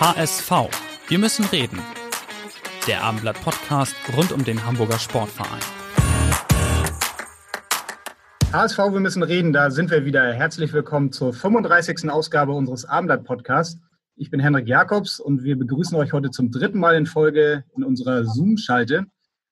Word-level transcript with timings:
HSV. 0.00 0.52
Wir 1.08 1.18
müssen 1.18 1.44
reden. 1.46 1.82
Der 2.86 3.02
Abendblatt 3.02 3.42
Podcast 3.42 3.96
rund 4.16 4.30
um 4.30 4.44
den 4.44 4.64
Hamburger 4.64 4.96
Sportverein. 4.96 5.58
HSV, 8.52 8.78
wir 8.78 9.00
müssen 9.00 9.24
reden. 9.24 9.52
Da 9.52 9.72
sind 9.72 9.90
wir 9.90 10.04
wieder. 10.04 10.32
Herzlich 10.32 10.72
willkommen 10.72 11.10
zur 11.10 11.32
35. 11.32 12.08
Ausgabe 12.10 12.52
unseres 12.52 12.84
Abendblatt 12.84 13.24
Podcasts. 13.24 13.80
Ich 14.14 14.30
bin 14.30 14.38
Henrik 14.38 14.68
Jakobs 14.68 15.18
und 15.18 15.42
wir 15.42 15.58
begrüßen 15.58 15.98
euch 15.98 16.12
heute 16.12 16.30
zum 16.30 16.52
dritten 16.52 16.78
Mal 16.78 16.94
in 16.94 17.06
Folge 17.06 17.64
in 17.76 17.82
unserer 17.82 18.24
Zoom-Schalte. 18.24 19.04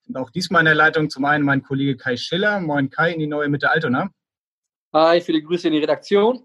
Und 0.07 0.17
auch 0.17 0.31
diesmal 0.31 0.61
in 0.61 0.67
der 0.67 0.77
Leitung 0.77 1.11
zum 1.11 1.25
einen 1.25 1.45
mein 1.45 1.65
Kollege 1.65 1.97
Kai 1.97 2.17
Schiller. 2.17 2.61
Moin 2.61 2.89
Kai 2.89 3.11
in 3.13 3.19
die 3.19 3.27
neue 3.27 3.49
Mitte 3.49 3.69
Altona. 3.69 4.11
Hi, 4.93 5.21
viele 5.21 5.43
Grüße 5.43 5.67
in 5.67 5.73
die 5.73 5.81
Redaktion. 5.81 6.45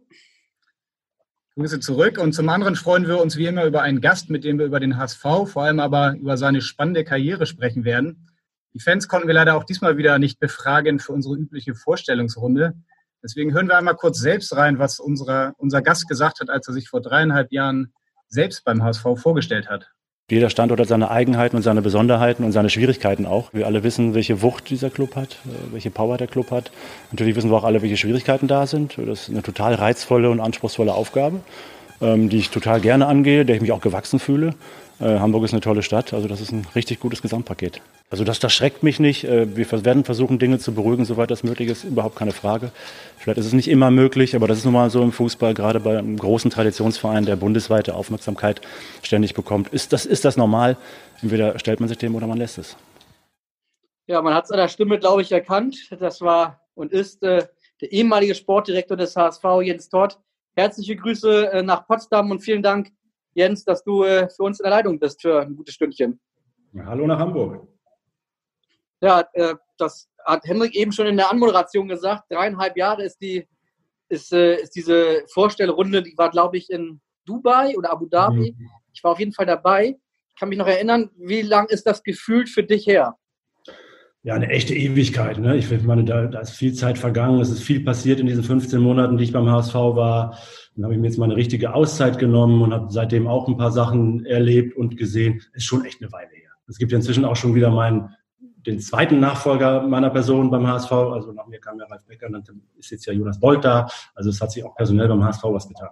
Grüße 1.56 1.80
zurück. 1.80 2.18
Und 2.18 2.34
zum 2.34 2.48
anderen 2.50 2.76
freuen 2.76 3.08
wir 3.08 3.22
uns 3.22 3.38
wie 3.38 3.46
immer 3.46 3.66
über 3.66 3.82
einen 3.82 4.02
Gast, 4.02 4.30
mit 4.30 4.44
dem 4.44 4.58
wir 4.58 4.66
über 4.66 4.80
den 4.80 4.98
HSV, 4.98 5.22
vor 5.22 5.64
allem 5.64 5.80
aber 5.80 6.16
über 6.16 6.38
seine 6.38 6.62
spannende 6.62 7.04
Karriere 7.04 7.46
sprechen 7.46 7.84
werden. 7.84 8.30
Die 8.74 8.80
Fans 8.80 9.08
konnten 9.08 9.28
wir 9.28 9.34
leider 9.34 9.56
auch 9.56 9.66
diesmal 9.66 9.98
wieder 9.98 10.18
nicht 10.18 10.40
befragen 10.40 11.00
für 11.00 11.12
unsere 11.12 11.36
übliche 11.36 11.76
Vorstellungsrunde. 11.76 12.74
Deswegen 13.22 13.54
hören 13.54 13.68
wir 13.68 13.78
einmal 13.78 13.96
kurz 13.96 14.20
selbst 14.20 14.56
rein, 14.56 14.80
was 14.80 15.00
unsere, 15.00 15.54
unser 15.58 15.82
Gast 15.82 16.08
gesagt 16.08 16.40
hat, 16.40 16.50
als 16.50 16.68
er 16.68 16.74
sich 16.74 16.88
vor 16.88 17.02
dreieinhalb 17.02 17.52
Jahren 17.52 17.94
selbst 18.30 18.64
beim 18.64 18.82
HSV 18.82 19.06
vorgestellt 19.18 19.70
hat. 19.70 19.92
Jeder 20.32 20.50
Standort 20.50 20.80
hat 20.80 20.88
seine 20.88 21.12
Eigenheiten 21.12 21.58
und 21.58 21.62
seine 21.62 21.82
Besonderheiten 21.82 22.46
und 22.46 22.54
seine 22.54 22.70
Schwierigkeiten 22.70 23.26
auch. 23.26 23.50
Wir 23.52 23.68
alle 23.68 23.84
wissen, 23.84 24.14
welche 24.14 24.42
Wucht 24.42 24.70
dieser 24.70 24.90
Club 24.90 25.18
hat, 25.18 25.32
äh, 25.46 25.74
welche 25.74 25.92
Power 25.92 26.16
der 26.18 26.28
Club 26.28 26.52
hat. 26.52 26.72
Natürlich 27.12 27.36
wissen 27.36 27.52
wir 27.52 27.58
auch 27.58 27.66
alle, 27.66 27.82
welche 27.82 27.98
Schwierigkeiten 27.98 28.48
da 28.48 28.66
sind. 28.66 28.98
Das 28.98 29.24
ist 29.24 29.30
eine 29.30 29.44
total 29.44 29.74
reizvolle 29.74 30.30
und 30.30 30.40
anspruchsvolle 30.40 30.94
Aufgabe, 30.94 31.42
ähm, 32.02 32.30
die 32.30 32.38
ich 32.38 32.50
total 32.50 32.82
gerne 32.82 33.08
angehe, 33.08 33.46
der 33.46 33.56
ich 33.56 33.62
mich 33.62 33.72
auch 33.72 33.82
gewachsen 33.82 34.20
fühle. 34.20 34.56
Äh, 35.00 35.20
Hamburg 35.20 35.44
ist 35.46 35.54
eine 35.54 35.62
tolle 35.62 35.82
Stadt, 35.82 36.14
also 36.14 36.28
das 36.28 36.42
ist 36.42 36.52
ein 36.52 36.68
richtig 36.76 37.00
gutes 37.00 37.22
Gesamtpaket. 37.22 37.82
Also 38.12 38.24
das, 38.24 38.40
das 38.40 38.54
schreckt 38.54 38.84
mich 38.84 39.00
nicht. 39.00 39.24
Äh, 39.24 39.56
wir 39.56 39.72
werden 39.84 40.04
versuchen, 40.04 40.38
Dinge 40.38 40.60
zu 40.60 40.74
beruhigen, 40.74 41.06
soweit 41.06 41.32
das 41.32 41.44
möglich 41.44 41.70
ist. 41.70 41.84
Überhaupt 41.84 42.16
keine 42.16 42.32
Frage. 42.32 42.72
Vielleicht 43.18 43.40
ist 43.40 43.48
es 43.48 43.54
nicht 43.54 43.68
immer 43.68 43.90
möglich, 43.90 44.36
aber 44.36 44.48
das 44.48 44.60
ist 44.60 44.66
nun 44.66 44.74
mal 44.74 44.90
so 44.90 45.02
im 45.02 45.12
Fußball, 45.12 45.54
gerade 45.54 45.80
bei 45.80 45.98
einem 45.98 46.18
großen 46.18 46.52
Traditionsverein, 46.52 47.26
der 47.26 47.36
bundesweite 47.36 47.96
Aufmerksamkeit 47.96 48.62
ständig 49.02 49.34
bekommt. 49.34 49.70
Ist 49.70 49.92
das, 49.92 50.06
ist 50.06 50.24
das 50.24 50.38
normal? 50.38 50.78
Entweder 51.22 51.58
stellt 51.58 51.80
man 51.80 51.90
sich 51.90 51.98
dem 51.98 52.14
oder 52.14 52.28
man 52.28 52.38
lässt 52.38 52.60
es. 52.60 52.78
Ja, 54.06 54.22
man 54.22 54.34
hat 54.34 54.46
es 54.46 54.52
an 54.52 54.58
der 54.58 54.68
Stimme, 54.68 55.00
glaube 55.00 55.22
ich, 55.24 55.32
erkannt. 55.32 55.78
Das 56.00 56.22
war 56.22 56.62
und 56.76 56.92
ist 56.92 57.24
äh, 57.24 57.48
der 57.80 57.92
ehemalige 57.92 58.36
Sportdirektor 58.36 58.98
des 58.98 59.16
HSV, 59.16 59.44
Jens 59.64 59.90
Todt. 59.90 60.20
Herzliche 60.56 60.96
Grüße 60.96 61.52
äh, 61.52 61.64
nach 61.64 61.88
Potsdam 61.88 62.32
und 62.32 62.40
vielen 62.40 62.62
Dank 62.62 62.90
Jens, 63.34 63.64
dass 63.64 63.84
du 63.84 64.04
äh, 64.04 64.30
für 64.30 64.44
uns 64.44 64.60
in 64.60 64.64
der 64.64 64.72
Leitung 64.72 65.00
bist 65.00 65.22
für 65.22 65.42
ein 65.42 65.56
gutes 65.56 65.76
Stündchen. 65.76 66.20
Ja, 66.74 66.86
hallo 66.86 67.08
nach 67.08 67.20
Hamburg. 67.20 67.68
Ja, 69.02 69.24
äh, 69.34 69.56
das 69.78 70.10
hat 70.26 70.44
Henrik 70.44 70.76
eben 70.76 70.92
schon 70.92 71.08
in 71.08 71.18
der 71.18 71.32
Anmoderation 71.32 71.88
gesagt. 71.88 72.26
Dreieinhalb 72.30 72.76
Jahre 72.78 73.04
ist 73.04 73.18
die 73.22 73.48
ist, 74.10 74.34
ist 74.34 74.76
diese 74.76 75.24
Vorstellrunde, 75.32 76.04
die 76.04 76.18
war, 76.18 76.30
glaube 76.30 76.58
ich, 76.58 76.70
in 76.70 77.00
Dubai 77.26 77.78
oder 77.78 77.92
Abu 77.92 78.08
Dhabi. 78.08 78.54
Mhm. 78.58 78.70
Ich 78.94 79.02
war 79.04 79.12
auf 79.12 79.20
jeden 79.20 79.32
Fall 79.32 79.46
dabei. 79.46 79.98
Ich 80.28 80.36
kann 80.36 80.50
mich 80.50 80.58
noch 80.58 80.68
erinnern, 80.68 81.10
wie 81.16 81.42
lang 81.42 81.70
ist 81.70 81.88
das 81.88 82.04
gefühlt 82.04 82.50
für 82.50 82.64
dich 82.64 82.86
her? 82.88 83.18
Ja, 84.24 84.36
eine 84.36 84.50
echte 84.50 84.76
Ewigkeit. 84.76 85.40
Ne? 85.40 85.58
Ich 85.58 85.72
meine, 85.84 86.04
da, 86.04 86.28
da 86.28 86.42
ist 86.42 86.52
viel 86.52 86.74
Zeit 86.74 87.00
vergangen. 87.00 87.40
Es 87.40 87.50
ist 87.50 87.64
viel 87.64 87.84
passiert 87.84 88.20
in 88.20 88.28
diesen 88.28 88.44
15 88.44 88.80
Monaten, 88.80 89.18
die 89.18 89.24
ich 89.24 89.34
beim 89.34 89.50
HSV 89.50 89.74
war. 89.74 90.38
Dann 90.76 90.84
habe 90.84 90.94
ich 90.94 91.00
mir 91.00 91.08
jetzt 91.08 91.18
mal 91.18 91.26
eine 91.26 91.36
richtige 91.36 91.74
Auszeit 91.74 92.20
genommen 92.20 92.62
und 92.62 92.72
habe 92.72 92.92
seitdem 92.92 93.28
auch 93.28 93.48
ein 93.48 93.58
paar 93.58 93.72
Sachen 93.72 94.24
erlebt 94.26 94.78
und 94.78 94.96
gesehen. 94.96 95.42
Ist 95.54 95.66
schon 95.66 95.86
echt 95.86 96.02
eine 96.02 96.12
Weile 96.12 96.30
her. 96.30 96.52
Es 96.68 96.78
gibt 96.78 96.92
ja 96.92 97.00
inzwischen 97.00 97.26
auch 97.26 97.36
schon 97.36 97.56
wieder 97.56 97.72
meinen, 97.72 98.16
den 98.40 98.80
zweiten 98.80 99.20
Nachfolger 99.20 99.82
meiner 99.88 100.12
Person 100.12 100.52
beim 100.52 100.68
HSV. 100.68 100.92
Also 100.92 101.32
nach 101.32 101.48
mir 101.48 101.60
kam 101.60 101.80
ja 101.80 101.86
Ralf 101.86 102.06
Becker, 102.06 102.30
dann 102.30 102.44
ist 102.78 102.92
jetzt 102.92 103.08
ja 103.08 103.14
Jonas 103.14 103.40
Bolt 103.40 103.66
da. 103.66 103.88
Also 104.14 104.30
es 104.30 104.40
hat 104.40 104.52
sich 104.52 104.64
auch 104.64 104.76
personell 104.76 105.08
beim 105.08 105.24
HSV 105.24 105.44
was 105.46 105.68
getan. 105.68 105.90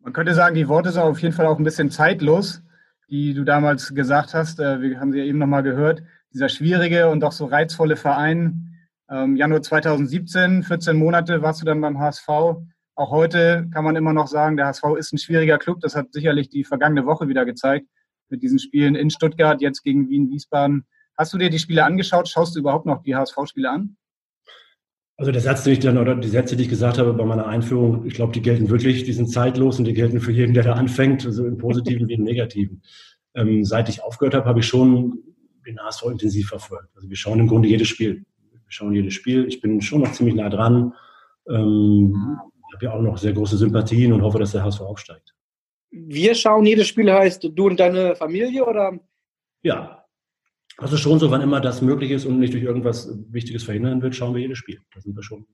Man 0.00 0.14
könnte 0.14 0.32
sagen, 0.32 0.54
die 0.54 0.68
Worte 0.68 0.90
sind 0.90 1.02
auf 1.02 1.20
jeden 1.20 1.34
Fall 1.34 1.46
auch 1.46 1.58
ein 1.58 1.64
bisschen 1.64 1.90
zeitlos 1.90 2.62
die 3.08 3.34
du 3.34 3.44
damals 3.44 3.94
gesagt 3.94 4.34
hast. 4.34 4.60
Äh, 4.60 4.80
wir 4.80 5.00
haben 5.00 5.12
sie 5.12 5.18
ja 5.18 5.24
eben 5.24 5.38
nochmal 5.38 5.62
gehört. 5.62 6.02
Dieser 6.32 6.48
schwierige 6.48 7.08
und 7.08 7.20
doch 7.20 7.32
so 7.32 7.46
reizvolle 7.46 7.96
Verein. 7.96 8.76
Ähm, 9.10 9.36
Januar 9.36 9.62
2017, 9.62 10.62
14 10.62 10.96
Monate 10.96 11.42
warst 11.42 11.62
du 11.62 11.64
dann 11.64 11.80
beim 11.80 11.98
HSV. 11.98 12.28
Auch 12.28 13.10
heute 13.10 13.68
kann 13.72 13.84
man 13.84 13.96
immer 13.96 14.12
noch 14.12 14.26
sagen, 14.26 14.56
der 14.56 14.66
HSV 14.66 14.84
ist 14.98 15.12
ein 15.12 15.18
schwieriger 15.18 15.58
Club. 15.58 15.80
Das 15.80 15.94
hat 15.96 16.12
sicherlich 16.12 16.48
die 16.48 16.64
vergangene 16.64 17.06
Woche 17.06 17.28
wieder 17.28 17.44
gezeigt 17.44 17.86
mit 18.28 18.42
diesen 18.42 18.58
Spielen 18.58 18.94
in 18.94 19.10
Stuttgart, 19.10 19.60
jetzt 19.60 19.82
gegen 19.82 20.08
Wien, 20.08 20.28
Wiesbaden. 20.28 20.84
Hast 21.16 21.32
du 21.32 21.38
dir 21.38 21.50
die 21.50 21.58
Spiele 21.58 21.84
angeschaut? 21.84 22.28
Schaust 22.28 22.54
du 22.54 22.60
überhaupt 22.60 22.86
noch 22.86 23.02
die 23.02 23.16
HSV-Spiele 23.16 23.70
an? 23.70 23.96
Also 25.18 25.32
der 25.32 25.40
Satz, 25.40 25.64
den 25.64 25.72
ich 25.72 25.80
dann, 25.80 25.98
oder 25.98 26.14
die 26.14 26.28
Sätze, 26.28 26.54
die 26.54 26.62
ich 26.62 26.68
gesagt 26.68 26.96
habe 26.96 27.12
bei 27.12 27.24
meiner 27.24 27.48
Einführung, 27.48 28.06
ich 28.06 28.14
glaube, 28.14 28.32
die 28.32 28.40
gelten 28.40 28.70
wirklich, 28.70 29.02
die 29.02 29.12
sind 29.12 29.32
zeitlos 29.32 29.80
und 29.80 29.84
die 29.84 29.92
gelten 29.92 30.20
für 30.20 30.30
jeden, 30.30 30.54
der 30.54 30.62
da 30.62 30.74
anfängt, 30.74 31.26
also 31.26 31.44
im 31.44 31.58
Positiven 31.58 32.06
wie 32.06 32.14
im 32.14 32.22
Negativen. 32.22 32.82
Ähm, 33.34 33.64
seit 33.64 33.88
ich 33.88 34.00
aufgehört 34.00 34.34
habe, 34.34 34.46
habe 34.46 34.60
ich 34.60 34.66
schon 34.66 35.18
den 35.66 35.80
HSV 35.80 36.04
intensiv 36.04 36.48
verfolgt. 36.48 36.94
Also 36.94 37.10
wir 37.10 37.16
schauen 37.16 37.40
im 37.40 37.48
Grunde 37.48 37.68
jedes 37.68 37.88
Spiel. 37.88 38.24
Wir 38.52 38.60
schauen 38.68 38.94
jedes 38.94 39.12
Spiel. 39.14 39.46
Ich 39.48 39.60
bin 39.60 39.82
schon 39.82 40.02
noch 40.02 40.12
ziemlich 40.12 40.36
nah 40.36 40.48
dran. 40.48 40.94
Ähm, 41.48 42.38
ich 42.68 42.74
habe 42.74 42.84
ja 42.84 42.92
auch 42.92 43.02
noch 43.02 43.18
sehr 43.18 43.32
große 43.32 43.56
Sympathien 43.56 44.12
und 44.12 44.22
hoffe, 44.22 44.38
dass 44.38 44.52
der 44.52 44.62
HSV 44.62 44.82
aufsteigt. 44.82 45.34
Wir 45.90 46.36
schauen 46.36 46.64
jedes 46.64 46.86
Spiel 46.86 47.12
heißt 47.12 47.42
du 47.42 47.66
und 47.66 47.80
deine 47.80 48.14
Familie 48.14 48.64
oder? 48.64 48.92
Ja, 49.62 49.97
also 50.80 50.96
schon 50.96 51.18
so, 51.18 51.32
wann 51.32 51.40
immer 51.40 51.60
das 51.60 51.82
möglich 51.82 52.12
ist 52.12 52.24
und 52.24 52.38
nicht 52.38 52.54
durch 52.54 52.62
irgendwas 52.62 53.10
Wichtiges 53.30 53.64
verhindern 53.64 54.00
wird, 54.00 54.14
schauen 54.14 54.32
wir 54.32 54.40
jedes 54.40 54.58
Spiel. 54.58 54.80
Da 54.94 55.00
sind 55.00 55.16
wir 55.16 55.24
schon 55.24 55.44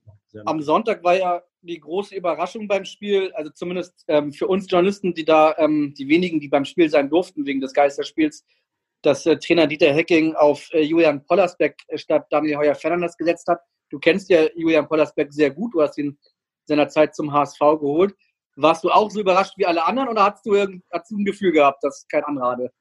Am 0.45 0.61
Sonntag 0.61 1.03
war 1.03 1.17
ja 1.17 1.41
die 1.61 1.79
große 1.79 2.15
Überraschung 2.15 2.67
beim 2.67 2.85
Spiel, 2.85 3.31
also 3.33 3.49
zumindest 3.49 4.03
ähm, 4.07 4.31
für 4.31 4.47
uns 4.47 4.69
Journalisten, 4.69 5.15
die 5.15 5.25
da, 5.25 5.55
ähm, 5.57 5.95
die 5.97 6.07
wenigen, 6.07 6.39
die 6.39 6.47
beim 6.47 6.63
Spiel 6.63 6.89
sein 6.91 7.09
durften 7.09 7.43
wegen 7.47 7.59
des 7.59 7.73
Geisterspiels, 7.73 8.45
dass 9.01 9.25
äh, 9.25 9.37
Trainer 9.37 9.65
Dieter 9.65 9.91
Hecking 9.91 10.35
auf 10.35 10.71
äh, 10.73 10.81
Julian 10.81 11.25
Pollersbeck 11.25 11.75
statt 11.95 12.27
Daniel 12.29 12.57
Heuer-Fernandes 12.57 13.17
gesetzt 13.17 13.47
hat. 13.47 13.61
Du 13.89 13.97
kennst 13.97 14.29
ja 14.29 14.45
Julian 14.55 14.87
Pollersbeck 14.87 15.33
sehr 15.33 15.49
gut, 15.49 15.73
du 15.73 15.81
hast 15.81 15.97
ihn 15.97 16.19
seiner 16.65 16.87
Zeit 16.87 17.15
zum 17.15 17.33
HSV 17.33 17.59
geholt. 17.59 18.13
Warst 18.57 18.83
du 18.83 18.91
auch 18.91 19.09
so 19.09 19.21
überrascht 19.21 19.57
wie 19.57 19.65
alle 19.65 19.83
anderen 19.85 20.09
oder 20.09 20.25
hast 20.25 20.45
du, 20.45 20.55
hast 20.91 21.09
du 21.09 21.17
ein 21.17 21.25
Gefühl 21.25 21.51
gehabt, 21.51 21.83
dass 21.83 22.07
kein 22.07 22.23
anderer 22.23 22.51
hatte? 22.51 22.71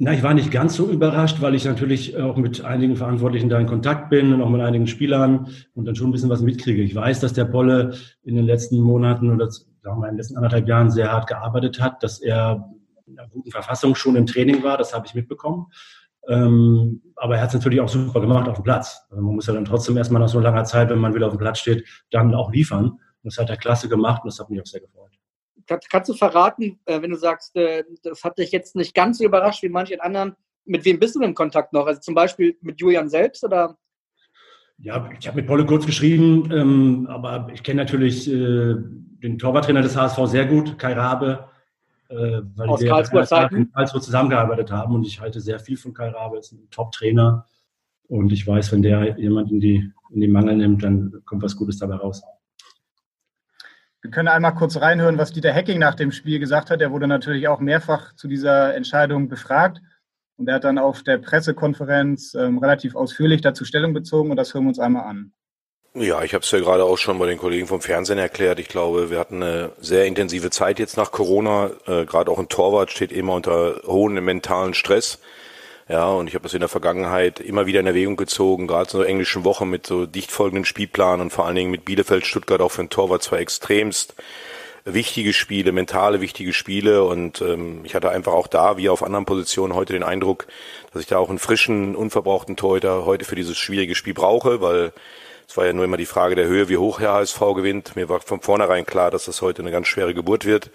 Na, 0.00 0.12
ich 0.12 0.22
war 0.22 0.32
nicht 0.32 0.52
ganz 0.52 0.76
so 0.76 0.88
überrascht, 0.88 1.40
weil 1.40 1.56
ich 1.56 1.64
natürlich 1.64 2.16
auch 2.16 2.36
mit 2.36 2.64
einigen 2.64 2.94
Verantwortlichen 2.94 3.48
da 3.48 3.58
in 3.58 3.66
Kontakt 3.66 4.10
bin 4.10 4.32
und 4.32 4.40
auch 4.42 4.48
mit 4.48 4.60
einigen 4.60 4.86
Spielern 4.86 5.48
und 5.74 5.86
dann 5.86 5.96
schon 5.96 6.08
ein 6.08 6.12
bisschen 6.12 6.30
was 6.30 6.40
mitkriege. 6.40 6.82
Ich 6.82 6.94
weiß, 6.94 7.18
dass 7.18 7.32
der 7.32 7.46
Bolle 7.46 7.94
in 8.22 8.36
den 8.36 8.44
letzten 8.44 8.78
Monaten 8.78 9.32
oder 9.32 9.50
sagen 9.50 10.00
wir 10.00 10.06
in 10.06 10.14
den 10.14 10.18
letzten 10.18 10.36
anderthalb 10.36 10.68
Jahren 10.68 10.92
sehr 10.92 11.10
hart 11.10 11.26
gearbeitet 11.26 11.80
hat, 11.80 12.00
dass 12.04 12.20
er 12.20 12.70
in 13.06 13.18
einer 13.18 13.28
guten 13.28 13.50
Verfassung 13.50 13.96
schon 13.96 14.14
im 14.14 14.26
Training 14.26 14.62
war, 14.62 14.76
das 14.76 14.94
habe 14.94 15.04
ich 15.04 15.14
mitbekommen. 15.14 15.66
Ähm, 16.28 17.02
aber 17.16 17.36
er 17.36 17.42
hat 17.42 17.48
es 17.48 17.54
natürlich 17.54 17.80
auch 17.80 17.88
super 17.88 18.20
gemacht 18.20 18.48
auf 18.48 18.58
dem 18.58 18.64
Platz. 18.64 19.04
Also 19.10 19.20
man 19.20 19.34
muss 19.34 19.48
ja 19.48 19.54
dann 19.54 19.64
trotzdem 19.64 19.96
erstmal 19.96 20.22
nach 20.22 20.28
so 20.28 20.38
langer 20.38 20.62
Zeit, 20.62 20.90
wenn 20.90 20.98
man 20.98 21.14
wieder 21.14 21.26
auf 21.26 21.32
dem 21.32 21.40
Platz 21.40 21.58
steht, 21.58 21.84
dann 22.12 22.36
auch 22.36 22.52
liefern. 22.52 23.00
Das 23.24 23.36
hat 23.36 23.50
er 23.50 23.56
klasse 23.56 23.88
gemacht 23.88 24.22
und 24.22 24.28
das 24.28 24.38
hat 24.38 24.48
mich 24.48 24.60
auch 24.60 24.66
sehr 24.66 24.80
gefreut. 24.80 25.17
Kannst 25.68 26.08
du 26.08 26.14
verraten, 26.14 26.80
äh, 26.86 27.00
wenn 27.02 27.10
du 27.10 27.16
sagst, 27.16 27.54
äh, 27.56 27.84
das 28.02 28.24
hat 28.24 28.38
dich 28.38 28.52
jetzt 28.52 28.74
nicht 28.74 28.94
ganz 28.94 29.18
so 29.18 29.24
überrascht 29.24 29.62
wie 29.62 29.68
manche 29.68 30.02
anderen, 30.02 30.34
mit 30.64 30.84
wem 30.84 30.98
bist 30.98 31.14
du 31.14 31.20
denn 31.20 31.30
in 31.30 31.34
Kontakt 31.34 31.72
noch? 31.72 31.86
Also 31.86 32.00
zum 32.00 32.14
Beispiel 32.14 32.56
mit 32.60 32.80
Julian 32.80 33.08
selbst 33.08 33.44
oder? 33.44 33.76
Ja, 34.78 35.08
ich 35.18 35.26
habe 35.26 35.36
mit 35.36 35.46
Polle 35.46 35.66
kurz 35.66 35.86
geschrieben, 35.86 36.50
ähm, 36.52 37.06
aber 37.10 37.48
ich 37.52 37.62
kenne 37.62 37.82
natürlich 37.82 38.30
äh, 38.30 38.76
den 38.76 39.38
Torwarttrainer 39.38 39.82
des 39.82 39.96
HSV 39.96 40.18
sehr 40.26 40.46
gut, 40.46 40.78
Kai 40.78 40.92
Rabe, 40.92 41.48
äh, 42.08 42.42
weil 42.54 42.68
Aus 42.68 42.80
wir 42.80 42.90
Karlsruher 42.90 43.24
Zeiten. 43.24 43.56
in 43.56 43.72
Karlsruhe 43.72 44.00
zusammengearbeitet 44.00 44.70
haben 44.70 44.94
und 44.94 45.04
ich 45.04 45.20
halte 45.20 45.40
sehr 45.40 45.58
viel 45.58 45.76
von 45.76 45.92
Kai 45.92 46.10
Rabe, 46.10 46.38
ist 46.38 46.52
ein 46.52 46.68
Top-Trainer 46.70 47.44
und 48.06 48.32
ich 48.32 48.46
weiß, 48.46 48.70
wenn 48.72 48.82
der 48.82 49.18
jemand 49.18 49.50
in 49.50 49.58
die, 49.58 49.92
in 50.10 50.20
die 50.20 50.28
Mangel 50.28 50.56
nimmt, 50.56 50.82
dann 50.84 51.22
kommt 51.24 51.42
was 51.42 51.56
Gutes 51.56 51.78
dabei 51.78 51.96
raus. 51.96 52.22
Wir 54.02 54.10
können 54.10 54.28
einmal 54.28 54.54
kurz 54.54 54.76
reinhören, 54.80 55.18
was 55.18 55.32
Dieter 55.32 55.52
Hecking 55.52 55.78
nach 55.78 55.96
dem 55.96 56.12
Spiel 56.12 56.38
gesagt 56.38 56.70
hat. 56.70 56.80
Er 56.80 56.92
wurde 56.92 57.08
natürlich 57.08 57.48
auch 57.48 57.58
mehrfach 57.58 58.14
zu 58.14 58.28
dieser 58.28 58.74
Entscheidung 58.74 59.28
befragt. 59.28 59.80
Und 60.36 60.48
er 60.48 60.54
hat 60.54 60.64
dann 60.64 60.78
auf 60.78 61.02
der 61.02 61.18
Pressekonferenz 61.18 62.34
ähm, 62.34 62.58
relativ 62.58 62.94
ausführlich 62.94 63.40
dazu 63.40 63.64
Stellung 63.64 63.92
bezogen 63.92 64.30
und 64.30 64.36
das 64.36 64.54
hören 64.54 64.64
wir 64.64 64.68
uns 64.68 64.78
einmal 64.78 65.04
an. 65.04 65.32
Ja, 65.94 66.22
ich 66.22 66.32
habe 66.32 66.44
es 66.44 66.50
ja 66.52 66.60
gerade 66.60 66.84
auch 66.84 66.96
schon 66.96 67.18
bei 67.18 67.26
den 67.26 67.38
Kollegen 67.38 67.66
vom 67.66 67.80
Fernsehen 67.80 68.18
erklärt. 68.18 68.60
Ich 68.60 68.68
glaube, 68.68 69.10
wir 69.10 69.18
hatten 69.18 69.42
eine 69.42 69.72
sehr 69.80 70.06
intensive 70.06 70.50
Zeit 70.50 70.78
jetzt 70.78 70.96
nach 70.96 71.10
Corona. 71.10 71.70
Äh, 71.86 72.04
gerade 72.04 72.30
auch 72.30 72.38
ein 72.38 72.48
Torwart 72.48 72.92
steht 72.92 73.10
immer 73.10 73.32
unter 73.32 73.80
hohem 73.84 74.14
mentalen 74.24 74.74
Stress. 74.74 75.18
Ja, 75.88 76.10
und 76.10 76.26
ich 76.26 76.34
habe 76.34 76.42
das 76.42 76.52
in 76.52 76.60
der 76.60 76.68
Vergangenheit 76.68 77.40
immer 77.40 77.64
wieder 77.64 77.80
in 77.80 77.86
Erwägung 77.86 78.16
gezogen, 78.16 78.66
gerade 78.66 78.90
so 78.90 79.02
englischen 79.02 79.44
Wochen 79.44 79.70
mit 79.70 79.86
so 79.86 80.04
dicht 80.04 80.30
folgenden 80.30 80.66
Spielplan 80.66 81.22
und 81.22 81.30
vor 81.30 81.46
allen 81.46 81.56
Dingen 81.56 81.70
mit 81.70 81.86
Bielefeld, 81.86 82.26
Stuttgart 82.26 82.60
auch 82.60 82.70
für 82.70 82.82
einen 82.82 82.90
Torwart 82.90 83.22
zwar 83.22 83.38
extremst 83.38 84.14
wichtige 84.84 85.32
Spiele, 85.32 85.72
mentale 85.72 86.20
wichtige 86.20 86.52
Spiele 86.52 87.04
und 87.04 87.40
ähm, 87.40 87.80
ich 87.84 87.94
hatte 87.94 88.10
einfach 88.10 88.32
auch 88.34 88.48
da, 88.48 88.76
wie 88.76 88.90
auf 88.90 89.02
anderen 89.02 89.24
Positionen, 89.24 89.74
heute 89.74 89.94
den 89.94 90.02
Eindruck, 90.02 90.46
dass 90.92 91.00
ich 91.00 91.08
da 91.08 91.18
auch 91.18 91.30
einen 91.30 91.38
frischen, 91.38 91.96
unverbrauchten 91.96 92.56
Torhüter 92.56 93.06
heute 93.06 93.24
für 93.24 93.34
dieses 93.34 93.56
schwierige 93.56 93.94
Spiel 93.94 94.14
brauche, 94.14 94.60
weil 94.60 94.92
es 95.48 95.56
war 95.56 95.64
ja 95.64 95.72
nur 95.72 95.84
immer 95.86 95.96
die 95.96 96.06
Frage 96.06 96.34
der 96.34 96.46
Höhe, 96.46 96.68
wie 96.68 96.76
hoch 96.76 97.00
der 97.00 97.12
HSV 97.12 97.40
gewinnt. 97.54 97.96
Mir 97.96 98.10
war 98.10 98.20
von 98.20 98.42
vornherein 98.42 98.84
klar, 98.84 99.10
dass 99.10 99.24
das 99.24 99.40
heute 99.40 99.62
eine 99.62 99.70
ganz 99.70 99.86
schwere 99.86 100.12
Geburt 100.12 100.44
wird. 100.44 100.70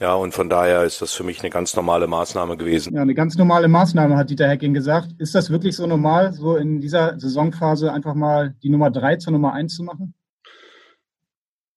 Ja, 0.00 0.14
und 0.14 0.34
von 0.34 0.48
daher 0.48 0.82
ist 0.84 1.00
das 1.00 1.12
für 1.12 1.22
mich 1.22 1.40
eine 1.40 1.50
ganz 1.50 1.76
normale 1.76 2.06
Maßnahme 2.06 2.56
gewesen. 2.56 2.94
Ja, 2.94 3.02
eine 3.02 3.14
ganz 3.14 3.36
normale 3.36 3.68
Maßnahme, 3.68 4.16
hat 4.16 4.30
Dieter 4.30 4.48
Hecking 4.48 4.74
gesagt. 4.74 5.10
Ist 5.18 5.34
das 5.34 5.50
wirklich 5.50 5.76
so 5.76 5.86
normal, 5.86 6.32
so 6.32 6.56
in 6.56 6.80
dieser 6.80 7.18
Saisonphase 7.18 7.92
einfach 7.92 8.14
mal 8.14 8.54
die 8.62 8.70
Nummer 8.70 8.90
drei 8.90 9.16
zur 9.16 9.32
Nummer 9.32 9.52
eins 9.52 9.76
zu 9.76 9.84
machen? 9.84 10.14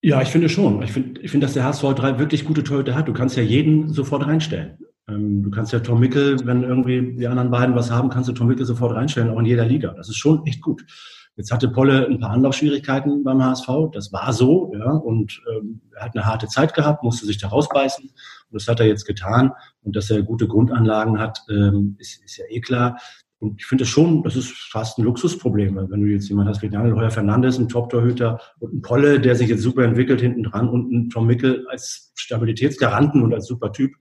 Ja, 0.01 0.21
ich 0.21 0.29
finde 0.29 0.49
schon. 0.49 0.81
Ich 0.83 0.91
finde, 0.91 1.19
ich 1.21 1.31
finde, 1.31 1.47
dass 1.47 1.53
der 1.53 1.63
HSV 1.63 1.83
drei 1.95 2.19
wirklich 2.19 2.45
gute 2.45 2.63
Torhüter 2.63 2.95
hat. 2.95 3.07
Du 3.07 3.13
kannst 3.13 3.37
ja 3.37 3.43
jeden 3.43 3.89
sofort 3.89 4.25
reinstellen. 4.25 4.77
Ähm, 5.07 5.43
du 5.43 5.51
kannst 5.51 5.73
ja 5.73 5.79
Tom 5.79 5.99
Mickel, 5.99 6.37
wenn 6.45 6.63
irgendwie 6.63 7.15
die 7.15 7.27
anderen 7.27 7.51
beiden 7.51 7.75
was 7.75 7.91
haben, 7.91 8.09
kannst 8.09 8.29
du 8.29 8.33
Tom 8.33 8.47
Mickel 8.47 8.65
sofort 8.65 8.95
reinstellen, 8.95 9.29
auch 9.29 9.39
in 9.39 9.45
jeder 9.45 9.65
Liga. 9.65 9.93
Das 9.95 10.09
ist 10.09 10.17
schon 10.17 10.45
echt 10.45 10.61
gut. 10.61 10.83
Jetzt 11.37 11.51
hatte 11.51 11.67
Polle 11.67 12.07
ein 12.07 12.19
paar 12.19 12.29
Anlaufschwierigkeiten 12.29 13.23
beim 13.23 13.43
HSV. 13.43 13.67
Das 13.91 14.13
war 14.13 14.31
so, 14.31 14.71
ja. 14.73 14.91
Und 14.91 15.41
ähm, 15.53 15.81
er 15.95 16.05
hat 16.05 16.15
eine 16.15 16.25
harte 16.25 16.47
Zeit 16.47 16.73
gehabt, 16.73 17.03
musste 17.03 17.25
sich 17.25 17.37
da 17.37 17.49
rausbeißen. 17.49 18.05
Und 18.05 18.13
das 18.53 18.67
hat 18.67 18.79
er 18.79 18.87
jetzt 18.87 19.05
getan. 19.05 19.51
Und 19.83 19.95
dass 19.95 20.09
er 20.09 20.23
gute 20.23 20.47
Grundanlagen 20.47 21.19
hat, 21.19 21.39
ähm, 21.49 21.97
ist, 21.99 22.23
ist 22.23 22.37
ja 22.37 22.45
eh 22.49 22.61
klar. 22.61 22.97
Und 23.39 23.59
ich 23.59 23.65
finde 23.65 23.85
schon, 23.85 24.23
das 24.23 24.37
ist 24.37 24.51
fast 24.71 24.97
ein 24.97 25.03
Luxusproblem. 25.03 25.75
Wenn 25.89 26.01
du 26.01 26.07
jetzt 26.07 26.29
jemand 26.29 26.47
hast 26.49 26.61
wie 26.61 26.69
Daniel 26.69 26.95
Heuer 26.95 27.11
Fernandes, 27.11 27.59
ein 27.59 27.67
Top-Torhüter 27.67 28.39
und 28.59 28.73
ein 28.73 28.81
Polle, 28.81 29.19
der 29.19 29.35
sich 29.35 29.49
jetzt 29.49 29.61
super 29.61 29.83
entwickelt 29.83 30.21
hinten 30.21 30.43
dran 30.43 30.69
und 30.69 30.91
ein 30.91 31.09
Tom 31.09 31.27
Mickel 31.27 31.67
als 31.67 32.13
Stabilitätsgaranten 32.15 33.21
und 33.21 33.33
als 33.33 33.45
super 33.45 33.73
Typ, 33.73 33.91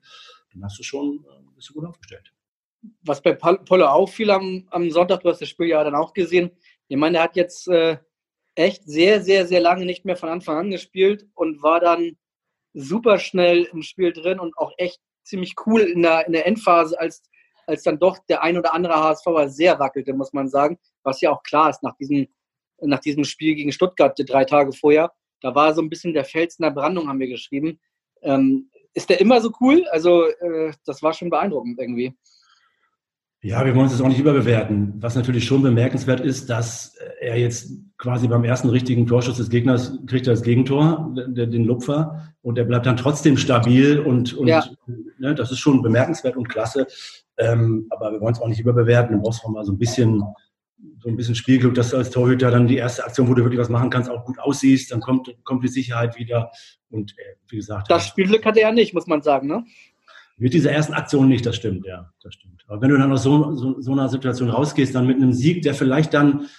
dann 0.52 0.62
hast 0.62 0.78
du 0.78 0.84
schon, 0.84 1.25
äh, 1.28 1.42
bist 1.56 1.69
du 1.69 1.75
gut 1.75 1.84
aufgestellt. 1.84 2.32
Was 3.02 3.22
bei 3.22 3.32
Polle 3.32 3.90
auffiel 3.90 4.31
am, 4.31 4.69
am 4.70 4.90
Sonntag, 4.90 5.20
du 5.20 5.31
hast 5.31 5.40
das 5.40 5.48
Spiel 5.48 5.69
ja 5.69 5.82
dann 5.82 5.94
auch 5.94 6.12
gesehen, 6.12 6.50
ich 6.88 6.96
meine, 6.96 7.19
er 7.19 7.25
hat 7.25 7.36
jetzt 7.36 7.69
äh, 7.69 7.98
echt 8.54 8.84
sehr, 8.84 9.22
sehr, 9.22 9.46
sehr 9.46 9.60
lange 9.60 9.84
nicht 9.84 10.04
mehr 10.04 10.16
von 10.16 10.28
Anfang 10.28 10.56
an 10.56 10.70
gespielt 10.70 11.26
und 11.34 11.62
war 11.62 11.81
dann 11.81 12.16
super 12.72 13.19
schnell 13.19 13.64
im 13.64 13.82
Spiel 13.82 14.12
drin 14.12 14.38
und 14.38 14.56
auch 14.58 14.72
echt 14.78 15.00
ziemlich 15.22 15.54
cool 15.66 15.81
in 15.81 16.02
der, 16.02 16.26
in 16.26 16.32
der 16.32 16.46
Endphase, 16.46 16.98
als 16.98 17.22
als 17.66 17.82
dann 17.82 17.98
doch 17.98 18.19
der 18.28 18.42
ein 18.42 18.58
oder 18.58 18.75
andere 18.75 18.94
HSVer 18.94 19.48
sehr 19.48 19.78
wackelte, 19.78 20.12
muss 20.12 20.32
man 20.32 20.48
sagen. 20.48 20.78
Was 21.02 21.20
ja 21.20 21.31
auch 21.31 21.42
klar 21.42 21.70
ist 21.70 21.82
nach 21.82 21.96
diesem, 21.96 22.28
nach 22.81 23.00
diesem 23.00 23.25
Spiel 23.25 23.54
gegen 23.54 23.72
Stuttgart 23.72 24.19
drei 24.26 24.44
Tage 24.44 24.72
vorher. 24.72 25.12
Da 25.40 25.54
war 25.54 25.75
so 25.75 25.82
ein 25.82 25.90
bisschen 25.90 26.14
der 26.14 26.25
Fels 26.25 26.58
in 26.58 26.64
der 26.64 26.70
Brandung, 26.70 27.08
haben 27.08 27.20
wir 27.20 27.28
geschrieben. 27.28 27.81
Ähm, 28.22 28.70
ist 28.94 29.10
der 29.10 29.20
immer 29.20 29.40
so 29.40 29.50
cool? 29.60 29.86
Also, 29.88 30.26
äh, 30.26 30.72
das 30.84 31.02
war 31.02 31.12
schon 31.12 31.31
beeindruckend 31.31 31.78
irgendwie. 31.78 32.14
Ja, 33.44 33.62
wir 33.62 33.75
wollen 33.75 33.85
es 33.85 33.93
jetzt 33.93 34.00
auch 34.00 34.08
nicht 34.08 34.19
überbewerten. 34.20 34.94
Was 35.00 35.17
natürlich 35.17 35.44
schon 35.44 35.61
bemerkenswert 35.61 36.20
ist, 36.20 36.49
dass 36.49 36.96
er 37.20 37.37
jetzt 37.37 37.73
quasi 37.99 38.26
beim 38.26 38.43
ersten 38.43 38.70
richtigen 38.70 39.06
Torschuss 39.06 39.37
des 39.37 39.50
Gegners 39.50 39.99
kriegt 40.06 40.26
er 40.26 40.32
das 40.32 40.43
Gegentor, 40.43 41.14
den 41.14 41.64
Lupfer, 41.64 42.32
und 42.41 42.56
er 42.56 42.64
bleibt 42.64 42.87
dann 42.87 42.96
trotzdem 42.96 43.37
stabil 43.37 43.99
und, 43.99 44.32
und 44.32 44.46
ja. 44.46 44.64
ne, 45.19 45.35
das 45.35 45.52
ist 45.52 45.58
schon 45.58 45.82
bemerkenswert 45.82 46.38
und 46.38 46.49
klasse. 46.49 46.87
Ähm, 47.37 47.87
aber 47.91 48.12
wir 48.12 48.20
wollen 48.23 48.32
es 48.32 48.41
auch 48.41 48.49
nicht 48.49 48.61
überbewerten. 48.61 49.17
Du 49.17 49.23
brauchst 49.23 49.44
auch 49.44 49.50
mal 49.50 49.64
so 49.64 49.73
ein 49.73 49.79
bisschen, 49.79 50.23
so 51.00 51.11
ein 51.11 51.17
bisschen 51.17 51.35
Spielglück, 51.35 51.75
dass 51.75 51.91
du 51.91 51.99
als 51.99 52.08
Torhüter 52.08 52.50
dann 52.50 52.67
die 52.67 52.79
erste 52.79 53.05
Aktion, 53.05 53.29
wo 53.29 53.35
du 53.35 53.43
wirklich 53.43 53.61
was 53.61 53.69
machen 53.69 53.91
kannst, 53.91 54.08
auch 54.08 54.25
gut 54.25 54.38
aussiehst. 54.38 54.91
Dann 54.91 55.00
kommt, 55.00 55.35
kommt 55.44 55.62
die 55.62 55.69
Sicherheit 55.69 56.19
wieder. 56.19 56.50
Und 56.88 57.12
äh, 57.19 57.37
wie 57.50 57.56
gesagt. 57.56 57.91
Das 57.91 58.06
Spielglück 58.06 58.46
hat 58.46 58.56
er 58.56 58.69
ja 58.69 58.73
nicht, 58.73 58.94
muss 58.94 59.06
man 59.06 59.20
sagen, 59.20 59.49
ne? 59.49 59.64
Mit 60.44 60.52
dieser 60.52 60.73
ersten 60.73 60.93
Aktion 60.93 61.26
nicht, 61.29 61.46
das 61.46 61.56
stimmt, 61.56 61.87
ja, 61.87 62.12
das 62.23 62.35
stimmt. 62.35 62.67
Aber 62.69 62.82
wenn 62.82 62.91
du 62.91 62.99
dann 62.99 63.11
aus 63.11 63.23
so, 63.23 63.55
so, 63.55 63.81
so 63.81 63.93
einer 63.93 64.11
Situation 64.11 64.50
rausgehst, 64.50 64.94
dann 64.94 65.06
mit 65.06 65.17
einem 65.17 65.32
Sieg, 65.32 65.62
der 65.62 65.73
vielleicht 65.73 66.12
dann, 66.12 66.50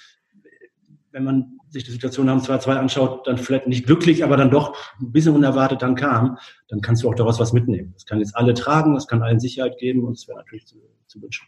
wenn 1.11 1.23
man 1.23 1.59
sich 1.69 1.83
die 1.83 1.91
Situation 1.91 2.27
haben 2.27 2.39
2-2 2.39 2.77
anschaut, 2.77 3.27
dann 3.27 3.37
vielleicht 3.37 3.67
nicht 3.67 3.85
glücklich, 3.85 4.23
aber 4.23 4.37
dann 4.37 4.49
doch 4.49 4.75
ein 4.99 5.11
bisschen 5.11 5.35
unerwartet 5.35 5.83
dann 5.83 5.93
kam, 5.93 6.39
dann 6.67 6.81
kannst 6.81 7.03
du 7.03 7.09
auch 7.09 7.13
daraus 7.13 7.39
was 7.39 7.53
mitnehmen. 7.53 7.91
Das 7.93 8.07
kann 8.07 8.17
jetzt 8.17 8.35
alle 8.35 8.55
tragen, 8.55 8.95
das 8.95 9.07
kann 9.07 9.21
allen 9.21 9.39
Sicherheit 9.39 9.77
geben 9.77 10.03
und 10.03 10.13
es 10.13 10.27
wäre 10.27 10.39
natürlich 10.39 10.65
zu, 10.65 10.77
zu 11.05 11.21
wünschen. 11.21 11.45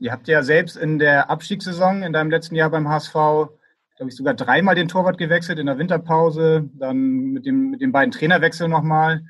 Ihr 0.00 0.12
habt 0.12 0.28
ja 0.28 0.42
selbst 0.42 0.76
in 0.76 0.98
der 0.98 1.30
Abstiegssaison 1.30 2.02
in 2.02 2.12
deinem 2.12 2.30
letzten 2.30 2.56
Jahr 2.56 2.68
beim 2.68 2.90
HSV, 2.90 3.12
glaube 3.14 4.08
ich, 4.08 4.16
sogar 4.16 4.34
dreimal 4.34 4.74
den 4.74 4.88
Torwart 4.88 5.16
gewechselt 5.16 5.58
in 5.58 5.64
der 5.64 5.78
Winterpause, 5.78 6.68
dann 6.74 6.98
mit, 7.32 7.46
dem, 7.46 7.70
mit 7.70 7.80
den 7.80 7.90
beiden 7.90 8.10
Trainerwechseln 8.10 8.70
nochmal. 8.70 9.22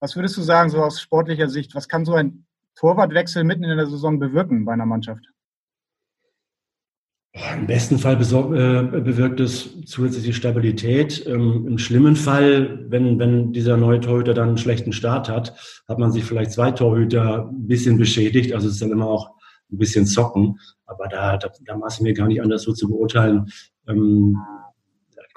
Was 0.00 0.14
würdest 0.16 0.36
du 0.36 0.42
sagen, 0.42 0.70
so 0.70 0.82
aus 0.82 1.00
sportlicher 1.00 1.48
Sicht, 1.48 1.74
was 1.74 1.88
kann 1.88 2.04
so 2.04 2.14
ein 2.14 2.46
Torwartwechsel 2.76 3.42
mitten 3.44 3.64
in 3.64 3.76
der 3.76 3.86
Saison 3.86 4.18
bewirken 4.18 4.64
bei 4.64 4.72
einer 4.72 4.86
Mannschaft? 4.86 5.24
Im 7.54 7.66
besten 7.66 7.98
Fall 7.98 8.14
äh, 8.14 9.00
bewirkt 9.00 9.38
es 9.38 9.84
zusätzliche 9.84 10.32
Stabilität. 10.32 11.24
Ähm, 11.26 11.66
Im 11.68 11.78
schlimmen 11.78 12.16
Fall, 12.16 12.86
wenn, 12.90 13.18
wenn 13.18 13.52
dieser 13.52 13.76
neue 13.76 14.00
Torhüter 14.00 14.34
dann 14.34 14.48
einen 14.48 14.58
schlechten 14.58 14.92
Start 14.92 15.28
hat, 15.28 15.54
hat 15.86 15.98
man 15.98 16.10
sich 16.10 16.24
vielleicht 16.24 16.52
zwei 16.52 16.70
Torhüter 16.70 17.48
ein 17.48 17.66
bisschen 17.66 17.98
beschädigt. 17.98 18.54
Also 18.54 18.66
es 18.66 18.74
ist 18.74 18.82
dann 18.82 18.90
immer 18.90 19.06
auch 19.06 19.30
ein 19.70 19.78
bisschen 19.78 20.06
zocken. 20.06 20.58
Aber 20.86 21.06
da, 21.08 21.36
da, 21.36 21.50
da 21.64 21.76
maße 21.76 21.98
ich 21.98 22.02
mir 22.02 22.14
gar 22.14 22.28
nicht 22.28 22.42
anders 22.42 22.62
so 22.62 22.72
zu 22.72 22.88
beurteilen. 22.88 23.46
Ähm, 23.86 24.36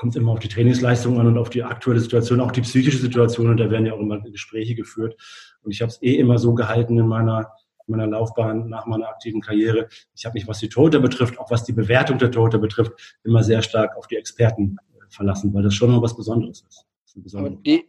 kommt 0.02 0.16
es 0.16 0.20
immer 0.20 0.32
auf 0.32 0.40
die 0.40 0.48
Trainingsleistung 0.48 1.20
an 1.20 1.28
und 1.28 1.38
auf 1.38 1.52
die 1.52 1.62
aktuelle 1.62 2.00
Situation, 2.00 2.42
auch 2.42 2.52
die 2.52 2.62
psychische 2.62 2.98
Situation. 2.98 3.52
Und 3.52 3.58
da 3.58 3.70
werden 3.70 3.86
ja 3.86 3.94
auch 3.94 4.00
immer 4.00 4.20
Gespräche 4.20 4.74
geführt. 4.74 5.16
Und 5.62 5.70
ich 5.70 5.82
habe 5.84 5.92
es 5.92 6.02
eh 6.02 6.16
immer 6.16 6.40
so 6.40 6.56
gehalten 6.56 6.98
in 6.98 7.06
meiner 7.08 7.52
meiner 7.86 8.08
Laufbahn, 8.08 8.68
nach 8.68 8.88
meiner 8.88 9.10
aktiven 9.10 9.42
Karriere. 9.42 9.90
Ich 10.16 10.26
habe 10.26 10.34
mich, 10.34 10.48
was 10.48 10.58
die 10.58 10.70
Torhüter 10.70 11.00
betrifft, 11.00 11.38
auch 11.38 11.52
was 11.52 11.66
die 11.66 11.74
Bewertung 11.74 12.18
der 12.18 12.32
Torhüter 12.32 12.58
betrifft, 12.58 12.94
immer 13.24 13.44
sehr 13.44 13.62
stark 13.62 13.96
auf 13.96 14.08
die 14.08 14.16
Experten 14.16 14.78
äh, 14.96 15.04
verlassen, 15.10 15.54
weil 15.54 15.62
das 15.62 15.76
schon 15.76 15.92
noch 15.92 16.02
was 16.02 16.16
Besonderes 16.16 16.66
ist. 16.68 16.88
Die, 17.64 17.86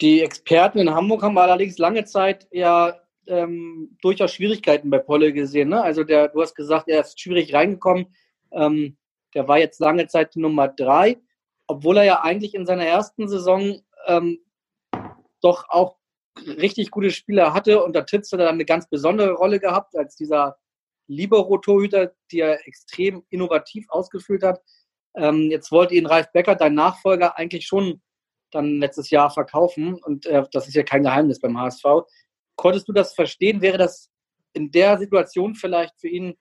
die 0.00 0.20
Experten 0.20 0.78
in 0.78 0.90
Hamburg 0.90 1.22
haben 1.22 1.36
allerdings 1.36 1.78
lange 1.78 2.04
Zeit 2.04 2.46
ja 2.52 2.94
ähm, 3.26 3.96
durchaus 4.02 4.32
Schwierigkeiten 4.32 4.88
bei 4.88 4.98
Polle 4.98 5.32
gesehen. 5.32 5.70
Ne? 5.70 5.82
Also 5.82 6.04
der, 6.04 6.28
du 6.28 6.42
hast 6.42 6.54
gesagt, 6.54 6.88
er 6.88 7.00
ist 7.00 7.20
schwierig 7.20 7.52
reingekommen. 7.52 8.06
Ähm, 8.52 8.96
der 9.34 9.48
war 9.48 9.58
jetzt 9.58 9.80
lange 9.80 10.06
Zeit 10.06 10.36
Nummer 10.36 10.68
drei, 10.68 11.16
obwohl 11.66 11.98
er 11.98 12.04
ja 12.04 12.20
eigentlich 12.22 12.54
in 12.54 12.66
seiner 12.66 12.86
ersten 12.86 13.28
Saison 13.28 13.80
ähm, 14.06 14.38
doch 15.42 15.68
auch 15.68 15.96
richtig 16.46 16.90
gute 16.90 17.10
Spieler 17.10 17.54
hatte 17.54 17.82
und 17.82 17.94
der 17.94 18.06
Titz 18.06 18.32
hat 18.32 18.40
dann 18.40 18.48
eine 18.48 18.64
ganz 18.64 18.88
besondere 18.88 19.32
Rolle 19.32 19.58
gehabt 19.58 19.96
als 19.96 20.16
dieser 20.16 20.58
Libero-Torhüter, 21.08 22.12
die 22.30 22.40
er 22.40 22.66
extrem 22.66 23.24
innovativ 23.30 23.86
ausgefüllt 23.88 24.42
hat. 24.42 24.60
Ähm, 25.14 25.50
jetzt 25.50 25.72
wollte 25.72 25.94
ihn 25.94 26.06
Ralf 26.06 26.30
Becker, 26.32 26.56
dein 26.56 26.74
Nachfolger, 26.74 27.38
eigentlich 27.38 27.66
schon 27.66 28.02
dann 28.50 28.78
letztes 28.78 29.10
Jahr 29.10 29.30
verkaufen 29.30 29.94
und 30.02 30.26
äh, 30.26 30.44
das 30.52 30.68
ist 30.68 30.74
ja 30.74 30.82
kein 30.82 31.02
Geheimnis 31.02 31.40
beim 31.40 31.58
HSV. 31.58 31.84
Konntest 32.56 32.88
du 32.88 32.92
das 32.92 33.14
verstehen? 33.14 33.60
Wäre 33.60 33.78
das 33.78 34.10
in 34.52 34.70
der 34.70 34.98
Situation 34.98 35.54
vielleicht 35.54 35.98
für 36.00 36.08
ihn 36.08 36.36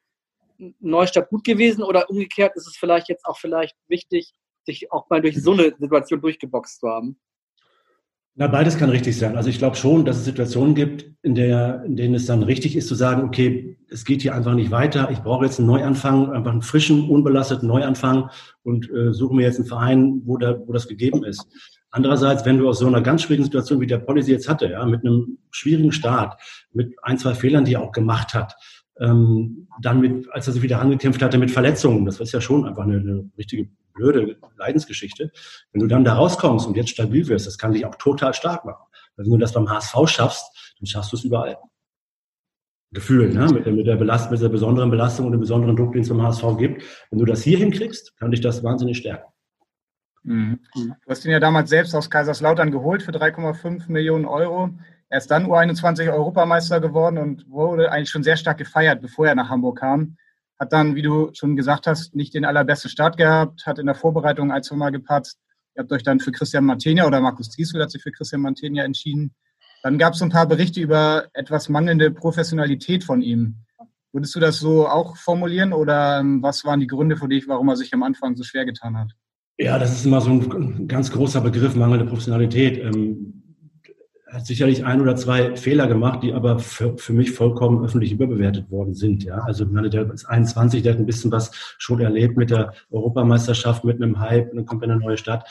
ein 0.60 0.76
Neustart 0.80 1.30
gut 1.30 1.44
gewesen 1.44 1.84
oder 1.84 2.10
umgekehrt 2.10 2.56
ist 2.56 2.68
es 2.68 2.78
vielleicht 2.78 3.10
jetzt 3.10 3.26
auch 3.26 3.38
vielleicht 3.38 3.76
wichtig, 3.88 4.32
sich 4.66 4.92
auch 4.92 5.10
mal 5.10 5.22
durch 5.22 5.42
so 5.42 5.54
eine 5.54 5.74
Situation 5.78 6.22
durchgeboxt 6.22 6.80
zu 6.80 6.88
haben? 6.88 7.18
Na, 8.38 8.48
beides 8.48 8.78
kann 8.78 8.90
richtig 8.90 9.18
sein. 9.18 9.38
Also 9.38 9.50
ich 9.50 9.60
glaube 9.60 9.78
schon, 9.78 10.04
dass 10.04 10.18
es 10.18 10.26
Situationen 10.26 10.76
gibt, 10.76 11.06
in, 11.22 11.36
der, 11.36 11.84
in 11.86 11.96
denen 11.96 12.16
es 12.16 12.26
dann 12.26 12.44
richtig 12.44 12.76
ist 12.76 12.88
zu 12.90 12.96
sagen, 12.96 13.24
okay, 13.24 13.78
es 13.90 14.04
geht 14.04 14.24
hier 14.24 14.36
einfach 14.36 14.56
nicht 14.56 14.72
weiter. 14.72 15.10
Ich 15.10 15.20
brauche 15.20 15.46
jetzt 15.46 15.58
einen 15.58 15.70
Neuanfang, 15.70 16.32
einfach 16.32 16.52
einen 16.52 16.62
frischen, 16.62 17.10
unbelasteten 17.10 17.66
Neuanfang 17.66 18.30
und 18.64 18.92
äh, 18.92 19.14
suche 19.14 19.34
mir 19.36 19.44
jetzt 19.44 19.60
einen 19.60 19.68
Verein, 19.68 20.22
wo, 20.26 20.36
da, 20.36 20.60
wo 20.66 20.74
das 20.74 20.90
gegeben 20.90 21.24
ist. 21.24 21.48
Andererseits, 21.92 22.44
wenn 22.44 22.58
du 22.58 22.68
aus 22.68 22.80
so 22.80 22.88
einer 22.88 23.00
ganz 23.00 23.22
schwierigen 23.22 23.46
Situation 23.46 23.80
wie 23.80 23.88
der 23.88 24.00
Policy 24.00 24.32
jetzt 24.32 24.50
hatte, 24.50 24.70
ja, 24.70 24.86
mit 24.86 25.06
einem 25.06 25.38
schwierigen 25.52 25.94
Start, 25.94 26.38
mit 26.74 26.94
ein, 27.04 27.18
zwei 27.18 27.36
Fehlern, 27.36 27.64
die 27.64 27.76
er 27.76 27.84
auch 27.84 27.94
gemacht 27.94 28.34
hat, 28.34 28.54
ähm, 29.00 29.70
dann 29.82 30.02
mit, 30.02 30.30
als 30.34 30.48
er 30.48 30.54
sich 30.54 30.62
wieder 30.62 30.82
angekämpft 30.82 31.22
hatte 31.22 31.38
mit 31.38 31.52
Verletzungen, 31.52 32.06
das 32.06 32.20
ist 32.20 32.34
ja 32.34 32.42
schon 32.42 32.66
einfach 32.66 32.84
eine, 32.84 32.98
eine 32.98 33.30
richtige 33.38 33.70
blöde 33.96 34.38
Leidensgeschichte. 34.58 35.32
Wenn 35.72 35.82
du 35.82 35.88
dann 35.88 36.04
da 36.04 36.14
rauskommst 36.14 36.68
und 36.68 36.78
jetzt 36.78 36.92
stabil 36.92 37.28
wirst, 37.28 37.48
das 37.48 37.58
kann 37.58 37.72
dich 37.74 37.86
auch 37.86 37.96
total 37.96 38.34
stark 38.34 38.66
machen. 38.66 38.86
Wenn 39.16 39.26
du 39.26 39.38
das 39.38 39.54
beim 39.54 39.70
HSV 39.70 39.96
schaffst, 40.08 40.76
dann 40.80 40.86
schaffst 40.86 41.12
du 41.12 41.18
es 41.18 41.24
überall. 41.24 41.58
Gefühl, 42.92 43.34
ne? 43.34 43.52
mit, 43.52 43.66
der, 43.66 43.74
mit, 43.74 43.88
der 43.88 43.96
Belast 43.96 44.32
mit 44.32 44.42
der 44.42 44.50
besonderen 44.50 44.90
Belastung 44.90 45.26
und 45.26 45.32
dem 45.32 45.42
besonderen 45.42 45.76
Druck, 45.76 45.94
den 45.94 46.04
es 46.04 46.10
beim 46.10 46.22
HSV 46.22 46.58
gibt. 46.58 46.84
Wenn 47.10 47.20
du 47.20 47.26
das 47.26 47.42
hier 47.42 47.58
hinkriegst, 47.58 48.16
kann 48.18 48.32
dich 48.32 48.42
das 48.42 48.64
wahnsinnig 48.64 48.98
stärken. 48.98 49.32
Mhm. 50.24 50.60
Du 50.74 51.10
hast 51.10 51.26
ihn 51.26 51.32
ja 51.32 51.40
damals 51.40 51.70
selbst 51.70 51.94
aus 51.94 52.10
Kaiserslautern 52.10 52.72
geholt 52.72 53.04
für 53.04 53.12
3,5 53.12 53.92
Millionen 53.92 54.26
Euro. 54.26 54.72
Er 55.10 55.20
ist 55.20 55.30
dann 55.30 55.46
U21 55.46 56.12
Europameister 56.12 56.80
geworden 56.80 57.18
und 57.18 57.50
wurde 57.50 57.92
eigentlich 57.92 58.10
schon 58.10 58.24
sehr 58.24 58.38
stark 58.38 58.58
gefeiert, 58.58 59.02
bevor 59.02 59.28
er 59.28 59.36
nach 59.36 59.50
Hamburg 59.50 59.80
kam. 59.80 60.18
Hat 60.60 60.72
dann, 60.72 60.96
wie 60.96 61.02
du 61.02 61.32
schon 61.34 61.56
gesagt 61.56 61.88
hast, 61.88 62.16
nicht 62.16 62.34
den 62.34 62.46
allerbesten 62.46 62.90
Start 62.90 63.18
gehabt, 63.18 63.66
hat 63.66 63.80
in 63.80 63.86
der 63.86 63.96
Vorbereitung 63.96 64.52
ein, 64.52 64.64
zwei 64.64 64.76
Mal 64.76 64.92
gepatzt. 64.92 65.40
Ihr 65.76 65.84
habt 65.84 65.92
euch 65.92 66.04
dann 66.04 66.20
für 66.20 66.32
Christian 66.32 66.66
Mantenia 66.66 67.06
oder 67.06 67.20
Markus 67.20 67.50
Driesel 67.50 67.82
hat 67.82 67.92
sich 67.92 68.02
für 68.02 68.12
Christian 68.12 68.42
Mantenia 68.42 68.84
entschieden. 68.84 69.36
Dann 69.84 69.98
gab 69.98 70.14
es 70.14 70.22
ein 70.22 70.30
paar 70.30 70.48
Berichte 70.48 70.80
über 70.80 71.28
etwas 71.34 71.70
mangelnde 71.70 72.10
Professionalität 72.10 73.04
von 73.04 73.22
ihm. 73.22 73.58
Würdest 74.14 74.34
du 74.34 74.40
das 74.40 74.60
so 74.60 74.88
auch 74.88 75.18
formulieren 75.18 75.74
oder 75.74 76.20
ähm, 76.22 76.42
was 76.42 76.64
waren 76.64 76.80
die 76.80 76.88
Gründe 76.88 77.18
für 77.18 77.28
dich, 77.28 77.50
warum 77.50 77.68
er 77.68 77.76
sich 77.76 77.94
am 77.94 78.02
Anfang 78.02 78.38
so 78.38 78.44
schwer 78.44 78.66
getan 78.66 78.98
hat? 78.98 79.12
Ja, 79.58 79.78
das 79.78 79.92
ist 79.92 80.06
immer 80.06 80.22
so 80.22 80.32
ein 80.32 80.88
ganz 80.88 81.12
großer 81.12 81.42
Begriff, 81.42 81.76
mangelnde 81.76 82.06
Professionalität. 82.06 82.78
Ähm, 82.78 83.35
hat 84.36 84.46
sicherlich 84.46 84.86
ein 84.86 85.02
oder 85.02 85.16
zwei 85.16 85.56
Fehler 85.56 85.88
gemacht, 85.88 86.22
die 86.22 86.34
aber 86.34 86.60
für, 86.60 86.98
für 86.98 87.14
mich 87.14 87.32
vollkommen 87.32 87.84
öffentlich 87.84 88.12
überbewertet 88.12 88.70
worden 88.70 88.94
sind. 88.94 89.24
Ja, 89.24 89.40
also 89.40 89.66
meine, 89.66 89.90
der 89.90 90.12
ist 90.12 90.26
21, 90.26 90.84
der 90.84 90.94
hat 90.94 91.00
ein 91.00 91.06
bisschen 91.06 91.32
was 91.32 91.52
schon 91.78 92.02
erlebt 92.02 92.36
mit 92.38 92.50
der 92.50 92.74
Europameisterschaft, 92.92 93.84
mit 93.84 94.02
einem 94.02 94.20
Hype, 94.20 94.54
dann 94.54 94.66
kommt 94.66 94.84
in 94.84 94.92
eine 94.92 95.00
neue 95.00 95.18
Stadt. 95.18 95.48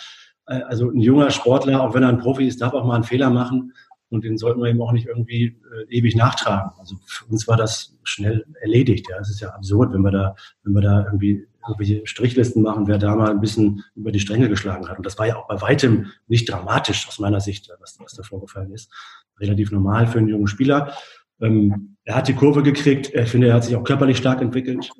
Äh, 0.46 0.60
also 0.62 0.90
ein 0.90 1.00
junger 1.00 1.30
Sportler, 1.30 1.82
auch 1.82 1.94
wenn 1.94 2.02
er 2.02 2.10
ein 2.10 2.18
Profi 2.18 2.46
ist, 2.46 2.60
darf 2.60 2.74
auch 2.74 2.84
mal 2.84 2.96
einen 2.96 3.04
Fehler 3.04 3.30
machen 3.30 3.72
und 4.10 4.24
den 4.24 4.36
sollten 4.36 4.62
wir 4.62 4.70
eben 4.70 4.82
auch 4.82 4.92
nicht 4.92 5.06
irgendwie 5.06 5.44
äh, 5.46 5.96
ewig 5.96 6.14
nachtragen. 6.14 6.72
Also 6.78 6.96
für 7.06 7.24
uns 7.26 7.48
war 7.48 7.56
das 7.56 7.96
schnell 8.04 8.44
erledigt. 8.60 9.08
Ja, 9.10 9.18
es 9.18 9.30
ist 9.30 9.40
ja 9.40 9.48
absurd, 9.48 9.92
wenn 9.92 10.02
wir 10.02 10.10
da, 10.10 10.36
wenn 10.62 10.74
wir 10.74 10.82
da 10.82 11.04
irgendwie 11.04 11.46
irgendwelche 11.66 12.06
Strichlisten 12.06 12.62
machen, 12.62 12.86
wer 12.86 12.98
da 12.98 13.14
mal 13.16 13.30
ein 13.30 13.40
bisschen 13.40 13.84
über 13.94 14.12
die 14.12 14.20
Stränge 14.20 14.48
geschlagen 14.48 14.88
hat. 14.88 14.98
Und 14.98 15.06
das 15.06 15.18
war 15.18 15.26
ja 15.26 15.36
auch 15.36 15.46
bei 15.46 15.60
weitem 15.60 16.12
nicht 16.26 16.50
dramatisch 16.50 17.08
aus 17.08 17.18
meiner 17.18 17.40
Sicht, 17.40 17.70
was, 17.80 17.98
was 18.00 18.14
da 18.14 18.22
vorgefallen 18.22 18.72
ist. 18.72 18.92
Relativ 19.40 19.72
normal 19.72 20.06
für 20.06 20.18
einen 20.18 20.28
jungen 20.28 20.46
Spieler. 20.46 20.92
Ähm, 21.40 21.96
er 22.04 22.16
hat 22.16 22.28
die 22.28 22.34
Kurve 22.34 22.62
gekriegt. 22.62 23.12
Ich 23.14 23.28
finde, 23.30 23.48
er 23.48 23.54
hat 23.54 23.64
sich 23.64 23.76
auch 23.76 23.84
körperlich 23.84 24.18
stark 24.18 24.40
entwickelt. 24.40 24.90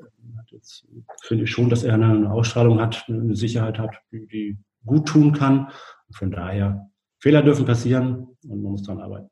Jetzt 0.51 0.87
finde 1.23 1.45
ich 1.45 1.51
schon, 1.51 1.69
dass 1.69 1.83
er 1.83 1.95
eine 1.95 2.31
Ausstrahlung 2.31 2.81
hat, 2.81 3.05
eine 3.09 3.35
Sicherheit 3.35 3.79
hat, 3.79 3.97
die, 4.13 4.27
die 4.27 4.59
gut 4.87 5.09
tun 5.09 5.33
kann. 5.33 5.69
Und 6.09 6.17
von 6.17 6.31
daher 6.31 6.91
Fehler 7.19 7.43
dürfen 7.43 7.65
passieren 7.65 8.29
und 8.45 8.63
man 8.63 8.73
muss 8.73 8.83
daran 8.83 9.03
arbeiten. 9.03 9.31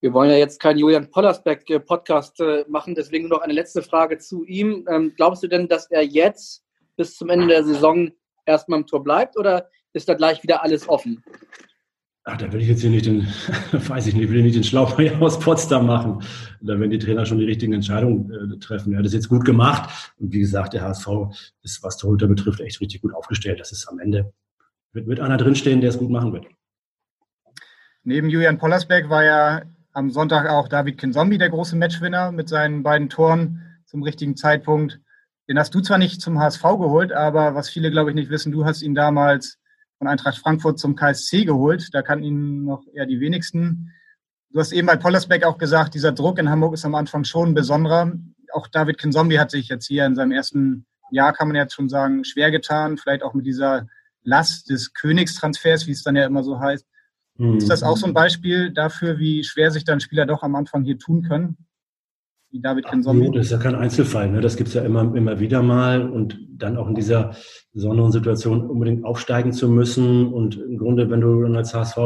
Wir 0.00 0.12
wollen 0.12 0.30
ja 0.30 0.36
jetzt 0.36 0.60
keinen 0.60 0.78
Julian 0.78 1.10
Pollersbeck-Podcast 1.10 2.40
äh, 2.40 2.64
machen, 2.68 2.94
deswegen 2.94 3.28
noch 3.28 3.40
eine 3.40 3.54
letzte 3.54 3.82
Frage 3.82 4.18
zu 4.18 4.44
ihm. 4.44 4.86
Ähm, 4.90 5.12
glaubst 5.16 5.42
du 5.42 5.46
denn, 5.46 5.68
dass 5.68 5.90
er 5.90 6.02
jetzt 6.02 6.63
bis 6.96 7.16
zum 7.16 7.30
Ende 7.30 7.46
der 7.48 7.64
Saison 7.64 8.10
erstmal 8.46 8.80
im 8.80 8.86
Tor 8.86 9.02
bleibt 9.02 9.36
oder 9.36 9.68
ist 9.92 10.08
da 10.08 10.14
gleich 10.14 10.42
wieder 10.42 10.62
alles 10.62 10.88
offen? 10.88 11.22
Ach, 12.26 12.38
da 12.38 12.50
will 12.50 12.62
ich 12.62 12.68
jetzt 12.68 12.80
hier 12.80 12.90
nicht 12.90 13.04
den, 13.04 13.26
weiß 13.72 14.06
ich 14.06 14.14
nicht, 14.14 14.30
will 14.30 14.38
ich 14.38 14.44
nicht 14.44 14.56
den 14.56 14.64
Schlaumeier 14.64 15.20
aus 15.20 15.38
Potsdam 15.38 15.86
machen. 15.86 16.22
Da 16.62 16.78
werden 16.78 16.90
die 16.90 16.98
Trainer 16.98 17.26
schon 17.26 17.38
die 17.38 17.44
richtigen 17.44 17.74
Entscheidungen 17.74 18.30
äh, 18.30 18.58
treffen. 18.58 18.94
Er 18.94 19.00
hat 19.00 19.04
das 19.04 19.12
jetzt 19.12 19.28
gut 19.28 19.44
gemacht. 19.44 20.12
Und 20.18 20.32
wie 20.32 20.40
gesagt, 20.40 20.72
der 20.72 20.82
HSV 20.82 21.06
ist, 21.62 21.82
was 21.82 21.98
Torhüter 21.98 22.26
betrifft, 22.26 22.60
echt 22.60 22.80
richtig 22.80 23.02
gut 23.02 23.14
aufgestellt. 23.14 23.60
Das 23.60 23.72
ist 23.72 23.86
am 23.88 23.98
Ende, 23.98 24.32
wird, 24.92 25.06
wird 25.06 25.20
einer 25.20 25.36
drinstehen, 25.36 25.82
der 25.82 25.90
es 25.90 25.98
gut 25.98 26.10
machen 26.10 26.32
wird. 26.32 26.46
Neben 28.04 28.30
Julian 28.30 28.56
Pollersbeck 28.56 29.10
war 29.10 29.24
ja 29.24 29.62
am 29.92 30.10
Sonntag 30.10 30.48
auch 30.48 30.68
David 30.68 30.98
Kinzombie 30.98 31.38
der 31.38 31.50
große 31.50 31.76
Matchwinner 31.76 32.32
mit 32.32 32.48
seinen 32.48 32.82
beiden 32.82 33.10
Toren 33.10 33.62
zum 33.84 34.02
richtigen 34.02 34.34
Zeitpunkt. 34.34 34.98
Den 35.48 35.58
hast 35.58 35.74
du 35.74 35.80
zwar 35.80 35.98
nicht 35.98 36.20
zum 36.20 36.38
HSV 36.38 36.62
geholt, 36.62 37.12
aber 37.12 37.54
was 37.54 37.68
viele, 37.68 37.90
glaube 37.90 38.10
ich, 38.10 38.16
nicht 38.16 38.30
wissen, 38.30 38.52
du 38.52 38.64
hast 38.64 38.82
ihn 38.82 38.94
damals 38.94 39.58
von 39.98 40.08
Eintracht 40.08 40.38
Frankfurt 40.38 40.78
zum 40.78 40.96
KSC 40.96 41.44
geholt. 41.44 41.88
Da 41.92 42.02
kannten 42.02 42.24
ihn 42.24 42.64
noch 42.64 42.82
eher 42.92 43.06
die 43.06 43.20
wenigsten. 43.20 43.92
Du 44.50 44.60
hast 44.60 44.72
eben 44.72 44.86
bei 44.86 44.96
Pollersbeck 44.96 45.44
auch 45.44 45.58
gesagt, 45.58 45.94
dieser 45.94 46.12
Druck 46.12 46.38
in 46.38 46.48
Hamburg 46.48 46.74
ist 46.74 46.84
am 46.84 46.94
Anfang 46.94 47.24
schon 47.24 47.54
besonderer. 47.54 48.12
Auch 48.52 48.68
David 48.68 48.98
Kinzombie 48.98 49.38
hat 49.38 49.50
sich 49.50 49.68
jetzt 49.68 49.86
hier 49.86 50.06
in 50.06 50.14
seinem 50.14 50.32
ersten 50.32 50.86
Jahr, 51.10 51.32
kann 51.32 51.48
man 51.48 51.56
jetzt 51.56 51.74
schon 51.74 51.88
sagen, 51.88 52.24
schwer 52.24 52.50
getan. 52.50 52.96
Vielleicht 52.96 53.22
auch 53.22 53.34
mit 53.34 53.46
dieser 53.46 53.86
Last 54.22 54.70
des 54.70 54.94
Königstransfers, 54.94 55.86
wie 55.86 55.92
es 55.92 56.02
dann 56.02 56.16
ja 56.16 56.24
immer 56.24 56.42
so 56.42 56.58
heißt. 56.58 56.86
Mhm. 57.36 57.58
Ist 57.58 57.68
das 57.68 57.82
auch 57.82 57.96
so 57.96 58.06
ein 58.06 58.14
Beispiel 58.14 58.72
dafür, 58.72 59.18
wie 59.18 59.44
schwer 59.44 59.70
sich 59.70 59.84
dann 59.84 60.00
Spieler 60.00 60.26
doch 60.26 60.42
am 60.42 60.54
Anfang 60.54 60.84
hier 60.84 60.98
tun 60.98 61.22
können? 61.22 61.58
Wie 62.54 62.60
David 62.60 62.86
Kinzombie? 62.86 63.32
Das 63.32 63.46
ist 63.46 63.50
ja 63.50 63.58
kein 63.58 63.74
Einzelfall. 63.74 64.30
Ne? 64.30 64.40
Das 64.40 64.56
gibt 64.56 64.68
es 64.68 64.74
ja 64.74 64.82
immer, 64.82 65.12
immer 65.16 65.40
wieder 65.40 65.60
mal. 65.60 66.08
Und 66.08 66.38
dann 66.50 66.76
auch 66.76 66.86
in 66.86 66.94
dieser 66.94 67.34
besonderen 67.72 68.12
Situation 68.12 68.70
unbedingt 68.70 69.04
aufsteigen 69.04 69.52
zu 69.52 69.68
müssen. 69.68 70.32
Und 70.32 70.58
im 70.58 70.78
Grunde, 70.78 71.10
wenn 71.10 71.20
du 71.20 71.42
dann 71.42 71.56
als 71.56 71.74
HSV 71.74 71.96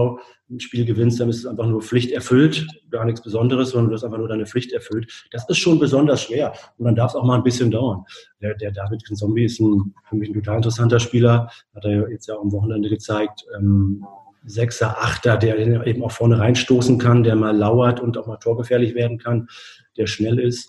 ein 0.49 0.59
Spiel 0.59 0.87
gewinnst, 0.87 1.21
dann 1.21 1.29
ist 1.29 1.41
es 1.41 1.47
einfach 1.47 1.67
nur 1.67 1.83
Pflicht 1.83 2.13
erfüllt. 2.13 2.67
Gar 2.91 3.05
nichts 3.05 3.21
Besonderes, 3.21 3.73
sondern 3.73 3.91
du 3.91 3.97
hast 3.97 4.05
einfach 4.05 4.17
nur 4.17 4.29
deine 4.29 4.47
Pflicht 4.47 4.73
erfüllt. 4.73 5.27
Das 5.33 5.47
ist 5.51 5.59
schon 5.59 5.79
besonders 5.79 6.23
schwer. 6.23 6.55
Und 6.79 6.87
dann 6.87 6.95
darf 6.95 7.11
es 7.11 7.15
auch 7.15 7.25
mal 7.25 7.37
ein 7.37 7.45
bisschen 7.45 7.71
dauern. 7.71 8.05
Der, 8.41 8.55
der 8.55 8.71
David 8.71 9.05
Kinzombie 9.05 9.45
ist 9.45 9.61
ein, 9.61 9.95
für 10.09 10.17
mich 10.17 10.31
ein 10.31 10.35
total 10.35 10.57
interessanter 10.57 10.99
Spieler. 10.99 11.51
Hat 11.75 11.85
er 11.85 12.11
jetzt 12.11 12.27
ja 12.27 12.37
am 12.39 12.53
Wochenende 12.53 12.89
gezeigt. 12.89 13.45
Ähm, 13.55 14.03
Sechser, 14.45 14.99
Achter, 15.03 15.37
der 15.37 15.87
eben 15.87 16.03
auch 16.03 16.13
vorne 16.13 16.39
reinstoßen 16.39 16.99
kann, 16.99 17.23
der 17.23 17.37
mal 17.37 17.57
lauert 17.57 18.01
und 18.01 18.17
auch 18.17 18.27
mal 18.27 18.37
torgefährlich 18.37 18.95
werden 18.95 19.19
kann, 19.19 19.49
der 19.97 20.07
schnell 20.07 20.39
ist. 20.39 20.69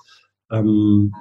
Ähm, 0.51 1.13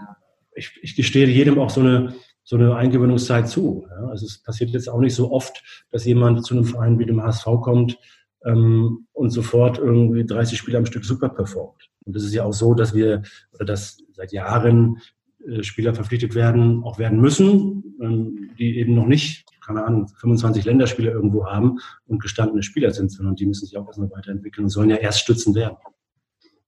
ich, 0.54 0.78
ich 0.82 0.96
gestehe 0.96 1.26
jedem 1.26 1.58
auch 1.58 1.70
so 1.70 1.80
eine, 1.80 2.14
so 2.42 2.56
eine 2.56 2.74
Eingewöhnungszeit 2.76 3.48
zu. 3.48 3.86
Ja? 3.90 4.08
Also 4.08 4.26
es 4.26 4.42
passiert 4.42 4.70
jetzt 4.70 4.88
auch 4.88 5.00
nicht 5.00 5.14
so 5.14 5.30
oft, 5.30 5.62
dass 5.90 6.04
jemand 6.04 6.44
zu 6.44 6.54
einem 6.54 6.64
Verein 6.64 6.98
wie 6.98 7.06
dem 7.06 7.22
HSV 7.22 7.46
kommt 7.60 7.98
ähm, 8.44 9.06
und 9.12 9.30
sofort 9.30 9.78
irgendwie 9.78 10.24
30 10.24 10.58
Spiele 10.58 10.78
am 10.78 10.86
Stück 10.86 11.04
super 11.04 11.28
performt. 11.28 11.90
Und 12.04 12.16
es 12.16 12.24
ist 12.24 12.34
ja 12.34 12.44
auch 12.44 12.52
so, 12.52 12.74
dass 12.74 12.94
wir, 12.94 13.22
oder 13.52 13.66
dass 13.66 13.98
seit 14.14 14.32
Jahren 14.32 15.00
äh, 15.46 15.62
Spieler 15.62 15.94
verpflichtet 15.94 16.34
werden, 16.34 16.82
auch 16.84 16.98
werden 16.98 17.20
müssen, 17.20 17.96
ähm, 18.00 18.50
die 18.58 18.78
eben 18.78 18.94
noch 18.94 19.06
nicht 19.06 19.44
keine 19.68 19.84
Ahnung, 19.84 20.08
25 20.08 20.64
Länderspiele 20.64 21.10
irgendwo 21.10 21.46
haben 21.46 21.78
und 22.06 22.22
gestandene 22.22 22.62
Spieler 22.62 22.90
sind, 22.90 23.12
sondern 23.12 23.36
die 23.36 23.44
müssen 23.44 23.66
sich 23.66 23.76
auch 23.76 23.86
erstmal 23.86 24.10
weiterentwickeln 24.10 24.64
und 24.64 24.70
sollen 24.70 24.88
ja 24.88 24.96
erst 24.96 25.20
stützen 25.20 25.54
werden. 25.54 25.76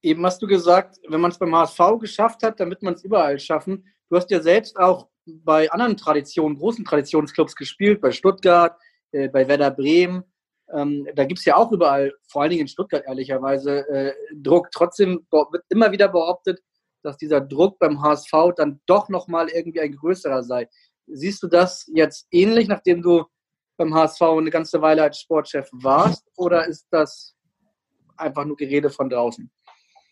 Eben 0.03 0.23
hast 0.23 0.39
du 0.41 0.47
gesagt, 0.47 0.99
wenn 1.09 1.19
man 1.19 1.31
es 1.31 1.39
beim 1.39 1.55
HSV 1.55 1.79
geschafft 1.99 2.43
hat, 2.43 2.59
wird 2.59 2.83
man 2.83 2.93
es 2.93 3.03
überall 3.03 3.39
schaffen. 3.39 3.85
Du 4.07 4.15
hast 4.15 4.29
ja 4.29 4.39
selbst 4.39 4.77
auch 4.77 5.07
bei 5.25 5.71
anderen 5.71 5.97
Traditionen, 5.97 6.59
großen 6.59 6.85
Traditionsclubs 6.85 7.55
gespielt, 7.55 8.01
bei 8.01 8.11
Stuttgart, 8.11 8.77
äh, 9.11 9.29
bei 9.29 9.47
Werder 9.47 9.71
Bremen. 9.71 10.23
Ähm, 10.71 11.07
da 11.15 11.25
gibt 11.25 11.39
es 11.39 11.45
ja 11.45 11.55
auch 11.55 11.71
überall, 11.71 12.13
vor 12.29 12.43
allen 12.43 12.51
Dingen 12.51 12.61
in 12.61 12.67
Stuttgart 12.67 13.03
ehrlicherweise, 13.07 13.87
äh, 13.89 14.13
Druck. 14.35 14.69
Trotzdem 14.71 15.25
wird 15.31 15.63
immer 15.69 15.91
wieder 15.91 16.07
behauptet, 16.07 16.59
dass 17.01 17.17
dieser 17.17 17.41
Druck 17.41 17.79
beim 17.79 17.99
HSV 18.01 18.31
dann 18.55 18.79
doch 18.85 19.09
nochmal 19.09 19.49
irgendwie 19.49 19.81
ein 19.81 19.95
größerer 19.95 20.43
sei. 20.43 20.67
Siehst 21.13 21.43
du 21.43 21.47
das 21.47 21.89
jetzt 21.93 22.27
ähnlich, 22.31 22.67
nachdem 22.67 23.01
du 23.01 23.25
beim 23.77 23.93
HSV 23.93 24.21
eine 24.21 24.49
ganze 24.49 24.81
Weile 24.81 25.03
als 25.03 25.19
Sportchef 25.19 25.69
warst, 25.71 26.27
oder 26.35 26.67
ist 26.67 26.87
das 26.91 27.35
einfach 28.17 28.45
nur 28.45 28.55
Gerede 28.55 28.89
von 28.89 29.09
draußen? 29.09 29.49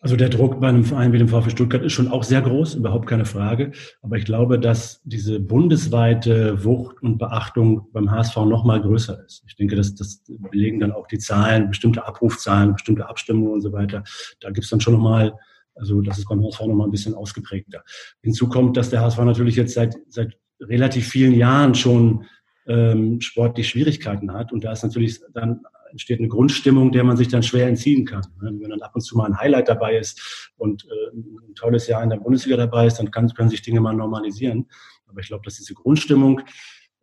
Also 0.02 0.16
der 0.16 0.30
Druck 0.30 0.60
bei 0.60 0.68
einem 0.68 0.84
Verein 0.84 1.12
wie 1.12 1.18
dem 1.18 1.28
VfB 1.28 1.50
Stuttgart 1.50 1.82
ist 1.82 1.92
schon 1.92 2.08
auch 2.08 2.24
sehr 2.24 2.40
groß, 2.40 2.74
überhaupt 2.74 3.06
keine 3.06 3.26
Frage. 3.26 3.72
Aber 4.00 4.16
ich 4.16 4.24
glaube, 4.24 4.58
dass 4.58 5.02
diese 5.04 5.40
bundesweite 5.40 6.64
Wucht 6.64 7.02
und 7.02 7.18
Beachtung 7.18 7.86
beim 7.92 8.10
HSV 8.10 8.34
noch 8.46 8.64
mal 8.64 8.80
größer 8.80 9.22
ist. 9.26 9.44
Ich 9.46 9.56
denke, 9.56 9.76
dass 9.76 9.94
das 9.94 10.22
belegen 10.26 10.80
dann 10.80 10.92
auch 10.92 11.06
die 11.06 11.18
Zahlen, 11.18 11.68
bestimmte 11.68 12.06
Abrufzahlen, 12.06 12.72
bestimmte 12.72 13.06
Abstimmungen 13.10 13.52
und 13.52 13.60
so 13.60 13.72
weiter. 13.72 14.02
Da 14.40 14.48
gibt 14.48 14.64
es 14.64 14.70
dann 14.70 14.80
schon 14.80 14.94
noch 14.94 15.02
mal, 15.02 15.34
also 15.74 16.00
das 16.00 16.16
ist 16.16 16.28
beim 16.30 16.42
HSV 16.42 16.60
noch 16.60 16.76
mal 16.76 16.84
ein 16.84 16.90
bisschen 16.90 17.14
ausgeprägter. 17.14 17.84
Hinzu 18.22 18.48
kommt, 18.48 18.78
dass 18.78 18.88
der 18.88 19.02
HSV 19.02 19.18
natürlich 19.18 19.56
jetzt 19.56 19.74
seit, 19.74 19.94
seit 20.08 20.34
relativ 20.60 21.08
vielen 21.08 21.34
Jahren 21.34 21.74
schon 21.74 22.26
ähm, 22.66 23.20
sportlich 23.20 23.68
Schwierigkeiten 23.68 24.32
hat. 24.32 24.52
Und 24.52 24.64
da 24.64 24.72
ist 24.72 24.82
natürlich 24.82 25.20
dann 25.32 25.60
entsteht 25.90 26.20
eine 26.20 26.28
Grundstimmung, 26.28 26.92
der 26.92 27.04
man 27.04 27.16
sich 27.16 27.28
dann 27.28 27.42
schwer 27.42 27.66
entziehen 27.66 28.04
kann. 28.04 28.24
Ne? 28.40 28.52
Wenn 28.60 28.70
dann 28.70 28.82
ab 28.82 28.92
und 28.94 29.00
zu 29.00 29.16
mal 29.16 29.26
ein 29.26 29.38
Highlight 29.38 29.68
dabei 29.68 29.98
ist 29.98 30.52
und 30.56 30.84
äh, 30.84 31.16
ein 31.16 31.54
tolles 31.54 31.86
Jahr 31.88 32.02
in 32.02 32.10
der 32.10 32.18
Bundesliga 32.18 32.56
dabei 32.56 32.86
ist, 32.86 32.98
dann 32.98 33.10
kann, 33.10 33.28
können 33.34 33.48
sich 33.48 33.62
Dinge 33.62 33.80
mal 33.80 33.94
normalisieren. 33.94 34.66
Aber 35.06 35.20
ich 35.20 35.28
glaube, 35.28 35.44
dass 35.44 35.56
diese 35.56 35.74
Grundstimmung 35.74 36.42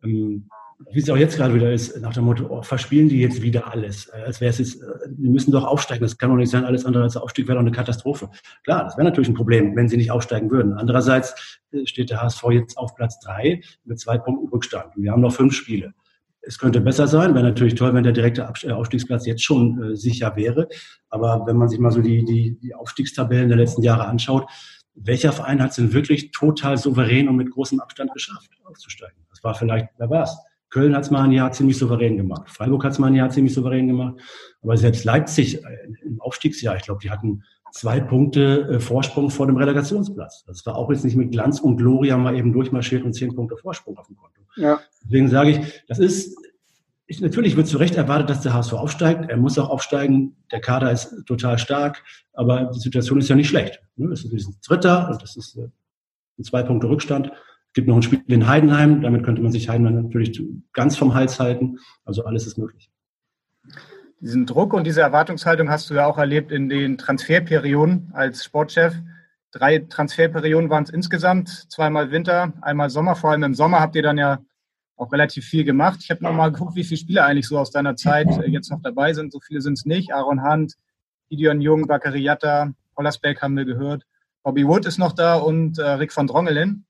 ähm, 0.04 0.50
wie 0.92 1.00
es 1.00 1.10
auch 1.10 1.18
jetzt 1.18 1.38
gerade 1.38 1.56
wieder 1.56 1.72
ist, 1.72 2.00
nach 2.02 2.14
dem 2.14 2.26
Motto, 2.26 2.46
oh, 2.50 2.62
verspielen 2.62 3.10
die 3.10 3.20
jetzt 3.20 3.42
wieder 3.42 3.72
alles, 3.72 4.08
äh, 4.10 4.22
als 4.26 4.42
wäre 4.42 4.52
es 4.52 4.60
jetzt, 4.60 4.82
äh, 4.82 4.86
die 5.10 5.30
müssen 5.30 5.52
doch 5.52 5.66
aufsteigen, 5.66 6.04
das 6.04 6.18
kann 6.18 6.30
doch 6.30 6.36
nicht 6.36 6.52
sein, 6.52 6.66
alles 6.66 6.86
andere 6.86 7.04
als 7.04 7.18
Aufstieg 7.18 7.48
wäre 7.48 7.56
doch 7.56 7.62
eine 7.62 7.72
Katastrophe. 7.72 8.30
Klar, 8.64 8.84
das 8.84 8.96
wäre 8.96 9.06
natürlich 9.06 9.30
ein 9.30 9.34
Problem, 9.34 9.76
wenn 9.76 9.90
sie 9.90 9.98
nicht 9.98 10.12
aufsteigen 10.12 10.52
würden. 10.52 10.74
Andererseits 10.74 11.60
äh, 11.72 11.86
steht 11.86 12.10
der 12.12 12.22
HSV 12.22 12.44
jetzt 12.52 12.78
auf 12.78 12.94
Platz 12.96 13.20
drei 13.20 13.62
mit 13.86 14.00
zwei 14.00 14.18
Punkten 14.18 14.50
Rückstand. 14.50 14.94
wir 14.96 15.12
haben 15.12 15.22
noch 15.22 15.34
fünf 15.34 15.56
Spiele. 15.56 15.94
Es 16.42 16.60
könnte 16.60 16.80
besser 16.80 17.08
sein, 17.08 17.34
wäre 17.34 17.44
natürlich 17.44 17.76
toll, 17.76 17.94
wenn 17.94 18.04
der 18.04 18.14
direkte 18.14 18.48
Aufstiegsplatz 18.48 19.26
jetzt 19.26 19.44
schon 19.44 19.98
sicher 19.98 20.38
wäre. 20.38 20.70
Aber 21.10 21.44
wenn 21.46 21.58
man 21.58 21.68
sich 21.68 21.78
mal 21.78 21.92
so 21.92 22.02
die, 22.02 22.24
die, 22.24 22.58
die 22.58 22.74
Aufstiegstabellen 22.74 23.50
der 23.50 23.58
letzten 23.58 23.82
Jahre 23.82 24.06
anschaut, 24.06 24.48
welcher 24.96 25.34
Verein 25.34 25.62
hat 25.62 25.72
es 25.72 25.76
denn 25.76 25.92
wirklich 25.92 26.32
total 26.32 26.78
souverän 26.78 27.28
und 27.28 27.36
mit 27.36 27.52
großem 27.52 27.82
Abstand 27.82 28.14
geschafft, 28.14 28.50
aufzusteigen? 28.64 29.18
Das 29.30 29.44
war 29.44 29.56
vielleicht, 29.56 29.90
wer 29.98 30.10
war 30.10 30.24
es? 30.24 30.38
Köln 30.70 30.96
hat 30.96 31.04
es 31.04 31.12
mal 31.12 31.24
ein 31.24 31.32
Jahr 31.32 31.52
ziemlich 31.52 31.78
souverän 31.78 32.18
gemacht. 32.18 32.50
Freiburg 32.50 32.84
hat 32.84 32.92
es 32.92 33.00
mal 33.00 33.08
ein 33.08 33.16
Jahr 33.16 33.30
ziemlich 33.30 33.54
souverän 33.54 33.88
gemacht. 33.88 34.16
Aber 34.62 34.76
selbst 34.78 35.06
Leipzig 35.06 35.64
äh, 35.64 35.68
im 36.06 36.20
Aufstiegsjahr, 36.20 36.76
ich 36.76 36.84
glaube, 36.84 37.00
die 37.02 37.10
hatten 37.10 37.44
zwei 37.72 38.00
Punkte 38.00 38.68
äh, 38.70 38.80
Vorsprung 38.80 39.30
vor 39.30 39.48
dem 39.48 39.58
Relegationsplatz. 39.58 40.44
Das 40.46 40.66
war 40.66 40.76
auch 40.76 40.90
jetzt 40.92 41.06
nicht 41.06 41.16
mit 41.16 41.32
Glanz 41.32 41.60
und 41.60 41.78
Gloria 41.78 42.18
mal 42.18 42.36
eben 42.36 42.52
durchmarschiert 42.52 43.04
und 43.04 43.14
zehn 43.14 43.34
Punkte 43.34 43.58
Vorsprung 43.58 43.98
auf 43.98 44.08
dem 44.08 44.18
Konto. 44.18 44.42
Ja. 44.56 44.80
Deswegen 45.04 45.30
sage 45.30 45.52
ich, 45.52 45.84
das 45.88 46.00
ist, 46.00 46.38
ich, 47.06 47.22
natürlich 47.22 47.56
wird 47.56 47.68
zu 47.68 47.78
Recht 47.78 47.96
erwartet, 47.96 48.30
dass 48.30 48.42
der 48.42 48.54
HSV 48.54 48.74
aufsteigt. 48.74 49.30
Er 49.30 49.38
muss 49.38 49.58
auch 49.58 49.70
aufsteigen. 49.70 50.36
Der 50.52 50.60
Kader 50.60 50.92
ist 50.92 51.26
total 51.26 51.58
stark, 51.58 52.04
aber 52.34 52.72
die 52.74 52.80
Situation 52.80 53.20
ist 53.20 53.30
ja 53.30 53.36
nicht 53.36 53.48
schlecht. 53.48 53.82
Ne? 53.96 54.12
Es 54.12 54.26
ist 54.26 54.48
ein 54.48 54.56
Dritter 54.66 55.10
und 55.10 55.22
das 55.22 55.38
ist 55.38 55.56
äh, 55.56 55.70
ein 56.40 56.44
zwei 56.44 56.64
Punkte 56.64 56.90
Rückstand 56.90 57.32
gibt 57.74 57.88
noch 57.88 57.96
ein 57.96 58.04
Spiel 58.04 58.22
in 58.28 58.48
Heidenheim, 58.48 59.02
damit 59.02 59.24
könnte 59.24 59.42
man 59.42 59.52
sich 59.52 59.70
Heidenheim 59.70 60.04
natürlich 60.04 60.42
ganz 60.74 60.98
vom 60.98 61.14
Hals 61.14 61.40
halten. 61.40 61.78
Also 62.06 62.26
alles 62.26 62.48
ist 62.48 62.58
möglich. 62.58 62.90
Diesen 64.20 64.48
Druck 64.48 64.74
und 64.74 64.86
diese 64.86 65.02
Erwartungshaltung 65.02 65.70
hast 65.70 65.90
du 65.90 65.94
ja 65.94 66.08
auch 66.08 66.18
erlebt 66.18 66.52
in 66.52 66.70
den 66.70 66.98
Transferperioden 66.98 68.10
als 68.14 68.44
Sportchef. 68.44 68.96
Drei 69.52 69.80
Transferperioden 69.80 70.72
waren 70.72 70.84
es 70.84 70.90
insgesamt, 70.90 71.50
zweimal 71.70 72.10
Winter, 72.12 72.54
einmal 72.62 72.90
Sommer. 72.90 73.16
Vor 73.16 73.30
allem 73.30 73.44
im 73.44 73.54
Sommer 73.54 73.80
habt 73.80 73.96
ihr 73.96 74.02
dann 74.02 74.18
ja 74.18 74.40
auch 74.96 75.12
relativ 75.12 75.46
viel 75.46 75.64
gemacht. 75.64 76.00
Ich 76.02 76.10
habe 76.10 76.24
nochmal 76.24 76.52
geguckt, 76.52 76.76
wie 76.76 76.84
viele 76.84 76.98
Spieler 76.98 77.26
eigentlich 77.26 77.48
so 77.48 77.60
aus 77.60 77.70
deiner 77.70 77.96
Zeit 77.96 78.28
äh, 78.40 78.50
jetzt 78.50 78.72
noch 78.72 78.82
dabei 78.82 79.14
sind. 79.14 79.32
So 79.32 79.40
viele 79.40 79.62
sind 79.62 79.74
es 79.74 79.86
nicht. 79.86 80.14
Aaron 80.14 80.44
Hunt, 80.44 80.74
Gideon 81.30 81.62
Jung, 81.62 81.86
Bakary 81.86 82.22
Yatta, 82.22 82.74
Hollersbeck 82.98 83.42
haben 83.44 83.56
wir 83.56 83.66
gehört. 83.66 84.04
Bobby 84.44 84.66
Wood 84.66 84.88
ist 84.88 84.98
noch 84.98 85.14
da 85.14 85.36
und 85.36 85.78
äh, 85.78 85.84
Rick 85.84 86.16
van 86.18 86.26
Drongelen. 86.26 86.87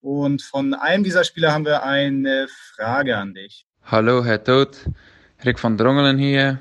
Und 0.00 0.42
von 0.42 0.74
einem 0.74 1.04
dieser 1.04 1.24
Spieler 1.24 1.52
haben 1.52 1.64
wir 1.64 1.82
eine 1.82 2.46
Frage 2.74 3.16
an 3.16 3.34
dich. 3.34 3.66
Hallo, 3.84 4.24
Herr 4.24 4.42
Tod. 4.42 4.76
Rick 5.44 5.62
van 5.62 5.76
Drongelen 5.76 6.18
hier. 6.18 6.58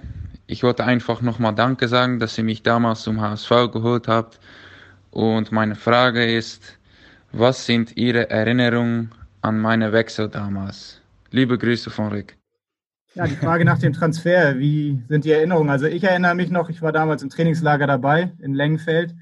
Ich 0.48 0.64
wollte 0.64 0.84
einfach 0.84 1.22
nochmal 1.22 1.56
Danke 1.56 1.88
sagen, 1.88 2.20
dass 2.20 2.38
ihr 2.38 2.44
mich 2.44 2.64
damals 2.64 3.02
zum 3.04 3.22
HSV 3.22 3.72
geholt 3.72 4.08
habt. 4.08 4.40
Und 5.12 5.52
meine 5.52 5.76
Frage 5.76 6.26
ist, 6.26 6.78
was 7.32 7.66
sind 7.66 7.98
Ihre 7.98 8.30
Erinnerungen 8.30 9.12
an 9.42 9.60
meine 9.60 9.92
Wechsel 9.92 10.30
damals? 10.30 11.02
Liebe 11.32 11.58
Grüße 11.58 11.90
von 11.90 12.12
Rick. 12.12 12.38
Ja, 13.16 13.26
die 13.26 13.36
Frage 13.36 13.64
nach 13.64 13.80
dem 13.80 13.94
Transfer, 13.94 14.60
wie 14.60 15.02
sind 15.08 15.24
die 15.26 15.32
Erinnerungen? 15.32 15.70
Also 15.70 15.86
ich 15.86 16.04
erinnere 16.04 16.36
mich 16.36 16.50
noch, 16.50 16.70
ich 16.70 16.82
war 16.82 16.92
damals 16.92 17.24
im 17.24 17.30
Trainingslager 17.30 17.88
dabei 17.88 18.34
in 18.40 18.54
Lengenfeld 18.54 19.16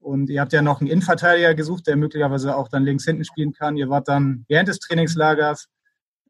und 0.00 0.30
ihr 0.30 0.40
habt 0.40 0.52
ja 0.52 0.62
noch 0.62 0.80
einen 0.80 0.90
Innenverteidiger 0.90 1.54
gesucht, 1.54 1.86
der 1.86 1.96
möglicherweise 1.96 2.56
auch 2.56 2.68
dann 2.68 2.84
links 2.84 3.04
hinten 3.04 3.24
spielen 3.24 3.52
kann. 3.52 3.76
Ihr 3.76 3.88
wart 3.88 4.08
dann 4.08 4.44
während 4.48 4.68
des 4.68 4.78
Trainingslagers 4.78 5.68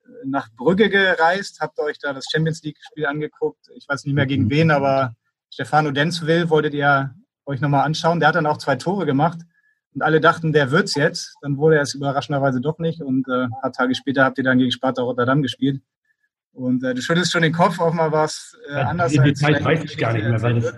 äh, 0.05 0.09
nach 0.27 0.49
Brügge 0.57 0.89
gereist, 0.89 1.61
habt 1.61 1.79
euch 1.79 1.99
da 1.99 2.13
das 2.13 2.27
Champions 2.31 2.63
League-Spiel 2.63 3.07
angeguckt. 3.07 3.69
Ich 3.75 3.89
weiß 3.89 4.05
nicht 4.05 4.15
mehr 4.15 4.27
gegen 4.27 4.51
wen, 4.51 4.71
aber 4.71 5.15
Stefano 5.51 5.91
Denzwil 5.91 6.51
wolltet 6.51 6.75
ihr 6.75 7.15
euch 7.47 7.61
nochmal 7.61 7.85
anschauen. 7.85 8.21
Der 8.21 8.29
hat 8.29 8.35
dann 8.35 8.47
auch 8.47 8.59
zwei 8.59 8.77
Tore 8.77 9.07
gemacht 9.07 9.41
und 9.95 10.03
alle 10.03 10.21
dachten, 10.21 10.53
der 10.53 10.71
wird's 10.71 10.95
jetzt. 10.95 11.37
Dann 11.41 11.57
wurde 11.57 11.77
er 11.77 11.83
es 11.83 11.95
überraschenderweise 11.95 12.61
doch 12.61 12.79
nicht 12.79 13.03
und 13.03 13.29
äh, 13.29 13.45
ein 13.45 13.51
paar 13.61 13.73
Tage 13.73 13.95
später 13.95 14.25
habt 14.25 14.39
ihr 14.39 14.45
dann 14.45 14.59
gegen 14.59 14.73
Sparta 14.73 15.03
Rotterdam 15.03 15.43
gespielt. 15.43 15.81
Und 16.53 16.83
äh, 16.83 16.95
du 16.95 17.01
schüttelst 17.01 17.31
schon 17.31 17.43
den 17.43 17.53
Kopf, 17.53 17.79
auch 17.79 17.93
mal 17.93 18.11
was 18.11 18.57
äh, 18.69 18.75
anders. 18.75 19.13
Die 19.13 19.19
Details 19.19 19.65
weiß 19.65 19.85
ich 19.85 19.97
gar 19.97 20.13
nicht 20.13 20.27
mehr, 20.27 20.43
weil 20.43 20.61
das, 20.61 20.75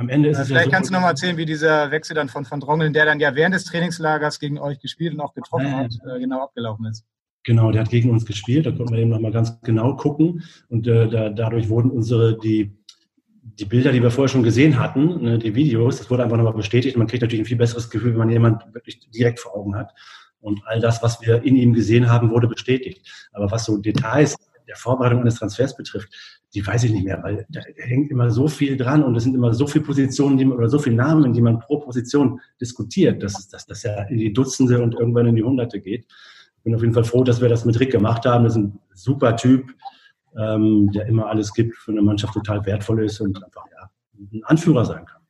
am 0.00 0.08
Ende 0.08 0.30
ist 0.30 0.38
ja, 0.38 0.42
es 0.42 0.48
Vielleicht 0.48 0.66
ja 0.66 0.70
so 0.70 0.74
kannst 0.74 0.90
du 0.90 0.94
noch 0.94 1.02
mal 1.02 1.10
erzählen, 1.10 1.36
wie 1.36 1.44
dieser 1.44 1.90
Wechsel 1.90 2.14
dann 2.14 2.28
von 2.28 2.50
Van 2.50 2.60
Drongeln, 2.60 2.92
der 2.92 3.04
dann 3.04 3.20
ja 3.20 3.34
während 3.34 3.54
des 3.54 3.64
Trainingslagers 3.64 4.40
gegen 4.40 4.58
euch 4.58 4.80
gespielt 4.80 5.12
und 5.12 5.20
auch 5.20 5.34
getroffen 5.34 5.66
ja, 5.66 5.76
hat, 5.78 5.92
äh, 6.06 6.18
genau 6.18 6.42
abgelaufen 6.42 6.86
ist. 6.86 7.04
Genau, 7.42 7.70
der 7.70 7.82
hat 7.82 7.90
gegen 7.90 8.10
uns 8.10 8.24
gespielt, 8.24 8.66
da 8.66 8.70
konnten 8.70 8.92
wir 8.92 9.00
eben 9.00 9.10
noch 9.10 9.20
mal 9.20 9.30
ganz 9.30 9.60
genau 9.60 9.96
gucken 9.96 10.42
und 10.68 10.86
äh, 10.86 11.08
da, 11.08 11.28
dadurch 11.28 11.68
wurden 11.68 11.90
unsere, 11.90 12.38
die, 12.38 12.78
die 13.42 13.64
Bilder, 13.66 13.92
die 13.92 14.02
wir 14.02 14.10
vorher 14.10 14.28
schon 14.28 14.42
gesehen 14.42 14.78
hatten, 14.78 15.22
ne, 15.22 15.38
die 15.38 15.54
Videos, 15.54 15.98
das 15.98 16.10
wurde 16.10 16.24
einfach 16.24 16.36
nochmal 16.36 16.54
bestätigt. 16.54 16.96
Man 16.96 17.06
kriegt 17.06 17.22
natürlich 17.22 17.42
ein 17.42 17.48
viel 17.48 17.56
besseres 17.56 17.90
Gefühl, 17.90 18.12
wenn 18.12 18.18
man 18.18 18.30
jemanden 18.30 18.72
wirklich 18.74 19.00
direkt 19.10 19.38
vor 19.40 19.54
Augen 19.54 19.76
hat. 19.76 19.92
Und 20.40 20.62
all 20.64 20.80
das, 20.80 21.02
was 21.02 21.20
wir 21.20 21.42
in 21.42 21.56
ihm 21.56 21.74
gesehen 21.74 22.08
haben, 22.08 22.30
wurde 22.30 22.48
bestätigt. 22.48 23.06
Aber 23.32 23.50
was 23.50 23.66
so 23.66 23.76
Details 23.76 24.36
der 24.66 24.76
Vorbereitung 24.76 25.20
eines 25.20 25.34
Transfers 25.34 25.76
betrifft, 25.76 26.39
die 26.54 26.66
weiß 26.66 26.84
ich 26.84 26.92
nicht 26.92 27.04
mehr, 27.04 27.22
weil 27.22 27.46
da 27.48 27.60
hängt 27.76 28.10
immer 28.10 28.30
so 28.30 28.48
viel 28.48 28.76
dran 28.76 29.04
und 29.04 29.14
es 29.14 29.22
sind 29.22 29.34
immer 29.34 29.54
so 29.54 29.66
viele 29.66 29.84
Positionen 29.84 30.36
die, 30.36 30.46
oder 30.46 30.68
so 30.68 30.78
viele 30.78 30.96
Namen, 30.96 31.32
die 31.32 31.40
man 31.40 31.60
pro 31.60 31.78
Position 31.78 32.40
diskutiert, 32.60 33.22
dass, 33.22 33.48
das 33.48 33.82
ja 33.82 34.02
in 34.04 34.18
die 34.18 34.32
Dutzende 34.32 34.82
und 34.82 34.94
irgendwann 34.94 35.26
in 35.26 35.36
die 35.36 35.44
Hunderte 35.44 35.80
geht. 35.80 36.06
Ich 36.56 36.64
bin 36.64 36.74
auf 36.74 36.82
jeden 36.82 36.92
Fall 36.92 37.04
froh, 37.04 37.22
dass 37.22 37.40
wir 37.40 37.48
das 37.48 37.64
mit 37.64 37.78
Rick 37.78 37.92
gemacht 37.92 38.26
haben. 38.26 38.44
Das 38.44 38.54
ist 38.54 38.62
ein 38.62 38.78
super 38.94 39.36
Typ, 39.36 39.72
ähm, 40.36 40.90
der 40.92 41.06
immer 41.06 41.26
alles 41.26 41.54
gibt, 41.54 41.76
für 41.76 41.92
eine 41.92 42.02
Mannschaft 42.02 42.34
total 42.34 42.64
wertvoll 42.66 43.04
ist 43.04 43.20
und 43.20 43.42
einfach 43.42 43.64
ja, 43.70 43.90
ein 44.32 44.42
Anführer 44.44 44.84
sein 44.84 45.06
kann. 45.06 45.20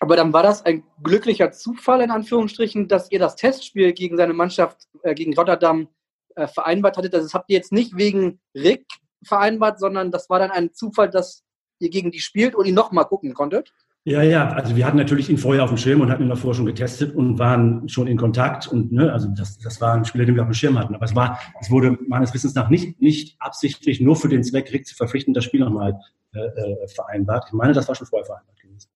Aber 0.00 0.16
dann 0.16 0.32
war 0.32 0.42
das 0.42 0.66
ein 0.66 0.82
glücklicher 1.02 1.52
Zufall, 1.52 2.02
in 2.02 2.10
Anführungsstrichen, 2.10 2.88
dass 2.88 3.10
ihr 3.10 3.18
das 3.18 3.36
Testspiel 3.36 3.92
gegen 3.92 4.16
seine 4.16 4.34
Mannschaft, 4.34 4.88
äh, 5.02 5.14
gegen 5.14 5.34
Rotterdam, 5.34 5.88
äh, 6.34 6.46
vereinbart 6.46 6.98
hattet. 6.98 7.14
Das 7.14 7.32
habt 7.32 7.48
ihr 7.48 7.56
jetzt 7.56 7.72
nicht 7.72 7.96
wegen 7.96 8.40
Rick 8.54 8.84
vereinbart, 9.24 9.78
sondern 9.78 10.10
das 10.10 10.30
war 10.30 10.38
dann 10.38 10.50
ein 10.50 10.72
Zufall, 10.72 11.10
dass 11.10 11.44
ihr 11.78 11.90
gegen 11.90 12.10
die 12.10 12.20
spielt 12.20 12.54
und 12.54 12.66
ihn 12.66 12.74
nochmal 12.74 13.06
gucken 13.06 13.34
konntet? 13.34 13.72
Ja, 14.04 14.22
ja, 14.22 14.50
also 14.50 14.76
wir 14.76 14.86
hatten 14.86 14.98
natürlich 14.98 15.28
ihn 15.28 15.36
vorher 15.36 15.64
auf 15.64 15.70
dem 15.70 15.78
Schirm 15.78 16.00
und 16.00 16.12
hatten 16.12 16.22
ihn 16.22 16.28
davor 16.28 16.54
schon 16.54 16.64
getestet 16.64 17.12
und 17.16 17.40
waren 17.40 17.88
schon 17.88 18.06
in 18.06 18.16
Kontakt 18.16 18.68
und 18.68 18.92
ne, 18.92 19.12
also 19.12 19.26
das, 19.36 19.58
das 19.58 19.80
war 19.80 19.94
ein 19.94 20.04
Spieler, 20.04 20.24
den 20.24 20.36
wir 20.36 20.42
auf 20.42 20.48
dem 20.48 20.54
Schirm 20.54 20.78
hatten. 20.78 20.94
Aber 20.94 21.04
es 21.04 21.16
war, 21.16 21.40
es 21.60 21.72
wurde 21.72 21.98
meines 22.06 22.32
Wissens 22.32 22.54
nach 22.54 22.70
nicht, 22.70 23.00
nicht 23.00 23.34
absichtlich 23.40 24.00
nur 24.00 24.14
für 24.14 24.28
den 24.28 24.44
Zweck, 24.44 24.72
Rick 24.72 24.86
zu 24.86 24.94
verpflichten, 24.94 25.34
das 25.34 25.42
Spiel 25.42 25.58
nochmal 25.58 25.98
äh, 26.34 26.38
äh, 26.38 26.86
vereinbart. 26.86 27.46
Ich 27.48 27.52
meine, 27.52 27.72
das 27.72 27.88
war 27.88 27.96
schon 27.96 28.06
vorher 28.06 28.26
vereinbart 28.26 28.60
gewesen. 28.60 28.88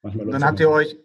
Manchmal 0.00 0.26
dann 0.28 0.44
habt 0.44 0.60
ihr 0.60 0.70
euch 0.70 0.96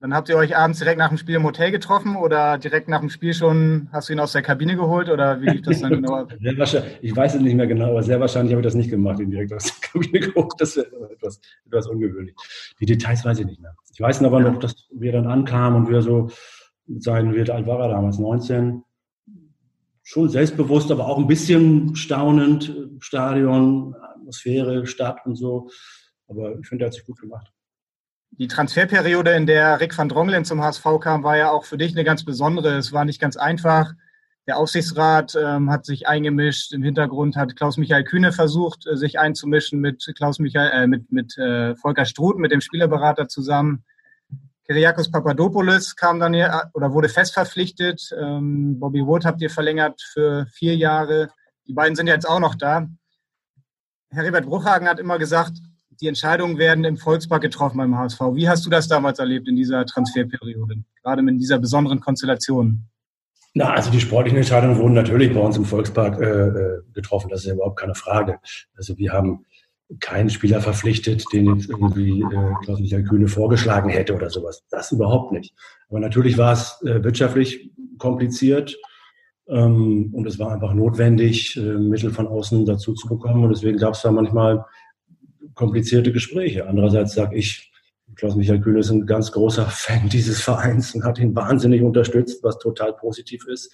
dann 0.00 0.14
habt 0.14 0.30
ihr 0.30 0.36
euch 0.36 0.56
abends 0.56 0.78
direkt 0.78 0.98
nach 0.98 1.10
dem 1.10 1.18
Spiel 1.18 1.34
im 1.34 1.44
Hotel 1.44 1.70
getroffen 1.70 2.16
oder 2.16 2.56
direkt 2.56 2.88
nach 2.88 3.00
dem 3.00 3.10
Spiel 3.10 3.34
schon, 3.34 3.88
hast 3.92 4.08
du 4.08 4.14
ihn 4.14 4.20
aus 4.20 4.32
der 4.32 4.40
Kabine 4.40 4.74
geholt 4.74 5.10
oder 5.10 5.42
wie 5.42 5.50
lief 5.50 5.62
das 5.62 5.82
dann 5.82 5.92
genau 5.92 6.14
ab? 6.14 6.32
ich 7.02 7.14
weiß 7.14 7.34
es 7.34 7.40
nicht 7.42 7.54
mehr 7.54 7.66
genau, 7.66 7.90
aber 7.90 8.02
sehr 8.02 8.18
wahrscheinlich 8.18 8.54
habe 8.54 8.62
ich 8.62 8.66
das 8.66 8.74
nicht 8.74 8.88
gemacht, 8.88 9.20
ihn 9.20 9.30
direkt 9.30 9.52
aus 9.52 9.64
der 9.64 9.90
Kabine 9.90 10.20
geholt. 10.32 10.52
Das 10.56 10.74
wäre 10.76 11.10
etwas, 11.12 11.38
etwas 11.66 11.86
ungewöhnlich. 11.86 12.34
Die 12.80 12.86
Details 12.86 13.26
weiß 13.26 13.40
ich 13.40 13.46
nicht 13.46 13.60
mehr. 13.60 13.74
Ich 13.92 14.00
weiß 14.00 14.22
aber 14.24 14.40
noch, 14.40 14.58
dass 14.58 14.88
wir 14.90 15.12
dann 15.12 15.26
ankamen 15.26 15.82
und 15.82 15.90
wir 15.90 16.00
so 16.00 16.30
sein, 16.98 17.34
wie 17.34 17.50
alt 17.50 17.66
war 17.66 17.80
er 17.80 17.88
damals, 17.88 18.18
19, 18.18 18.82
schon 20.02 20.28
selbstbewusst, 20.30 20.90
aber 20.90 21.06
auch 21.06 21.18
ein 21.18 21.26
bisschen 21.26 21.94
staunend, 21.94 22.74
Stadion, 23.00 23.94
Atmosphäre, 24.00 24.86
Stadt 24.86 25.26
und 25.26 25.36
so. 25.36 25.68
Aber 26.26 26.58
ich 26.58 26.66
finde, 26.66 26.84
er 26.84 26.86
hat 26.86 26.94
sich 26.94 27.04
gut 27.04 27.20
gemacht. 27.20 27.52
Die 28.32 28.48
Transferperiode, 28.48 29.32
in 29.32 29.46
der 29.46 29.80
Rick 29.80 29.96
van 29.96 30.08
Drongelen 30.08 30.44
zum 30.44 30.62
HSV 30.62 30.84
kam, 31.00 31.22
war 31.22 31.36
ja 31.36 31.50
auch 31.50 31.64
für 31.64 31.76
dich 31.76 31.92
eine 31.92 32.04
ganz 32.04 32.24
besondere. 32.24 32.76
Es 32.76 32.92
war 32.92 33.04
nicht 33.04 33.20
ganz 33.20 33.36
einfach. 33.36 33.92
Der 34.46 34.56
Aufsichtsrat 34.56 35.36
ähm, 35.40 35.70
hat 35.70 35.84
sich 35.84 36.08
eingemischt. 36.08 36.72
Im 36.72 36.82
Hintergrund 36.82 37.36
hat 37.36 37.54
Klaus-Michael 37.54 38.04
Kühne 38.04 38.32
versucht, 38.32 38.86
äh, 38.86 38.96
sich 38.96 39.18
einzumischen 39.18 39.80
mit 39.80 40.10
Klaus 40.16 40.38
Michael, 40.38 40.70
äh, 40.70 40.86
mit, 40.86 41.12
mit 41.12 41.36
äh, 41.38 41.76
Volker 41.76 42.04
Struth, 42.04 42.38
mit 42.38 42.50
dem 42.50 42.60
Spielerberater 42.60 43.28
zusammen. 43.28 43.84
Kyriakos 44.66 45.10
Papadopoulos 45.10 45.96
kam 45.96 46.20
dann 46.20 46.32
hier 46.32 46.70
oder 46.74 46.92
wurde 46.92 47.08
fest 47.08 47.34
verpflichtet. 47.34 48.14
Ähm, 48.18 48.78
Bobby 48.78 49.04
Wood 49.04 49.24
habt 49.24 49.42
ihr 49.42 49.50
verlängert 49.50 50.00
für 50.00 50.46
vier 50.46 50.76
Jahre. 50.76 51.28
Die 51.66 51.74
beiden 51.74 51.96
sind 51.96 52.06
jetzt 52.06 52.28
auch 52.28 52.40
noch 52.40 52.54
da. 52.54 52.88
Herr 54.10 54.24
Herbert 54.24 54.46
Bruchhagen 54.46 54.88
hat 54.88 54.98
immer 54.98 55.18
gesagt, 55.18 55.58
die 56.00 56.06
Entscheidungen 56.06 56.58
werden 56.58 56.84
im 56.84 56.96
Volkspark 56.96 57.42
getroffen 57.42 57.78
beim 57.78 57.96
HSV. 57.96 58.20
Wie 58.32 58.48
hast 58.48 58.64
du 58.64 58.70
das 58.70 58.88
damals 58.88 59.18
erlebt 59.18 59.48
in 59.48 59.56
dieser 59.56 59.84
Transferperiode, 59.84 60.76
gerade 61.02 61.20
in 61.20 61.38
dieser 61.38 61.58
besonderen 61.58 62.00
Konstellation? 62.00 62.86
Na, 63.52 63.72
also 63.72 63.90
die 63.90 64.00
sportlichen 64.00 64.38
Entscheidungen 64.38 64.78
wurden 64.78 64.94
natürlich 64.94 65.34
bei 65.34 65.40
uns 65.40 65.56
im 65.56 65.64
Volkspark 65.64 66.20
äh, 66.20 66.24
äh, 66.24 66.82
getroffen. 66.94 67.28
Das 67.28 67.40
ist 67.40 67.46
ja 67.46 67.54
überhaupt 67.54 67.78
keine 67.78 67.94
Frage. 67.94 68.38
Also 68.76 68.96
wir 68.96 69.12
haben 69.12 69.44
keinen 69.98 70.30
Spieler 70.30 70.60
verpflichtet, 70.60 71.24
den 71.32 71.56
jetzt 71.56 71.68
irgendwie 71.68 72.20
äh, 72.22 72.54
Klaus-Michael 72.62 73.02
Kühne 73.02 73.26
vorgeschlagen 73.26 73.90
hätte 73.90 74.14
oder 74.14 74.30
sowas. 74.30 74.62
Das 74.70 74.92
überhaupt 74.92 75.32
nicht. 75.32 75.52
Aber 75.88 75.98
natürlich 75.98 76.38
war 76.38 76.52
es 76.52 76.80
äh, 76.82 77.02
wirtschaftlich 77.02 77.72
kompliziert. 77.98 78.78
Ähm, 79.48 80.10
und 80.12 80.26
es 80.28 80.38
war 80.38 80.52
einfach 80.52 80.72
notwendig, 80.72 81.56
äh, 81.56 81.60
Mittel 81.60 82.12
von 82.12 82.28
außen 82.28 82.64
dazu 82.64 82.94
zu 82.94 83.08
bekommen. 83.08 83.42
Und 83.42 83.50
deswegen 83.50 83.78
gab 83.78 83.94
es 83.94 84.02
da 84.02 84.12
manchmal 84.12 84.64
komplizierte 85.60 86.10
Gespräche. 86.10 86.66
Andererseits 86.66 87.12
sage 87.12 87.36
ich, 87.36 87.70
Klaus-Michael 88.16 88.62
Kühn 88.62 88.78
ist 88.78 88.90
ein 88.90 89.04
ganz 89.04 89.30
großer 89.30 89.66
Fan 89.66 90.08
dieses 90.08 90.40
Vereins 90.40 90.94
und 90.94 91.04
hat 91.04 91.18
ihn 91.18 91.36
wahnsinnig 91.36 91.82
unterstützt, 91.82 92.42
was 92.42 92.58
total 92.58 92.94
positiv 92.94 93.46
ist. 93.46 93.70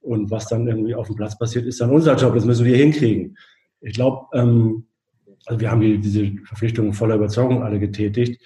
Und 0.00 0.30
was 0.30 0.48
dann 0.48 0.66
irgendwie 0.66 0.94
auf 0.94 1.08
dem 1.08 1.16
Platz 1.16 1.38
passiert, 1.38 1.66
ist 1.66 1.78
dann 1.82 1.90
unser 1.90 2.16
Job. 2.16 2.34
Das 2.34 2.46
müssen 2.46 2.64
wir 2.64 2.74
hinkriegen. 2.74 3.36
Ich 3.82 3.92
glaube, 3.92 4.26
ähm, 4.32 4.86
also 5.44 5.60
wir 5.60 5.70
haben 5.70 5.82
die, 5.82 5.98
diese 5.98 6.32
Verpflichtungen 6.46 6.94
voller 6.94 7.16
Überzeugung 7.16 7.62
alle 7.62 7.78
getätigt. 7.78 8.40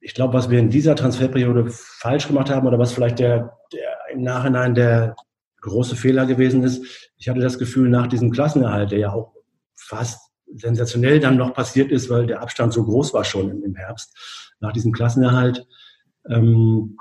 Ich 0.00 0.14
glaube, 0.14 0.34
was 0.34 0.50
wir 0.50 0.60
in 0.60 0.70
dieser 0.70 0.94
Transferperiode 0.94 1.66
falsch 1.68 2.28
gemacht 2.28 2.48
haben 2.48 2.68
oder 2.68 2.78
was 2.78 2.92
vielleicht 2.92 3.18
der, 3.18 3.58
der 3.72 3.90
im 4.12 4.22
Nachhinein 4.22 4.76
der 4.76 5.16
große 5.62 5.96
Fehler 5.96 6.26
gewesen 6.26 6.62
ist, 6.62 7.10
ich 7.16 7.28
hatte 7.28 7.40
das 7.40 7.58
Gefühl, 7.58 7.88
nach 7.88 8.06
diesem 8.06 8.30
Klassenerhalt, 8.30 8.92
der 8.92 8.98
ja 9.00 9.12
auch 9.12 9.32
fast 9.74 10.33
sensationell 10.56 11.20
dann 11.20 11.36
noch 11.36 11.54
passiert 11.54 11.90
ist, 11.90 12.10
weil 12.10 12.26
der 12.26 12.42
Abstand 12.42 12.72
so 12.72 12.84
groß 12.84 13.14
war 13.14 13.24
schon 13.24 13.62
im, 13.62 13.74
Herbst, 13.74 14.16
nach 14.60 14.72
diesem 14.72 14.92
Klassenerhalt, 14.92 15.66
ähm, 16.28 16.96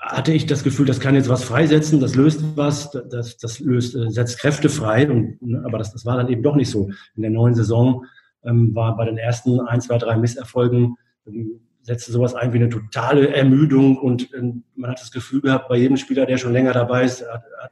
hatte 0.00 0.32
ich 0.32 0.46
das 0.46 0.62
Gefühl, 0.62 0.86
das 0.86 1.00
kann 1.00 1.16
jetzt 1.16 1.28
was 1.28 1.42
freisetzen, 1.42 2.00
das 2.00 2.14
löst 2.14 2.40
was, 2.54 2.90
das, 3.10 3.38
das 3.38 3.58
löst, 3.58 3.96
äh, 3.96 4.10
setzt 4.10 4.38
Kräfte 4.38 4.68
frei. 4.68 5.10
Und, 5.10 5.42
ne, 5.42 5.62
aber 5.64 5.78
das, 5.78 5.92
das 5.92 6.04
war 6.06 6.16
dann 6.16 6.28
eben 6.28 6.42
doch 6.42 6.54
nicht 6.54 6.70
so. 6.70 6.90
In 7.16 7.22
der 7.22 7.30
neuen 7.30 7.54
Saison 7.54 8.04
ähm, 8.44 8.74
war 8.74 8.96
bei 8.96 9.04
den 9.04 9.18
ersten 9.18 9.60
ein, 9.60 9.80
zwei, 9.80 9.98
drei 9.98 10.16
Misserfolgen 10.16 10.96
ähm, 11.26 11.60
setzte 11.86 12.10
sowas 12.10 12.34
ein 12.34 12.52
wie 12.52 12.58
eine 12.58 12.68
totale 12.68 13.32
Ermüdung 13.32 13.96
und 13.96 14.34
ähm, 14.34 14.64
man 14.74 14.90
hat 14.90 15.00
das 15.00 15.12
Gefühl 15.12 15.40
gehabt, 15.40 15.68
bei 15.68 15.76
jedem 15.76 15.96
Spieler, 15.96 16.26
der 16.26 16.36
schon 16.36 16.52
länger 16.52 16.72
dabei 16.72 17.04
ist, 17.04 17.22
hat, 17.22 17.44
hat, 17.60 17.70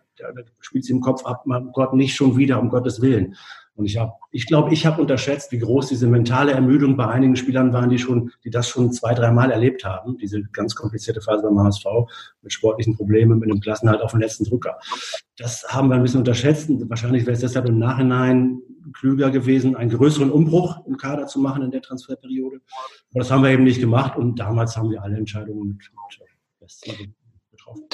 spielt 0.60 0.84
sie 0.84 0.92
im 0.92 1.00
Kopf 1.00 1.26
ab, 1.26 1.46
man 1.46 1.72
Gott 1.72 1.94
nicht 1.94 2.14
schon 2.14 2.36
wieder, 2.36 2.60
um 2.60 2.68
Gottes 2.68 3.00
Willen. 3.02 3.34
Und 3.76 3.86
ich 3.86 3.98
habe, 3.98 4.12
ich 4.30 4.46
glaube, 4.46 4.72
ich 4.72 4.86
habe 4.86 5.00
unterschätzt, 5.00 5.50
wie 5.50 5.58
groß 5.58 5.88
diese 5.88 6.06
mentale 6.06 6.52
Ermüdung 6.52 6.96
bei 6.96 7.08
einigen 7.08 7.34
Spielern 7.34 7.72
waren, 7.72 7.90
die 7.90 7.98
schon, 7.98 8.30
die 8.44 8.50
das 8.50 8.68
schon 8.68 8.92
zwei, 8.92 9.14
dreimal 9.14 9.50
erlebt 9.50 9.84
haben. 9.84 10.16
Diese 10.18 10.42
ganz 10.52 10.76
komplizierte 10.76 11.20
Phase 11.20 11.42
beim 11.42 11.58
HSV 11.58 11.84
mit 12.42 12.52
sportlichen 12.52 12.96
Problemen, 12.96 13.40
mit 13.40 13.50
einem 13.50 13.60
Klassenhalt 13.60 14.00
auf 14.00 14.12
den 14.12 14.20
letzten 14.20 14.44
Drücker. 14.44 14.78
Das 15.36 15.64
haben 15.68 15.88
wir 15.88 15.96
ein 15.96 16.02
bisschen 16.02 16.20
unterschätzt. 16.20 16.70
Und 16.70 16.88
wahrscheinlich 16.88 17.26
wäre 17.26 17.32
es 17.32 17.40
deshalb 17.40 17.68
im 17.68 17.78
Nachhinein 17.78 18.60
klüger 18.92 19.30
gewesen, 19.30 19.74
einen 19.74 19.90
größeren 19.90 20.30
Umbruch 20.30 20.86
im 20.86 20.96
Kader 20.96 21.26
zu 21.26 21.40
machen 21.40 21.62
in 21.62 21.72
der 21.72 21.82
Transferperiode. 21.82 22.60
Aber 23.10 23.20
das 23.20 23.30
haben 23.30 23.42
wir 23.42 23.50
eben 23.50 23.64
nicht 23.64 23.80
gemacht. 23.80 24.16
Und 24.16 24.38
damals 24.38 24.76
haben 24.76 24.90
wir 24.90 25.02
alle 25.02 25.16
Entscheidungen 25.16 25.66
mit, 25.68 25.78
mit 26.86 27.14
getroffen 27.50 27.88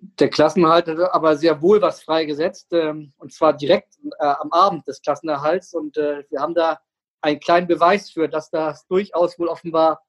der 0.00 0.30
Klassenhalt 0.30 0.88
hatte 0.88 1.12
aber 1.14 1.36
sehr 1.36 1.60
wohl 1.60 1.82
was 1.82 2.02
freigesetzt, 2.02 2.68
ähm, 2.72 3.12
und 3.18 3.32
zwar 3.32 3.52
direkt 3.52 3.96
äh, 4.18 4.24
am 4.24 4.50
Abend 4.52 4.86
des 4.88 5.02
Klassenerhalts. 5.02 5.74
Und 5.74 5.96
äh, 5.96 6.24
wir 6.30 6.40
haben 6.40 6.54
da 6.54 6.80
einen 7.20 7.40
kleinen 7.40 7.66
Beweis 7.66 8.10
für, 8.10 8.28
dass 8.28 8.50
das 8.50 8.86
durchaus 8.86 9.38
wohl 9.38 9.48
offenbar 9.48 10.02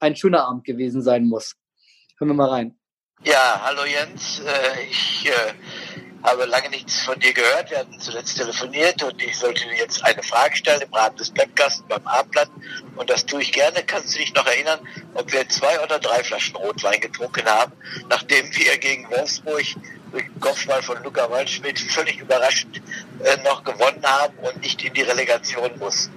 ein 0.00 0.16
schöner 0.16 0.46
Abend 0.46 0.64
gewesen 0.64 1.02
sein 1.02 1.26
muss. 1.26 1.56
Hören 2.18 2.28
wir 2.28 2.34
mal 2.34 2.48
rein. 2.48 2.78
Ja, 3.22 3.60
hallo 3.62 3.84
Jens. 3.84 4.40
Äh, 4.40 4.84
ich 4.90 5.26
äh, 5.26 5.52
habe 6.24 6.46
lange 6.46 6.70
nichts 6.70 7.02
von 7.02 7.20
dir 7.20 7.34
gehört. 7.34 7.70
Wir 7.70 7.78
hatten 7.78 8.00
zuletzt 8.00 8.36
telefoniert 8.36 9.02
und 9.02 9.22
ich 9.22 9.36
sollte 9.36 9.62
dir 9.64 9.76
jetzt 9.76 10.02
eine 10.04 10.22
Frage 10.22 10.56
stellen 10.56 10.80
im 10.80 10.92
Rahmen 10.94 11.16
des 11.16 11.30
Podcasts 11.30 11.84
beim 11.86 12.04
Abendblatt. 12.06 12.48
Und 12.96 13.10
das 13.10 13.26
tue 13.26 13.42
ich 13.42 13.52
gerne. 13.52 13.84
Kannst 13.84 14.14
du 14.14 14.18
dich 14.18 14.32
noch 14.32 14.46
erinnern, 14.46 14.80
ob 15.12 15.30
wir 15.32 15.46
zwei 15.50 15.78
oder 15.82 15.98
drei 15.98 16.24
Flaschen 16.24 16.56
Rotwein 16.56 17.00
getrunken 17.00 17.44
haben, 17.44 17.72
nachdem 18.08 18.46
wir 18.56 18.78
gegen 18.78 19.08
Wolfsburg 19.10 19.64
durch 20.12 20.24
den 20.24 20.40
Kopfball 20.40 20.82
von 20.82 21.02
Luca 21.02 21.30
Waldschmidt 21.30 21.78
völlig 21.78 22.18
überraschend 22.18 22.80
äh, 23.22 23.36
noch 23.42 23.62
gewonnen 23.62 24.02
haben 24.02 24.38
und 24.38 24.62
nicht 24.62 24.82
in 24.82 24.94
die 24.94 25.02
Relegation 25.02 25.78
mussten. 25.78 26.14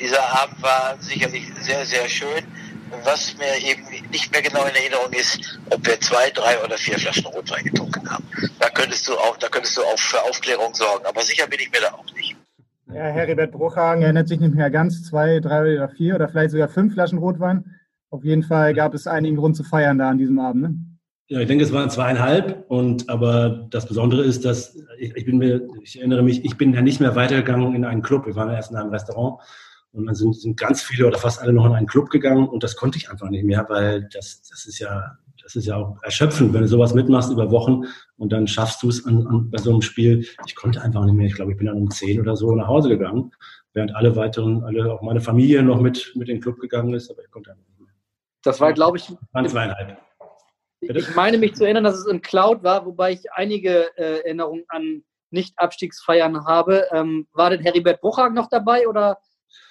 Dieser 0.00 0.22
Abend 0.40 0.62
war 0.62 0.96
sicherlich 1.00 1.44
sehr, 1.60 1.84
sehr 1.84 2.08
schön. 2.08 2.46
Und 2.90 3.04
was 3.04 3.36
mir 3.36 3.56
eben 3.58 3.86
nicht 4.12 4.30
mehr 4.30 4.42
genau 4.42 4.64
in 4.64 4.74
Erinnerung 4.74 5.12
ist, 5.12 5.58
ob 5.70 5.84
wir 5.86 6.00
zwei, 6.00 6.30
drei 6.30 6.62
oder 6.64 6.76
vier 6.76 6.98
Flaschen 6.98 7.26
Rotwein 7.26 7.64
getrunken 7.64 8.08
haben. 8.08 8.24
Da 8.60 8.68
könntest 8.68 9.08
du 9.08 9.14
auch, 9.14 9.36
da 9.38 9.48
könntest 9.48 9.76
du 9.76 9.82
auch 9.82 9.98
für 9.98 10.22
Aufklärung 10.22 10.74
sorgen. 10.74 11.04
Aber 11.06 11.22
sicher 11.22 11.46
bin 11.48 11.58
ich 11.60 11.70
mir 11.72 11.80
da 11.80 11.94
auch 11.94 12.04
nicht. 12.14 12.36
Ja, 12.94 13.04
Heribert 13.04 13.52
Bruchhagen 13.52 14.02
erinnert 14.02 14.28
sich 14.28 14.38
nicht 14.38 14.54
mehr 14.54 14.70
ganz. 14.70 15.02
Zwei, 15.02 15.40
drei 15.40 15.76
oder 15.76 15.88
vier 15.88 16.14
oder 16.14 16.28
vielleicht 16.28 16.50
sogar 16.50 16.68
fünf 16.68 16.92
Flaschen 16.92 17.18
Rotwein. 17.18 17.64
Auf 18.10 18.24
jeden 18.24 18.42
Fall 18.42 18.74
gab 18.74 18.92
es 18.94 19.06
einigen 19.06 19.36
Grund 19.36 19.56
zu 19.56 19.64
feiern 19.64 19.98
da 19.98 20.10
an 20.10 20.18
diesem 20.18 20.38
Abend. 20.38 20.62
Ne? 20.62 20.74
Ja, 21.28 21.40
ich 21.40 21.48
denke, 21.48 21.64
es 21.64 21.72
waren 21.72 21.88
zweieinhalb. 21.88 22.66
Und 22.68 23.08
aber 23.08 23.66
das 23.70 23.86
Besondere 23.86 24.22
ist, 24.22 24.44
dass 24.44 24.76
ich, 24.98 25.16
ich 25.16 25.24
bin 25.24 25.38
mir, 25.38 25.66
ich 25.82 25.98
erinnere 25.98 26.22
mich, 26.22 26.44
ich 26.44 26.58
bin 26.58 26.74
ja 26.74 26.82
nicht 26.82 27.00
mehr 27.00 27.16
weitergegangen 27.16 27.74
in 27.74 27.86
einen 27.86 28.02
Club. 28.02 28.26
Wir 28.26 28.36
waren 28.36 28.50
erst 28.50 28.70
in 28.70 28.76
einem 28.76 28.90
Restaurant 28.90 29.40
und 29.92 30.06
dann 30.06 30.14
sind, 30.14 30.34
sind 30.34 30.58
ganz 30.58 30.82
viele 30.82 31.06
oder 31.06 31.18
fast 31.18 31.40
alle 31.40 31.52
noch 31.52 31.66
in 31.66 31.72
einen 31.72 31.86
Club 31.86 32.10
gegangen 32.10 32.48
und 32.48 32.62
das 32.62 32.76
konnte 32.76 32.98
ich 32.98 33.10
einfach 33.10 33.28
nicht 33.28 33.44
mehr, 33.44 33.66
weil 33.68 34.08
das, 34.12 34.42
das 34.48 34.64
ist 34.66 34.78
ja, 34.78 35.18
das 35.42 35.54
ist 35.54 35.66
ja 35.66 35.76
auch 35.76 36.02
erschöpfend, 36.02 36.52
wenn 36.52 36.62
du 36.62 36.68
sowas 36.68 36.94
mitmachst 36.94 37.30
über 37.30 37.50
Wochen 37.50 37.82
und 38.16 38.32
dann 38.32 38.46
schaffst 38.46 38.82
du 38.82 38.88
es 38.88 39.04
an, 39.04 39.26
an, 39.26 39.50
bei 39.50 39.58
so 39.58 39.70
einem 39.70 39.82
Spiel. 39.82 40.26
Ich 40.46 40.54
konnte 40.54 40.80
einfach 40.80 41.04
nicht 41.04 41.14
mehr. 41.14 41.26
Ich 41.26 41.34
glaube, 41.34 41.52
ich 41.52 41.58
bin 41.58 41.66
dann 41.66 41.76
um 41.76 41.90
zehn 41.90 42.20
oder 42.20 42.36
so 42.36 42.54
nach 42.54 42.68
Hause 42.68 42.88
gegangen, 42.88 43.32
während 43.74 43.94
alle 43.94 44.16
weiteren, 44.16 44.64
alle, 44.64 44.92
auch 44.92 45.02
meine 45.02 45.20
Familie 45.20 45.62
noch 45.62 45.80
mit, 45.80 46.12
mit 46.14 46.28
in 46.28 46.36
den 46.36 46.42
Club 46.42 46.58
gegangen 46.58 46.94
ist, 46.94 47.10
aber 47.10 47.22
ich 47.22 47.30
konnte 47.30 47.50
einfach 47.50 47.68
nicht 47.68 47.80
mehr. 47.80 47.92
Das 48.42 48.60
war, 48.60 48.72
glaube 48.72 48.96
ich. 48.96 49.12
Waren 49.32 49.48
zweieinhalb. 49.48 49.98
Bitte? 50.80 50.98
Ich 50.98 51.14
meine 51.14 51.38
mich 51.38 51.54
zu 51.54 51.64
erinnern, 51.64 51.84
dass 51.84 51.96
es 51.96 52.06
im 52.06 52.22
Cloud 52.22 52.62
war, 52.64 52.86
wobei 52.86 53.12
ich 53.12 53.30
einige 53.32 53.96
äh, 53.96 54.20
Erinnerungen 54.24 54.64
an 54.68 55.04
Nicht-Abstiegsfeiern 55.30 56.44
habe. 56.46 56.86
Ähm, 56.92 57.28
war 57.32 57.50
denn 57.50 57.60
Heribert 57.60 58.00
Bruchhagen 58.00 58.34
noch 58.34 58.48
dabei 58.48 58.88
oder 58.88 59.18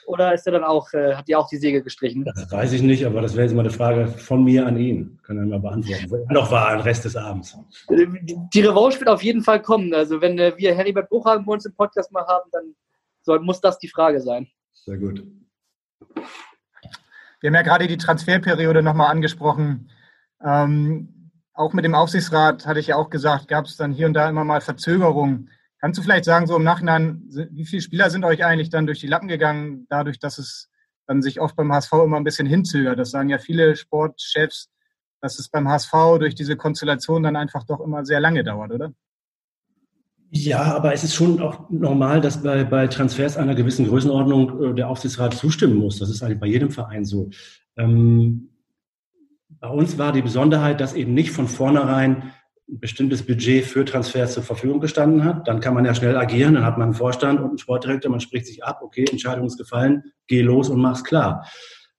oder 0.05 0.33
ist 0.33 0.45
er 0.45 0.53
dann 0.53 0.63
auch, 0.63 0.91
äh, 0.93 1.15
hat 1.15 1.27
die 1.27 1.35
auch 1.35 1.47
die 1.47 1.57
Segel 1.57 1.81
gestrichen? 1.81 2.25
Das 2.25 2.51
weiß 2.51 2.73
ich 2.73 2.81
nicht, 2.81 3.05
aber 3.05 3.21
das 3.21 3.33
wäre 3.33 3.45
jetzt 3.45 3.53
mal 3.53 3.61
eine 3.61 3.69
Frage 3.69 4.07
von 4.07 4.43
mir 4.43 4.65
an 4.65 4.77
ihn. 4.77 5.19
Kann 5.23 5.37
er 5.37 5.45
mal 5.45 5.59
beantworten. 5.59 6.09
Wo 6.09 6.15
er 6.17 6.33
noch 6.33 6.51
war, 6.51 6.71
den 6.71 6.81
Rest 6.81 7.05
des 7.05 7.15
Abends. 7.15 7.57
Die 7.89 8.61
Revanche 8.61 8.99
wird 8.99 9.09
auf 9.09 9.23
jeden 9.23 9.43
Fall 9.43 9.61
kommen. 9.61 9.93
Also, 9.93 10.21
wenn 10.21 10.37
äh, 10.37 10.53
wir 10.57 10.75
Heribert 10.75 11.09
Buchhagen 11.09 11.45
bei 11.45 11.53
uns 11.53 11.65
im 11.65 11.73
Podcast 11.75 12.11
mal 12.11 12.25
haben, 12.25 12.49
dann 12.51 12.75
soll, 13.21 13.39
muss 13.39 13.61
das 13.61 13.77
die 13.79 13.87
Frage 13.87 14.19
sein. 14.21 14.47
Sehr 14.73 14.97
gut. 14.97 15.23
Wir 17.39 17.49
haben 17.49 17.55
ja 17.55 17.61
gerade 17.61 17.87
die 17.87 17.97
Transferperiode 17.97 18.83
nochmal 18.83 19.11
angesprochen. 19.11 19.89
Ähm, 20.43 21.31
auch 21.53 21.73
mit 21.73 21.85
dem 21.85 21.95
Aufsichtsrat 21.95 22.65
hatte 22.65 22.79
ich 22.79 22.87
ja 22.87 22.95
auch 22.95 23.09
gesagt, 23.09 23.47
gab 23.47 23.65
es 23.65 23.77
dann 23.77 23.91
hier 23.91 24.07
und 24.07 24.13
da 24.13 24.29
immer 24.29 24.43
mal 24.43 24.61
Verzögerungen. 24.61 25.49
Kannst 25.81 25.97
du 25.97 26.03
vielleicht 26.03 26.25
sagen, 26.25 26.45
so 26.45 26.55
im 26.55 26.63
Nachhinein, 26.63 27.23
wie 27.49 27.65
viele 27.65 27.81
Spieler 27.81 28.11
sind 28.11 28.23
euch 28.23 28.45
eigentlich 28.45 28.69
dann 28.69 28.85
durch 28.85 28.99
die 28.99 29.07
Lappen 29.07 29.27
gegangen, 29.27 29.87
dadurch, 29.89 30.19
dass 30.19 30.37
es 30.37 30.69
dann 31.07 31.23
sich 31.23 31.41
oft 31.41 31.55
beim 31.55 31.73
HSV 31.73 31.91
immer 32.05 32.17
ein 32.17 32.23
bisschen 32.23 32.45
hinzögert? 32.45 32.99
Das 32.99 33.09
sagen 33.09 33.29
ja 33.29 33.39
viele 33.39 33.75
Sportchefs, 33.75 34.69
dass 35.21 35.39
es 35.39 35.49
beim 35.49 35.67
HSV 35.67 35.91
durch 36.19 36.35
diese 36.35 36.55
Konstellation 36.55 37.23
dann 37.23 37.35
einfach 37.35 37.63
doch 37.63 37.79
immer 37.79 38.05
sehr 38.05 38.19
lange 38.19 38.43
dauert, 38.43 38.71
oder? 38.71 38.93
Ja, 40.29 40.61
aber 40.75 40.93
es 40.93 41.03
ist 41.03 41.15
schon 41.15 41.41
auch 41.41 41.67
normal, 41.71 42.21
dass 42.21 42.43
bei, 42.43 42.63
bei 42.63 42.87
Transfers 42.87 43.35
einer 43.35 43.55
gewissen 43.55 43.87
Größenordnung 43.87 44.63
äh, 44.63 44.73
der 44.75 44.87
Aufsichtsrat 44.87 45.33
zustimmen 45.33 45.75
muss. 45.75 45.97
Das 45.97 46.11
ist 46.11 46.21
eigentlich 46.21 46.39
bei 46.39 46.47
jedem 46.47 46.69
Verein 46.69 47.05
so. 47.05 47.31
Ähm, 47.75 48.49
bei 49.49 49.67
uns 49.67 49.97
war 49.97 50.13
die 50.13 50.21
Besonderheit, 50.21 50.79
dass 50.79 50.93
eben 50.93 51.13
nicht 51.13 51.31
von 51.31 51.47
vornherein 51.47 52.31
ein 52.71 52.79
bestimmtes 52.79 53.23
Budget 53.23 53.65
für 53.65 53.83
Transfers 53.83 54.33
zur 54.33 54.43
Verfügung 54.43 54.79
gestanden 54.79 55.25
hat, 55.25 55.47
dann 55.47 55.59
kann 55.59 55.73
man 55.73 55.83
ja 55.83 55.93
schnell 55.93 56.15
agieren, 56.15 56.53
dann 56.53 56.65
hat 56.65 56.77
man 56.77 56.89
einen 56.89 56.93
Vorstand 56.93 57.39
und 57.39 57.49
einen 57.49 57.57
Sportdirektor, 57.57 58.09
man 58.09 58.21
spricht 58.21 58.45
sich 58.45 58.63
ab, 58.63 58.79
okay, 58.81 59.05
Entscheidung 59.11 59.45
ist 59.45 59.57
gefallen, 59.57 60.03
geh 60.27 60.41
los 60.41 60.69
und 60.69 60.79
mach's 60.79 61.03
klar. 61.03 61.45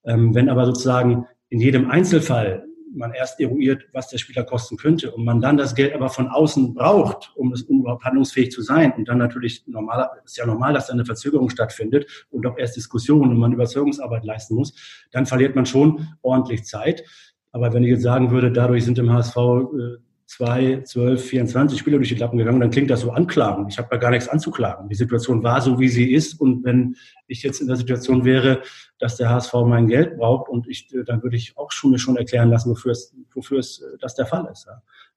Ähm, 0.05 0.35
wenn 0.35 0.49
aber 0.49 0.65
sozusagen 0.65 1.27
in 1.51 1.61
jedem 1.61 1.91
Einzelfall 1.91 2.65
man 2.95 3.13
erst 3.13 3.41
eruiert, 3.41 3.85
was 3.93 4.09
der 4.09 4.19
Spieler 4.19 4.45
kosten 4.45 4.77
könnte 4.77 5.11
und 5.13 5.25
man 5.25 5.41
dann 5.41 5.57
das 5.57 5.75
Geld 5.75 5.95
aber 5.95 6.09
von 6.09 6.29
außen 6.29 6.75
braucht, 6.75 7.33
um 7.37 7.53
es 7.53 7.63
überhaupt 7.63 8.05
handlungsfähig 8.05 8.51
zu 8.51 8.63
sein 8.63 8.93
und 8.97 9.09
dann 9.09 9.19
natürlich 9.19 9.67
normal, 9.67 10.09
ist 10.25 10.37
ja 10.37 10.47
normal, 10.47 10.75
dass 10.75 10.87
da 10.87 10.93
eine 10.93 11.05
Verzögerung 11.05 11.51
stattfindet 11.51 12.27
und 12.31 12.47
auch 12.47 12.59
erst 12.59 12.77
Diskussionen 12.77 13.31
und 13.31 13.39
man 13.39 13.53
Überzeugungsarbeit 13.53 14.25
leisten 14.25 14.55
muss, 14.55 14.75
dann 15.11 15.27
verliert 15.27 15.55
man 15.55 15.67
schon 15.67 16.09
ordentlich 16.23 16.65
Zeit. 16.65 17.05
Aber 17.51 17.73
wenn 17.73 17.83
ich 17.83 17.91
jetzt 17.91 18.03
sagen 18.03 18.31
würde, 18.31 18.51
dadurch 18.51 18.85
sind 18.85 18.99
im 18.99 19.13
HSV 19.13 19.37
äh, 19.37 19.99
zwei, 20.33 20.81
zwölf, 20.85 21.27
24 21.27 21.79
Spieler 21.79 21.99
durch 21.99 22.09
die 22.09 22.15
Lappen 22.15 22.39
gegangen, 22.39 22.61
dann 22.61 22.71
klingt 22.71 22.89
das 22.89 23.03
so 23.03 23.11
anklagen. 23.11 23.67
Ich 23.69 23.77
habe 23.77 23.89
da 23.91 23.99
gar 23.99 24.11
nichts 24.11 24.29
anzuklagen. 24.29 24.89
Die 24.89 24.95
Situation 24.95 25.43
war 25.43 25.61
so, 25.61 25.79
wie 25.79 25.89
sie 25.89 26.11
ist. 26.11 26.41
Und 26.41 26.65
wenn 26.65 26.97
ich 27.27 27.43
jetzt 27.43 27.61
in 27.61 27.67
der 27.67 27.77
Situation 27.77 28.25
wäre, 28.25 28.63
dass 28.99 29.19
der 29.19 29.29
HSV 29.29 29.53
mein 29.67 29.89
Geld 29.89 30.17
braucht 30.17 30.49
und 30.49 30.67
ich, 30.69 30.89
dann 31.05 31.23
würde 31.23 31.37
ich 31.37 31.59
auch 31.59 31.71
schon 31.71 31.91
mir 31.91 31.99
schon 31.99 32.17
erklären 32.17 32.49
lassen, 32.49 32.71
wofür 32.71 32.93
es, 32.93 33.15
wofür 33.35 33.59
es 33.59 33.85
das 34.01 34.15
der 34.15 34.25
Fall 34.25 34.49
ist. 34.51 34.67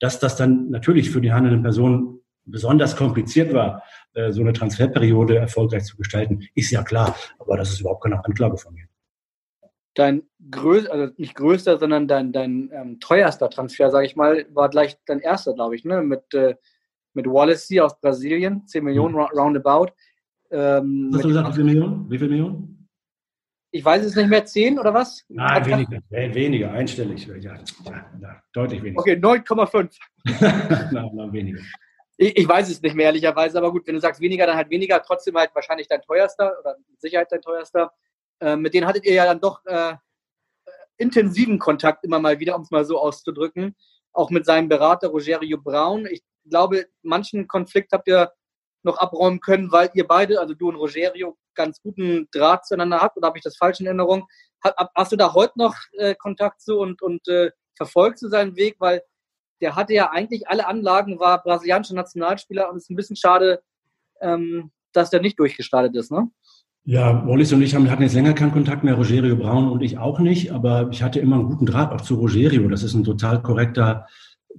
Dass 0.01 0.19
das 0.19 0.35
dann 0.35 0.69
natürlich 0.69 1.09
für 1.09 1.21
die 1.21 1.31
handelnden 1.31 1.63
Personen 1.63 2.19
besonders 2.43 2.97
kompliziert 2.97 3.53
war, 3.53 3.83
äh, 4.15 4.33
so 4.33 4.41
eine 4.41 4.51
Transferperiode 4.51 5.37
erfolgreich 5.37 5.85
zu 5.85 5.95
gestalten, 5.95 6.41
ist 6.55 6.71
ja 6.71 6.83
klar. 6.83 7.15
Aber 7.39 7.55
das 7.55 7.71
ist 7.71 7.79
überhaupt 7.79 8.03
keine 8.03 8.23
Anklage 8.23 8.57
von 8.57 8.73
mir 8.73 8.85
dein 9.95 10.23
größter, 10.51 10.91
also 10.91 11.13
nicht 11.17 11.35
größter, 11.35 11.79
sondern 11.79 12.07
dein, 12.07 12.31
dein 12.31 12.69
ähm, 12.71 12.99
teuerster 12.99 13.49
Transfer, 13.49 13.89
sage 13.89 14.05
ich 14.05 14.15
mal, 14.15 14.45
war 14.53 14.69
gleich 14.69 14.97
dein 15.05 15.19
erster, 15.19 15.53
glaube 15.53 15.75
ich, 15.75 15.83
ne? 15.83 16.03
Mit 16.03 16.33
äh, 16.33 16.55
mit 17.15 17.25
Wallace 17.25 17.67
hier 17.67 17.85
aus 17.85 17.99
Brasilien, 17.99 18.67
10 18.67 18.83
Millionen 18.83 19.15
mhm. 19.15 19.21
roundabout. 19.21 19.87
Ähm, 20.51 21.09
Hast 21.13 21.23
du 21.23 21.29
gesagt, 21.29 21.49
wie 21.49 21.53
viel 21.53 21.63
Millionen? 21.63 22.11
Wie 22.11 22.19
viel 22.19 22.29
Millionen? 22.29 22.89
Ich 23.71 23.83
weiß 23.83 24.05
es 24.05 24.15
nicht 24.15 24.29
mehr, 24.29 24.45
10 24.45 24.79
oder 24.79 24.93
was? 24.93 25.25
Nein, 25.27 25.65
weniger, 25.65 25.99
weniger, 26.09 26.71
einstellig. 26.71 27.25
Ja, 27.27 27.35
ja, 27.35 27.55
ja 28.21 28.41
deutlich 28.53 28.81
weniger. 28.81 29.01
Okay, 29.01 29.13
9,5. 29.13 29.97
nein, 30.93 31.11
nein, 31.13 31.33
weniger. 31.33 31.59
Ich, 32.17 32.37
ich, 32.37 32.47
weiß 32.47 32.69
es 32.69 32.81
nicht 32.81 32.95
mehr, 32.95 33.07
ehrlicherweise, 33.07 33.57
aber 33.57 33.71
gut, 33.71 33.85
wenn 33.87 33.95
du 33.95 34.01
sagst 34.01 34.21
weniger, 34.21 34.45
dann 34.45 34.55
halt 34.55 34.69
weniger, 34.69 35.01
trotzdem 35.01 35.35
halt 35.35 35.51
wahrscheinlich 35.53 35.87
dein 35.89 36.01
teuerster 36.01 36.53
oder 36.61 36.77
mit 36.89 37.01
Sicherheit 37.01 37.29
dein 37.29 37.41
teuerster. 37.41 37.91
Äh, 38.39 38.55
mit 38.55 38.73
denen 38.73 38.87
hattet 38.87 39.05
ihr 39.05 39.13
ja 39.13 39.25
dann 39.25 39.39
doch 39.39 39.65
äh, 39.65 39.95
intensiven 40.97 41.59
Kontakt 41.59 42.03
immer 42.03 42.19
mal 42.19 42.39
wieder, 42.39 42.55
um 42.55 42.61
es 42.61 42.71
mal 42.71 42.85
so 42.85 42.99
auszudrücken. 42.99 43.75
Auch 44.13 44.29
mit 44.29 44.45
seinem 44.45 44.69
Berater 44.69 45.09
Rogerio 45.09 45.57
Braun. 45.61 46.05
Ich 46.05 46.23
glaube, 46.49 46.85
manchen 47.01 47.47
Konflikt 47.47 47.91
habt 47.91 48.07
ihr 48.07 48.31
noch 48.83 48.97
abräumen 48.97 49.41
können, 49.41 49.71
weil 49.71 49.89
ihr 49.93 50.07
beide, 50.07 50.39
also 50.39 50.53
du 50.53 50.69
und 50.69 50.75
Rogerio, 50.75 51.37
ganz 51.55 51.81
guten 51.81 52.27
Draht 52.31 52.65
zueinander 52.65 53.01
habt. 53.01 53.17
Oder 53.17 53.27
habe 53.27 53.37
ich 53.37 53.43
das 53.43 53.57
falsch 53.57 53.79
in 53.79 53.87
Erinnerung? 53.87 54.27
Hast 54.95 55.11
du 55.11 55.15
da 55.15 55.33
heute 55.33 55.53
noch 55.57 55.75
äh, 55.93 56.15
Kontakt 56.15 56.61
zu 56.61 56.79
und, 56.79 57.01
und 57.01 57.27
äh, 57.27 57.51
verfolgst 57.75 58.23
du 58.23 58.29
seinen 58.29 58.55
Weg? 58.55 58.75
Weil 58.79 59.01
der 59.61 59.75
hatte 59.75 59.93
ja 59.93 60.11
eigentlich 60.11 60.47
alle 60.47 60.67
Anlagen, 60.67 61.19
war 61.19 61.41
brasilianischer 61.41 61.95
Nationalspieler 61.95 62.69
und 62.69 62.77
es 62.77 62.83
ist 62.83 62.89
ein 62.89 62.95
bisschen 62.95 63.15
schade, 63.15 63.63
ähm, 64.21 64.71
dass 64.91 65.09
der 65.09 65.21
nicht 65.21 65.39
durchgestartet 65.39 65.95
ist, 65.95 66.11
ne? 66.11 66.29
Ja, 66.87 67.25
Wallis 67.25 67.51
und 67.51 67.63
ich 67.63 67.73
haben, 67.73 67.89
hatten 67.89 68.03
jetzt 68.03 68.13
länger 68.13 68.33
keinen 68.33 68.51
Kontakt 68.51 68.83
mehr, 68.83 68.93
Rogerio 68.93 69.35
Braun 69.35 69.69
und 69.69 69.81
ich 69.81 69.97
auch 69.97 70.19
nicht, 70.19 70.51
aber 70.51 70.87
ich 70.91 71.01
hatte 71.01 71.19
immer 71.19 71.37
einen 71.37 71.47
guten 71.47 71.65
Draht 71.65 71.91
auch 71.91 72.01
zu 72.01 72.13
Rogerio. 72.13 72.69
Das 72.69 72.83
ist 72.83 72.93
ein 72.93 73.03
total 73.03 73.41
korrekter 73.41 74.05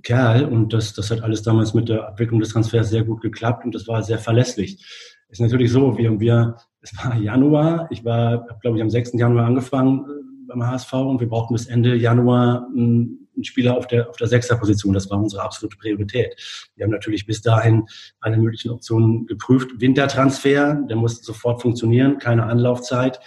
Kerl 0.02 0.44
und 0.44 0.72
das, 0.72 0.92
das 0.92 1.12
hat 1.12 1.22
alles 1.22 1.42
damals 1.42 1.72
mit 1.72 1.88
der 1.88 2.08
Abwicklung 2.08 2.40
des 2.40 2.48
Transfers 2.48 2.90
sehr 2.90 3.04
gut 3.04 3.20
geklappt 3.20 3.64
und 3.64 3.76
das 3.76 3.86
war 3.86 4.02
sehr 4.02 4.18
verlässlich. 4.18 4.84
Ist 5.28 5.40
natürlich 5.40 5.70
so, 5.70 5.96
wir, 5.96 6.18
wir 6.18 6.56
es 6.80 6.96
war 6.96 7.16
Januar, 7.16 7.86
ich 7.90 8.04
war, 8.04 8.46
glaube 8.60 8.76
ich 8.76 8.82
am 8.82 8.90
6. 8.90 9.12
Januar 9.14 9.46
angefangen 9.46 10.00
äh, 10.00 10.48
beim 10.48 10.66
HSV 10.66 10.92
und 10.94 11.20
wir 11.20 11.28
brauchten 11.28 11.54
bis 11.54 11.66
Ende 11.66 11.94
Januar 11.94 12.66
einen, 12.74 13.25
einen 13.36 13.44
Spieler 13.44 13.76
auf 13.76 13.86
der, 13.86 14.08
auf 14.08 14.16
der 14.16 14.26
Sechserposition. 14.26 14.94
Das 14.94 15.10
war 15.10 15.18
unsere 15.18 15.42
absolute 15.42 15.76
Priorität. 15.76 16.34
Wir 16.74 16.84
haben 16.84 16.92
natürlich 16.92 17.26
bis 17.26 17.42
dahin 17.42 17.86
alle 18.20 18.36
möglichen 18.36 18.70
Optionen 18.70 19.26
geprüft. 19.26 19.80
Wintertransfer, 19.80 20.74
der 20.88 20.96
muss 20.96 21.22
sofort 21.22 21.62
funktionieren, 21.62 22.18
keine 22.18 22.44
Anlaufzeit. 22.44 23.20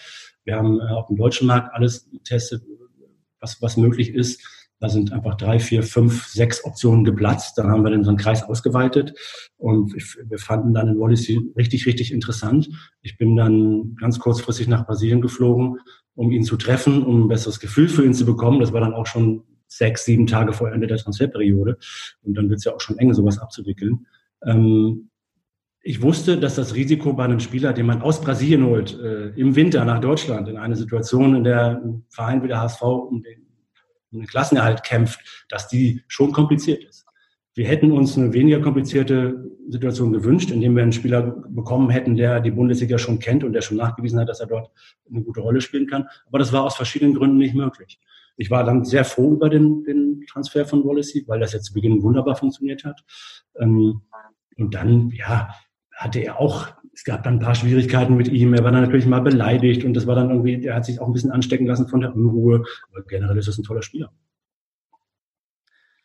Wir 0.44 0.56
haben 0.56 0.80
äh, 0.80 0.92
auf 0.92 1.08
dem 1.08 1.18
deutschen 1.18 1.48
Markt 1.48 1.74
alles 1.74 2.10
getestet, 2.12 2.64
was, 3.40 3.62
was 3.62 3.78
möglich 3.78 4.14
ist. 4.14 4.42
Da 4.82 4.88
sind 4.88 5.12
einfach 5.12 5.36
drei, 5.36 5.60
vier, 5.60 5.84
fünf, 5.84 6.28
sechs 6.28 6.64
Optionen 6.64 7.04
geplatzt. 7.04 7.58
Dann 7.58 7.68
haben 7.68 7.84
wir 7.84 7.92
den 7.92 8.06
so 8.06 8.12
einen 8.12 8.18
Kreis 8.18 8.44
ausgeweitet 8.44 9.14
und 9.58 9.94
wir 9.94 10.40
fanden 10.40 10.74
dann 10.74 10.88
in 10.88 11.00
Wallis 11.00 11.30
richtig, 11.58 11.86
richtig 11.86 12.14
interessant. 12.14 12.70
Ich 13.02 13.18
bin 13.18 13.36
dann 13.36 13.98
ganz 14.00 14.20
kurzfristig 14.20 14.70
nach 14.70 14.86
Brasilien 14.86 15.20
geflogen, 15.20 15.80
um 16.16 16.32
ihn 16.32 16.44
zu 16.44 16.56
treffen, 16.56 17.04
um 17.04 17.26
ein 17.26 17.28
besseres 17.28 17.60
Gefühl 17.60 17.90
für 17.90 18.06
ihn 18.06 18.14
zu 18.14 18.26
bekommen. 18.26 18.62
Das 18.62 18.72
war 18.72 18.80
dann 18.80 18.94
auch 18.94 19.06
schon 19.06 19.44
sechs, 19.70 20.04
sieben 20.04 20.28
Tage 20.28 20.52
vor 20.52 20.72
Ende 20.72 20.88
der 20.88 20.98
Transferperiode. 20.98 21.78
Und 22.24 22.36
dann 22.36 22.50
wird 22.50 22.58
es 22.58 22.66
ja 22.66 22.74
auch 22.74 22.82
schon 22.82 22.98
eng, 22.98 23.14
sowas 23.14 23.40
abzuwickeln. 23.40 24.08
Ähm, 24.46 25.10
ich 25.82 26.02
wusste, 26.02 26.38
dass 26.38 26.56
das 26.56 26.76
Risiko 26.76 27.14
bei 27.14 27.24
einem 27.24 27.40
Spieler, 27.40 27.72
den 27.72 27.86
man 27.86 28.02
aus 28.02 28.20
Brasilien 28.20 28.66
holt, 28.66 29.00
äh, 29.00 29.30
im 29.30 29.56
Winter 29.56 29.86
nach 29.86 30.02
Deutschland, 30.02 30.50
in 30.50 30.58
eine 30.58 30.76
Situation, 30.76 31.36
in 31.36 31.44
der 31.46 31.82
ein 31.82 32.04
Verein 32.10 32.44
wie 32.44 32.50
der 32.50 32.60
HSV 32.60 32.82
um 32.82 33.24
den 33.24 33.50
um 34.12 34.20
den 34.20 34.28
Klassenerhalt 34.28 34.84
kämpft, 34.84 35.46
dass 35.50 35.68
die 35.68 36.04
schon 36.08 36.32
kompliziert 36.32 36.84
ist. 36.84 37.06
Wir 37.56 37.68
hätten 37.68 37.92
uns 37.92 38.18
eine 38.18 38.32
weniger 38.34 38.62
komplizierte 38.62 39.52
Situation 39.70 40.14
gewünscht, 40.14 40.52
indem 40.52 40.76
wir 40.76 40.84
einen 40.84 40.94
Spieler 40.94 41.22
bekommen 41.50 41.90
hätten, 41.90 42.16
der 42.16 42.40
die 42.40 42.52
Bundesliga 42.52 42.98
schon 42.98 43.20
kennt 43.20 43.44
und 43.44 43.54
der 43.54 43.62
schon 43.62 43.78
nachgewiesen 43.78 44.20
hat, 44.20 44.30
dass 44.30 44.40
er 44.40 44.48
dort 44.48 44.72
eine 45.10 45.22
gute 45.22 45.42
Rolle 45.42 45.60
spielen 45.60 45.88
kann. 45.88 46.08
Aber 46.28 46.40
das 46.40 46.54
war 46.54 46.64
aus 46.64 46.76
verschiedenen 46.76 47.16
Gründen 47.16 47.38
nicht 47.38 47.56
möglich. 47.56 48.00
Ich 48.40 48.50
war 48.50 48.64
dann 48.64 48.86
sehr 48.86 49.06
froh 49.06 49.34
über 49.34 49.50
den, 49.50 49.84
den 49.84 50.26
Transfer 50.28 50.66
von 50.66 50.84
Wallacey, 50.84 51.26
weil 51.28 51.40
das 51.40 51.54
jetzt 51.54 51.66
zu 51.66 51.74
Beginn 51.74 52.02
wunderbar 52.02 52.36
funktioniert 52.36 52.86
hat. 52.86 53.04
Ähm, 53.60 54.02
und 54.58 54.74
dann, 54.74 55.12
ja, 55.12 55.50
hatte 55.92 56.20
er 56.20 56.40
auch 56.40 56.74
es 57.00 57.06
gab 57.06 57.24
dann 57.24 57.36
ein 57.36 57.40
paar 57.40 57.56
Schwierigkeiten 57.56 58.18
mit 58.18 58.28
ihm. 58.28 58.54
Er 58.54 58.64
war 58.66 58.74
dann 58.74 58.82
natürlich 58.82 59.06
mal 59.06 59.22
beleidigt 59.22 59.86
und 59.86 59.94
das 59.94 60.06
war 60.06 60.16
dann 60.16 60.30
irgendwie, 60.32 60.66
er 60.66 60.76
hat 60.76 60.84
sich 60.84 61.00
auch 61.00 61.08
ein 61.08 61.14
bisschen 61.14 61.32
anstecken 61.32 61.66
lassen 61.66 61.88
von 61.88 62.02
der 62.02 62.14
Unruhe. 62.14 62.66
Aber 62.92 63.04
generell 63.04 63.38
ist 63.38 63.48
es 63.48 63.58
ein 63.58 63.64
toller 63.64 63.82
Spieler. 63.82 64.12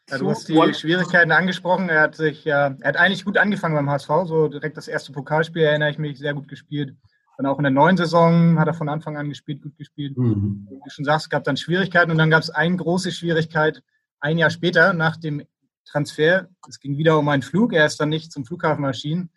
Ja, 0.09 0.19
du 0.19 0.31
hast 0.31 0.49
die 0.49 0.75
Schwierigkeiten 0.75 1.33
angesprochen. 1.33 1.89
Er 1.89 2.03
hat 2.03 2.15
sich, 2.15 2.45
ja, 2.45 2.77
er 2.79 2.89
hat 2.89 2.97
eigentlich 2.97 3.25
gut 3.25 3.39
angefangen 3.39 3.75
beim 3.75 3.91
HSV. 3.91 4.09
So 4.27 4.47
direkt 4.47 4.77
das 4.77 4.87
erste 4.87 5.11
Pokalspiel 5.11 5.63
erinnere 5.63 5.91
ich 5.91 5.99
mich 5.99 6.17
sehr 6.19 6.35
gut 6.35 6.47
gespielt. 6.47 6.95
Dann 7.37 7.47
auch 7.47 7.59
in 7.59 7.65
der 7.65 7.73
neuen 7.73 7.97
Saison 7.97 8.59
hat 8.59 8.69
er 8.69 8.75
von 8.75 8.89
Anfang 8.89 9.17
an 9.17 9.29
gespielt, 9.29 9.63
gut 9.63 9.77
gespielt. 9.77 10.17
Mhm. 10.17 10.69
Wie 10.71 10.75
du 10.77 10.91
schon 10.91 11.05
sagst, 11.05 11.27
es 11.27 11.31
gab 11.31 11.45
dann 11.45 11.57
Schwierigkeiten 11.57 12.11
und 12.11 12.19
dann 12.19 12.31
gab 12.31 12.43
es 12.43 12.51
eine 12.51 12.77
große 12.77 13.11
Schwierigkeit 13.11 13.83
ein 14.21 14.39
Jahr 14.39 14.51
später 14.51 14.95
nach 14.95 15.17
dem 15.17 15.45
Transfer. 15.85 16.49
Es 16.69 16.81
ging 16.81 16.97
wieder 16.97 17.19
um 17.19 17.29
einen 17.29 17.43
Flug. 17.43 17.73
Er 17.73 17.85
ist 17.85 18.01
dann 18.01 18.09
nicht 18.09 18.33
zum 18.33 18.45
Flughafen 18.47 18.85
erschienen. 18.85 19.31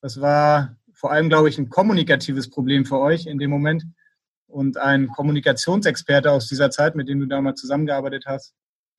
Das 0.00 0.20
war 0.20 0.76
vor 0.92 1.10
allem, 1.10 1.28
glaube 1.28 1.48
ich, 1.48 1.58
ein 1.58 1.70
kommunikatives 1.70 2.50
Problem 2.50 2.84
für 2.84 2.98
euch 2.98 3.26
in 3.26 3.38
dem 3.38 3.50
Moment 3.50 3.84
und 4.46 4.76
ein 4.76 5.08
Kommunikationsexperte 5.08 6.30
aus 6.30 6.48
dieser 6.48 6.70
Zeit, 6.70 6.94
mit 6.94 7.08
dem 7.08 7.20
du 7.20 7.26
damals 7.26 7.60
zusammengearbeitet 7.60 8.24
hast. 8.26 8.54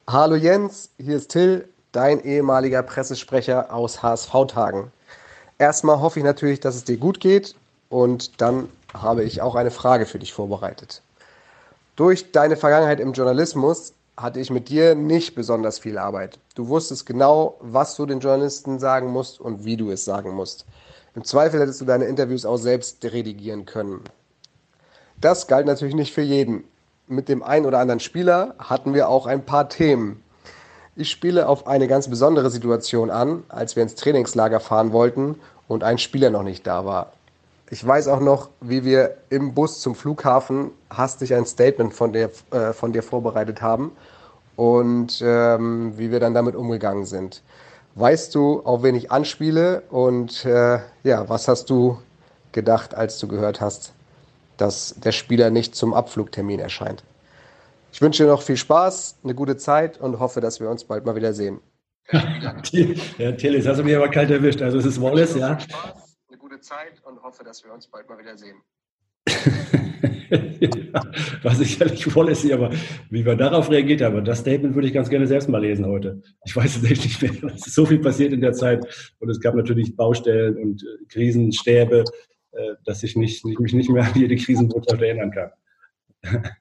Hallo 0.08 0.36
Jens, 0.36 0.92
hier 0.98 1.16
ist 1.16 1.32
Till, 1.32 1.70
dein 1.92 2.20
ehemaliger 2.22 2.84
Pressesprecher 2.84 3.74
aus 3.74 4.04
HSV-Tagen. 4.04 4.92
Erstmal 5.58 6.00
hoffe 6.00 6.20
ich 6.20 6.26
natürlich, 6.26 6.60
dass 6.60 6.76
es 6.76 6.84
dir 6.84 6.98
gut 6.98 7.20
geht 7.20 7.56
und 7.90 8.42
dann 8.42 8.70
habe 8.94 9.24
ich 9.24 9.42
auch 9.42 9.56
eine 9.56 9.72
Frage 9.72 10.06
für 10.06 10.20
dich 10.20 10.34
vorbereitet. 10.34 11.02
Durch 11.96 12.32
deine 12.32 12.56
Vergangenheit 12.56 13.00
im 13.00 13.14
Journalismus 13.14 13.94
hatte 14.16 14.40
ich 14.40 14.50
mit 14.50 14.70
dir 14.70 14.96
nicht 14.96 15.36
besonders 15.36 15.80
viel 15.80 15.98
Arbeit. 15.98 16.40
Du 16.56 16.68
wusstest 16.68 17.06
genau, 17.06 17.58
was 17.60 17.96
du 17.96 18.06
den 18.06 18.20
Journalisten 18.20 18.80
sagen 18.80 19.08
musst 19.08 19.40
und 19.40 19.66
wie 19.66 19.78
du 19.78 19.92
es 19.92 20.06
sagen 20.06 20.34
musst. 20.34 20.66
Im 21.16 21.24
Zweifel 21.24 21.60
hättest 21.60 21.82
du 21.82 21.86
deine 21.86 22.06
Interviews 22.06 22.46
auch 22.46 22.58
selbst 22.58 23.04
redigieren 23.04 23.66
können. 23.66 24.02
Das 25.20 25.48
galt 25.48 25.66
natürlich 25.66 25.96
nicht 25.96 26.14
für 26.14 26.22
jeden. 26.22 26.64
Mit 27.08 27.28
dem 27.28 27.44
einen 27.44 27.66
oder 27.66 27.80
anderen 27.80 28.00
Spieler 28.00 28.56
hatten 28.60 28.94
wir 28.94 29.10
auch 29.10 29.26
ein 29.26 29.46
paar 29.46 29.68
Themen. 29.68 30.24
Ich 30.96 31.10
spiele 31.10 31.48
auf 31.48 31.66
eine 31.66 31.88
ganz 31.88 32.10
besondere 32.10 32.50
Situation 32.50 33.10
an, 33.10 33.44
als 33.50 33.76
wir 33.76 33.84
ins 33.84 33.96
Trainingslager 33.96 34.60
fahren 34.60 34.92
wollten 34.92 35.40
und 35.68 35.84
ein 35.84 35.98
Spieler 35.98 36.30
noch 36.30 36.44
nicht 36.44 36.68
da 36.68 36.86
war. 36.86 37.14
Ich 37.72 37.86
weiß 37.86 38.08
auch 38.08 38.20
noch, 38.20 38.50
wie 38.62 38.84
wir 38.84 39.18
im 39.30 39.54
Bus 39.54 39.80
zum 39.82 39.96
Flughafen 39.96 40.72
hastig 40.90 41.36
ein 41.36 41.46
Statement 41.46 41.94
von 41.94 42.14
dir, 42.14 42.32
äh, 42.52 42.74
von 42.74 42.94
dir 42.94 43.04
vorbereitet 43.04 43.62
haben 43.62 43.92
und 44.56 45.22
ähm, 45.24 45.94
wie 45.98 46.12
wir 46.12 46.20
dann 46.20 46.34
damit 46.34 46.56
umgegangen 46.56 47.06
sind 47.06 47.44
weißt 47.96 48.34
du, 48.36 48.62
auf 48.62 48.84
wen 48.84 48.96
ich 48.96 49.12
anspiele 49.12 49.84
und 49.90 50.46
äh, 50.46 50.80
ja, 51.04 51.28
was 51.28 51.48
hast 51.48 51.70
du 51.70 52.00
gedacht, 52.52 52.96
als 52.96 53.20
du 53.20 53.28
gehört 53.28 53.62
hast, 53.62 53.94
dass 54.58 54.96
der 54.98 55.12
Spieler 55.12 55.50
nicht 55.50 55.76
zum 55.76 55.94
Abflugtermin 55.94 56.60
erscheint? 56.60 57.04
Ich 57.92 58.02
wünsche 58.02 58.24
dir 58.24 58.30
noch 58.30 58.42
viel 58.42 58.58
Spaß, 58.58 59.18
eine 59.24 59.34
gute 59.34 59.58
Zeit 59.58 60.00
und 60.00 60.20
hoffe, 60.20 60.42
dass 60.42 60.60
wir 60.60 60.70
uns 60.70 60.84
bald 60.84 61.06
mal 61.06 61.16
wieder 61.16 61.34
sehen. 61.34 61.60
ja, 62.12 62.54
Till, 62.62 62.96
jetzt 63.18 63.68
hast 63.68 63.80
du 63.80 63.84
mich 63.84 63.96
aber 63.96 64.10
kalt 64.10 64.32
erwischt. 64.32 64.62
Also 64.62 64.78
es 64.78 64.86
ist 64.86 65.02
Wallace, 65.02 65.36
ja. 65.36 65.58
Gute 66.60 66.68
Zeit 66.68 67.02
und 67.06 67.24
hoffe, 67.24 67.46
dass 67.46 67.64
wir 67.64 67.74
uns 67.74 67.88
bald 67.88 68.10
mal 68.10 68.20
wieder 68.20 68.38
sehen. 68.38 68.58
ja, 70.60 71.02
war 71.42 71.56
sicherlich 71.56 72.14
Wallace, 72.14 72.52
aber 72.52 72.72
wie 73.10 73.26
wir 73.26 73.36
darauf 73.38 73.70
reagiert 73.70 74.02
haben, 74.02 74.26
das 74.26 74.40
Statement 74.40 74.76
würde 74.76 74.88
ich 74.90 74.94
ganz 74.94 75.10
gerne 75.10 75.26
selbst 75.26 75.48
mal 75.48 75.62
lesen 75.62 75.86
heute. 75.86 76.22
Ich 76.44 76.54
weiß 76.54 76.78
es 76.78 76.92
echt 76.92 77.06
nicht 77.06 77.22
mehr. 77.22 77.54
Es 77.56 77.68
ist 77.68 77.76
so 77.76 77.86
viel 77.86 78.00
passiert 78.00 78.34
in 78.34 78.42
der 78.42 78.52
Zeit 78.52 78.86
und 79.20 79.30
es 79.30 79.40
gab 79.40 79.56
natürlich 79.56 79.96
Baustellen 79.96 80.58
und 80.58 80.84
äh, 80.84 81.06
Krisenstäbe, 81.06 82.04
äh, 82.52 82.76
dass 82.84 83.04
ich 83.04 83.16
nicht, 83.16 83.46
mich 83.46 83.74
nicht 83.74 83.90
mehr 83.90 84.04
an 84.04 84.14
jede 84.16 84.36
Krisenbotschaft 84.36 85.02
erinnern 85.02 85.32
kann. 85.32 85.52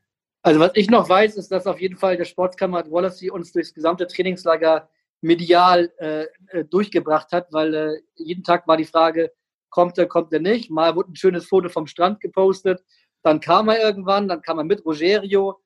Also 0.43 0.61
was 0.61 0.71
ich 0.75 0.89
noch 0.89 1.09
weiß, 1.09 1.37
ist, 1.37 1.51
dass 1.51 1.67
auf 1.67 1.81
jeden 1.81 1.97
Fall 1.97 2.17
der 2.17 2.25
Sportskamerad 2.25 2.91
Wallace 2.91 3.29
uns 3.33 3.53
durchs 3.53 3.75
gesamte 3.75 4.07
Trainingslager 4.07 4.89
medial 5.21 5.93
äh, 5.99 6.27
äh, 6.57 6.65
durchgebracht 6.65 7.33
hat, 7.33 7.49
weil 7.53 7.75
äh, 7.75 8.01
jeden 8.15 8.45
Tag 8.45 8.69
war 8.69 8.77
die 8.77 8.85
Frage, 8.85 9.33
kommt 9.71 9.99
er, 9.99 10.07
kommt 10.07 10.33
er 10.33 10.41
nicht. 10.41 10.71
Mal 10.71 10.97
wurde 10.97 11.13
ein 11.13 11.17
schönes 11.17 11.47
Foto 11.47 11.69
vom 11.69 11.87
Strand 11.87 12.21
gepostet, 12.21 12.83
dann 13.23 13.41
kam 13.41 13.69
er 13.69 13.81
irgendwann, 13.81 14.29
dann 14.29 14.43
kam 14.43 14.59
er 14.59 14.65
mit 14.65 14.85
Rogerio, 14.85 15.61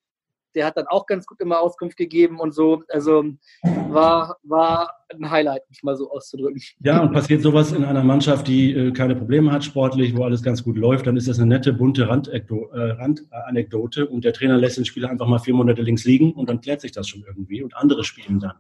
der 0.55 0.67
hat 0.67 0.77
dann 0.77 0.87
auch 0.87 1.07
ganz 1.07 1.27
gut 1.27 1.41
immer 1.41 1.61
Auskunft 1.61 1.97
gegeben 1.97 2.39
und 2.39 2.55
so. 2.55 2.83
Also 2.89 3.25
war, 3.63 4.37
war 4.43 4.91
ein 5.11 5.31
Highlight, 5.31 5.63
mich 5.69 5.83
mal 5.83 5.97
so 5.97 6.11
auszudrücken. 6.11 6.61
Ja, 6.81 7.01
und 7.01 7.13
passiert 7.13 7.43
sowas 7.43 7.73
in 7.73 7.85
einer 7.85 8.03
Mannschaft, 8.03 8.49
die 8.49 8.73
äh, 8.73 8.93
keine 8.93 9.17
Probleme 9.17 9.53
hat 9.53 9.65
sportlich, 9.65 10.17
wo 10.17 10.25
alles 10.25 10.43
ganz 10.43 10.63
gut 10.63 10.77
läuft, 10.77 11.07
dann 11.07 11.17
ist 11.17 11.29
das 11.29 11.39
eine 11.39 11.47
nette, 11.47 11.73
bunte 11.73 12.09
Randanekdote 12.09 14.01
äh, 14.01 14.03
Rand 14.03 14.11
und 14.11 14.25
der 14.25 14.33
Trainer 14.33 14.57
lässt 14.57 14.79
den 14.79 14.85
Spieler 14.85 15.11
einfach 15.11 15.27
mal 15.27 15.39
vier 15.39 15.55
Monate 15.55 15.83
links 15.83 16.05
liegen 16.05 16.33
und 16.33 16.49
dann 16.49 16.61
klärt 16.61 16.81
sich 16.81 16.93
das 16.93 17.09
schon 17.09 17.25
irgendwie 17.27 17.63
und 17.63 17.77
andere 17.77 18.05
spielen 18.05 18.41
dann. 18.41 18.57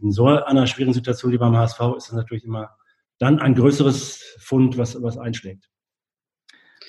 In 0.00 0.12
so 0.12 0.26
einer 0.26 0.66
schwierigen 0.66 0.94
Situation 0.94 1.32
wie 1.32 1.38
beim 1.38 1.56
HSV 1.56 1.80
ist 1.96 2.08
das 2.08 2.12
natürlich 2.12 2.44
immer 2.44 2.70
dann 3.18 3.38
ein 3.38 3.54
größeres 3.54 4.36
Fund, 4.40 4.76
was, 4.78 5.00
was 5.02 5.18
einschlägt. 5.18 5.68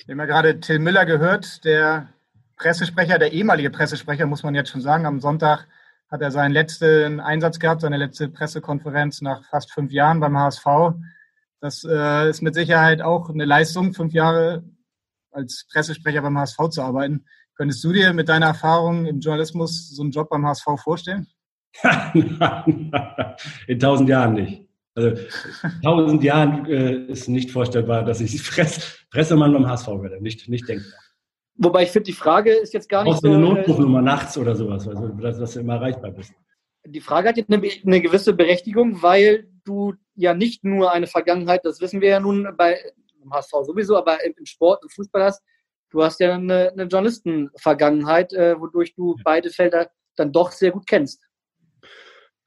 Wir 0.06 0.12
haben 0.12 0.20
ja 0.20 0.26
gerade 0.26 0.60
Till 0.60 0.78
Müller 0.78 1.06
gehört, 1.06 1.64
der 1.64 2.08
Pressesprecher, 2.56 3.18
der 3.18 3.32
ehemalige 3.32 3.70
Pressesprecher, 3.70 4.26
muss 4.26 4.42
man 4.42 4.54
jetzt 4.54 4.70
schon 4.70 4.80
sagen. 4.80 5.06
Am 5.06 5.20
Sonntag 5.20 5.66
hat 6.08 6.22
er 6.22 6.30
seinen 6.30 6.52
letzten 6.52 7.20
Einsatz 7.20 7.58
gehabt, 7.58 7.80
seine 7.80 7.96
letzte 7.96 8.28
Pressekonferenz 8.28 9.20
nach 9.20 9.44
fast 9.44 9.72
fünf 9.72 9.92
Jahren 9.92 10.20
beim 10.20 10.38
HSV. 10.38 10.64
Das 11.60 11.84
äh, 11.84 12.30
ist 12.30 12.42
mit 12.42 12.54
Sicherheit 12.54 13.02
auch 13.02 13.28
eine 13.28 13.44
Leistung, 13.44 13.92
fünf 13.92 14.12
Jahre 14.12 14.64
als 15.32 15.66
Pressesprecher 15.70 16.22
beim 16.22 16.38
HSV 16.38 16.68
zu 16.70 16.82
arbeiten. 16.82 17.26
Könntest 17.56 17.82
du 17.84 17.92
dir 17.92 18.12
mit 18.12 18.28
deiner 18.28 18.46
Erfahrung 18.46 19.06
im 19.06 19.20
Journalismus 19.20 19.90
so 19.90 20.02
einen 20.02 20.12
Job 20.12 20.28
beim 20.30 20.46
HSV 20.46 20.66
vorstellen? 20.76 21.26
In 23.66 23.78
tausend 23.78 24.08
Jahren 24.08 24.34
nicht. 24.34 24.65
Also 24.96 25.12
tausend 25.84 26.22
Jahren 26.24 26.64
äh, 26.66 26.94
ist 27.12 27.28
nicht 27.28 27.50
vorstellbar, 27.50 28.02
dass 28.04 28.20
ich 28.22 28.42
Press 28.42 29.04
Pressemann 29.10 29.52
beim 29.52 29.68
HSV 29.68 29.88
werde. 29.88 30.22
Nicht, 30.22 30.48
nicht 30.48 30.66
denkbar. 30.66 30.98
Wobei 31.58 31.84
ich 31.84 31.90
finde, 31.90 32.06
die 32.06 32.14
Frage 32.14 32.52
ist 32.52 32.72
jetzt 32.72 32.88
gar 32.88 33.04
nicht 33.04 33.20
so. 33.20 33.28
eine 33.28 33.38
Notrufnummer 33.38 34.02
nachts 34.02 34.36
oder 34.38 34.54
sowas, 34.54 34.88
also, 34.88 35.08
dass, 35.08 35.38
dass 35.38 35.52
du 35.52 35.60
immer 35.60 35.74
erreichbar 35.74 36.10
bist. 36.10 36.32
Die 36.86 37.00
Frage 37.00 37.28
hat 37.28 37.36
jetzt 37.36 37.52
eine, 37.52 37.66
eine, 37.84 38.00
gewisse 38.00 38.32
Berechtigung, 38.32 39.02
weil 39.02 39.48
du 39.64 39.94
ja 40.14 40.34
nicht 40.34 40.64
nur 40.64 40.92
eine 40.92 41.06
Vergangenheit, 41.06 41.64
das 41.64 41.80
wissen 41.80 42.00
wir 42.00 42.10
ja 42.10 42.20
nun 42.20 42.48
bei 42.56 42.78
dem 43.22 43.32
HSV 43.32 43.52
sowieso, 43.64 43.96
aber 43.96 44.24
im, 44.24 44.34
Sport, 44.44 44.82
im 44.82 44.88
Fußball 44.90 45.24
hast. 45.24 45.42
Du 45.90 46.02
hast 46.02 46.20
ja 46.20 46.34
eine, 46.34 46.72
eine 46.72 46.84
Journalistenvergangenheit, 46.84 48.32
äh, 48.32 48.58
wodurch 48.58 48.94
du 48.94 49.16
beide 49.24 49.50
Felder 49.50 49.90
dann 50.16 50.32
doch 50.32 50.52
sehr 50.52 50.70
gut 50.72 50.86
kennst. 50.86 51.22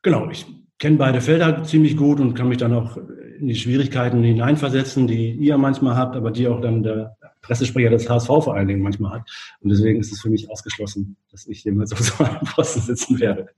Genau, 0.01 0.29
ich 0.29 0.45
kenne 0.80 0.98
beide 0.98 1.22
Felder 1.22 1.63
ziemlich 1.63 1.98
gut 1.98 2.20
und 2.20 2.34
kann 2.34 2.50
mich 2.50 2.58
dann 2.58 2.74
auch 2.74 2.98
in 2.98 3.48
die 3.48 3.56
Schwierigkeiten 3.56 4.24
hineinversetzen, 4.24 5.08
die 5.08 5.32
ihr 5.32 5.58
manchmal 5.58 5.96
habt, 5.96 6.15
aber 6.15 6.32
die 6.32 6.48
auch 6.48 6.62
dann 6.62 6.84
der 6.84 7.18
Pressesprecher 7.42 7.89
des 7.89 8.10
HSV 8.10 8.28
vor 8.28 8.56
allen 8.56 8.68
Dingen 8.68 8.82
manchmal 8.82 9.20
hat. 9.20 9.30
Und 9.62 9.70
deswegen 9.70 10.00
ist 10.00 10.12
es 10.12 10.22
für 10.22 10.30
mich 10.30 10.50
ausgeschlossen, 10.50 11.18
dass 11.32 11.48
ich 11.48 11.63
jemals 11.63 11.92
auf 11.94 12.00
so 12.00 12.24
einem 12.24 12.39
Posten 12.56 12.82
sitzen 12.82 13.20
werde. 13.20 13.50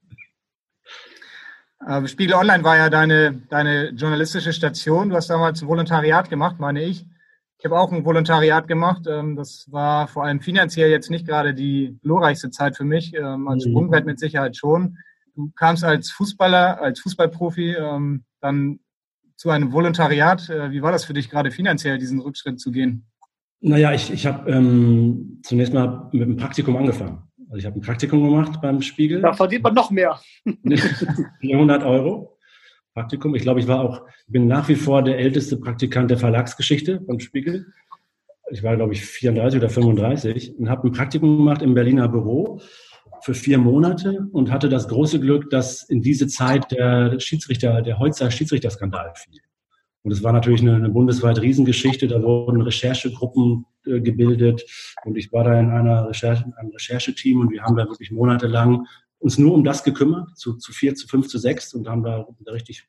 Ähm, 1.87 2.07
Spiegel 2.07 2.35
Online 2.35 2.63
war 2.63 2.77
ja 2.77 2.89
deine, 2.89 3.41
deine 3.49 3.89
journalistische 3.89 4.53
Station. 4.53 5.09
Du 5.09 5.15
hast 5.15 5.29
damals 5.29 5.61
ein 5.61 5.67
Volontariat 5.67 6.29
gemacht, 6.29 6.59
meine 6.59 6.83
ich. 6.83 7.05
Ich 7.57 7.65
habe 7.65 7.79
auch 7.79 7.91
ein 7.91 8.05
Volontariat 8.05 8.67
gemacht. 8.67 9.03
Ähm, 9.07 9.35
das 9.35 9.67
war 9.71 10.07
vor 10.07 10.23
allem 10.23 10.41
finanziell 10.41 10.89
jetzt 10.89 11.09
nicht 11.09 11.25
gerade 11.27 11.53
die 11.53 11.97
glorreichste 12.03 12.51
Zeit 12.51 12.75
für 12.75 12.83
mich. 12.83 13.13
Ähm, 13.15 13.47
als 13.47 13.65
mhm. 13.65 13.71
Sprungbrett 13.71 14.05
mit 14.05 14.19
Sicherheit 14.19 14.57
schon. 14.57 14.97
Du 15.41 15.51
kamst 15.55 15.83
als 15.83 16.11
Fußballer, 16.11 16.81
als 16.81 16.99
Fußballprofi 16.99 17.75
dann 18.41 18.79
zu 19.41 19.49
einem 19.49 19.71
Volontariat. 19.71 20.49
Äh, 20.49 20.71
wie 20.71 20.83
war 20.83 20.91
das 20.91 21.03
für 21.03 21.13
dich 21.13 21.27
gerade 21.27 21.49
finanziell, 21.49 21.97
diesen 21.97 22.19
Rückschritt 22.19 22.59
zu 22.59 22.71
gehen? 22.71 23.07
Naja, 23.59 23.91
ich, 23.91 24.11
ich 24.11 24.27
habe 24.27 24.51
ähm, 24.51 25.41
zunächst 25.43 25.73
mal 25.73 26.09
mit 26.11 26.21
einem 26.21 26.37
Praktikum 26.37 26.77
angefangen. 26.77 27.23
Also 27.49 27.57
ich 27.57 27.65
habe 27.65 27.79
ein 27.79 27.81
Praktikum 27.81 28.23
gemacht 28.23 28.61
beim 28.61 28.81
Spiegel. 28.83 29.21
Da 29.21 29.33
verdient 29.33 29.63
man 29.63 29.73
noch 29.73 29.89
mehr. 29.89 30.19
400 31.41 31.83
Euro 31.83 32.37
Praktikum. 32.93 33.33
Ich 33.33 33.41
glaube, 33.41 33.59
ich 33.59 33.67
war 33.67 33.81
auch, 33.81 34.05
bin 34.27 34.45
nach 34.45 34.67
wie 34.67 34.75
vor 34.75 35.03
der 35.03 35.17
älteste 35.17 35.57
Praktikant 35.57 36.11
der 36.11 36.17
Verlagsgeschichte 36.17 37.01
beim 37.01 37.19
Spiegel. 37.19 37.65
Ich 38.51 38.61
war, 38.61 38.75
glaube 38.75 38.93
ich, 38.93 39.03
34 39.03 39.59
oder 39.59 39.69
35 39.69 40.59
und 40.59 40.69
habe 40.69 40.87
ein 40.87 40.91
Praktikum 40.91 41.37
gemacht 41.37 41.63
im 41.63 41.73
Berliner 41.73 42.07
Büro 42.07 42.61
für 43.23 43.33
vier 43.33 43.57
Monate 43.57 44.27
und 44.31 44.51
hatte 44.51 44.69
das 44.69 44.87
große 44.87 45.19
Glück, 45.19 45.49
dass 45.49 45.83
in 45.83 46.01
diese 46.01 46.27
Zeit 46.27 46.71
der 46.71 47.19
Schiedsrichter, 47.19 47.81
der 47.81 47.99
Heutzer 47.99 48.31
Schiedsrichterskandal 48.31 49.13
fiel. 49.15 49.41
Und 50.03 50.11
es 50.11 50.23
war 50.23 50.33
natürlich 50.33 50.61
eine, 50.61 50.75
eine 50.75 50.89
bundesweit 50.89 51.39
Riesengeschichte. 51.39 52.07
Da 52.07 52.21
wurden 52.23 52.61
Recherchegruppen 52.61 53.65
äh, 53.85 54.01
gebildet 54.01 54.63
und 55.05 55.17
ich 55.17 55.31
war 55.31 55.43
da 55.43 55.59
in 55.59 55.69
einer 55.69 56.09
Recherche, 56.09 56.45
einem 56.57 56.71
Rechercheteam 56.71 57.41
und 57.41 57.51
wir 57.51 57.61
haben 57.61 57.75
da 57.75 57.85
wirklich 57.85 58.11
monatelang 58.11 58.87
uns 59.19 59.37
nur 59.37 59.53
um 59.53 59.63
das 59.63 59.83
gekümmert, 59.83 60.35
zu, 60.35 60.57
zu 60.57 60.71
vier, 60.73 60.95
zu 60.95 61.07
fünf, 61.07 61.27
zu 61.27 61.37
sechs 61.37 61.75
und 61.75 61.87
haben 61.87 62.03
da 62.03 62.25
richtig 62.47 62.87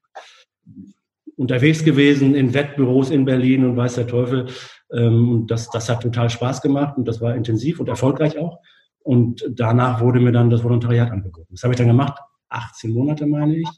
unterwegs 1.37 1.85
gewesen 1.85 2.35
in 2.35 2.55
Wettbüros 2.55 3.11
in 3.11 3.25
Berlin 3.25 3.64
und 3.64 3.77
weiß 3.77 3.97
der 3.97 4.07
Teufel. 4.07 4.47
Ähm, 4.92 5.45
das, 5.47 5.71
das 5.71 5.88
hat 5.88 6.03
total 6.03 6.31
Spaß 6.31 6.62
gemacht 6.62 6.97
und 6.97 7.07
das 7.07 7.21
war 7.21 7.35
intensiv 7.35 7.81
und 7.81 7.88
erfolgreich 7.88 8.38
auch. 8.38 8.59
Und 9.02 9.44
danach 9.50 10.00
wurde 10.00 10.20
mir 10.20 10.32
dann 10.32 10.50
das 10.50 10.62
Volontariat 10.62 11.10
angeboten. 11.10 11.48
Das 11.50 11.62
habe 11.62 11.74
ich 11.74 11.78
dann 11.78 11.88
gemacht, 11.88 12.18
18 12.48 12.92
Monate 12.92 13.26
meine 13.26 13.56
ich 13.56 13.68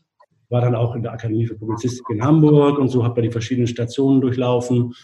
war 0.55 0.61
dann 0.61 0.75
auch 0.75 0.95
in 0.95 1.03
der 1.03 1.13
Akademie 1.13 1.47
für 1.47 1.57
Publizistik 1.57 2.09
in 2.11 2.23
Hamburg 2.23 2.79
und 2.79 2.89
so 2.89 3.05
habe 3.05 3.21
ich 3.21 3.27
die 3.27 3.33
verschiedenen 3.33 3.67
Stationen 3.67 4.21
durchlaufen. 4.21 4.95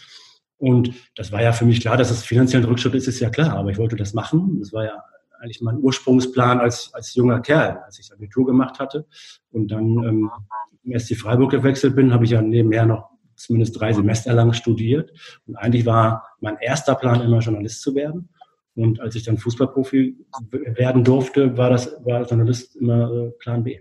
Und 0.57 0.93
das 1.15 1.31
war 1.31 1.41
ja 1.41 1.51
für 1.51 1.65
mich 1.65 1.81
klar, 1.81 1.97
dass 1.97 2.11
es 2.11 2.23
finanziell 2.23 2.61
ein 2.61 2.67
Rückschritt 2.67 2.95
ist, 2.95 3.07
ist 3.07 3.19
ja 3.19 3.29
klar, 3.29 3.57
aber 3.57 3.69
ich 3.69 3.77
wollte 3.77 3.95
das 3.95 4.13
machen. 4.13 4.59
Das 4.59 4.71
war 4.71 4.85
ja 4.85 5.03
eigentlich 5.41 5.61
mein 5.61 5.79
Ursprungsplan 5.79 6.59
als, 6.59 6.93
als 6.93 7.15
junger 7.15 7.39
Kerl, 7.39 7.79
als 7.85 7.99
ich 7.99 8.07
das 8.07 8.15
Abitur 8.15 8.45
gemacht 8.45 8.79
hatte. 8.79 9.07
Und 9.51 9.71
dann 9.71 10.03
ähm, 10.03 10.31
erst 10.85 11.09
die 11.09 11.15
Freiburg 11.15 11.51
gewechselt 11.51 11.95
bin, 11.95 12.13
habe 12.13 12.25
ich 12.25 12.31
ja 12.31 12.41
nebenher 12.41 12.85
noch 12.85 13.09
zumindest 13.35 13.79
drei 13.79 13.91
Semester 13.91 14.33
lang 14.33 14.53
studiert. 14.53 15.11
Und 15.47 15.55
eigentlich 15.55 15.85
war 15.85 16.27
mein 16.39 16.57
erster 16.61 16.93
Plan 16.93 17.21
immer 17.21 17.39
Journalist 17.39 17.81
zu 17.81 17.95
werden. 17.95 18.29
Und 18.75 19.01
als 19.01 19.15
ich 19.15 19.23
dann 19.23 19.37
Fußballprofi 19.37 20.17
werden 20.49 21.03
durfte, 21.03 21.57
war 21.57 21.69
das 21.69 21.93
war 22.05 22.25
Journalist 22.25 22.75
immer 22.77 23.11
äh, 23.11 23.31
Plan 23.31 23.63
B. 23.63 23.79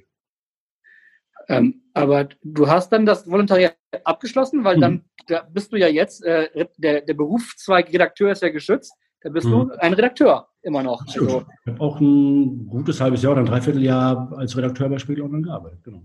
Ähm, 1.49 1.83
aber 1.95 2.29
du 2.43 2.69
hast 2.69 2.91
dann 2.91 3.07
das 3.07 3.29
Volontariat 3.29 3.77
abgeschlossen, 4.05 4.65
weil 4.65 4.77
mhm. 4.77 4.81
dann 4.81 5.05
da 5.27 5.43
bist 5.43 5.73
du 5.73 5.77
ja 5.77 5.89
jetzt, 5.89 6.25
äh, 6.25 6.67
der, 6.77 7.03
der 7.03 7.15
Berufszweig 7.15 7.93
Redakteur 7.93 8.33
ist 8.33 8.43
ja 8.43 8.51
geschützt, 8.51 8.93
da 9.23 9.31
bist 9.31 9.47
mhm. 9.47 9.51
du 9.51 9.71
ein 9.79 9.93
Redakteur 9.93 10.49
immer 10.63 10.83
noch. 10.83 11.03
Also, 11.07 11.45
ich 11.65 11.73
habe 11.73 11.81
auch 11.81 12.01
ein 12.01 12.67
gutes 12.67 13.01
halbes 13.01 13.23
Jahr 13.23 13.33
oder 13.33 13.43
ein 13.43 13.47
Dreivierteljahr 13.47 14.33
als 14.37 14.57
Redakteur 14.57 14.89
bei 14.89 14.99
Spiegel 14.99 15.25
Online 15.25 15.43
gearbeitet, 15.43 15.83
genau. 15.85 16.03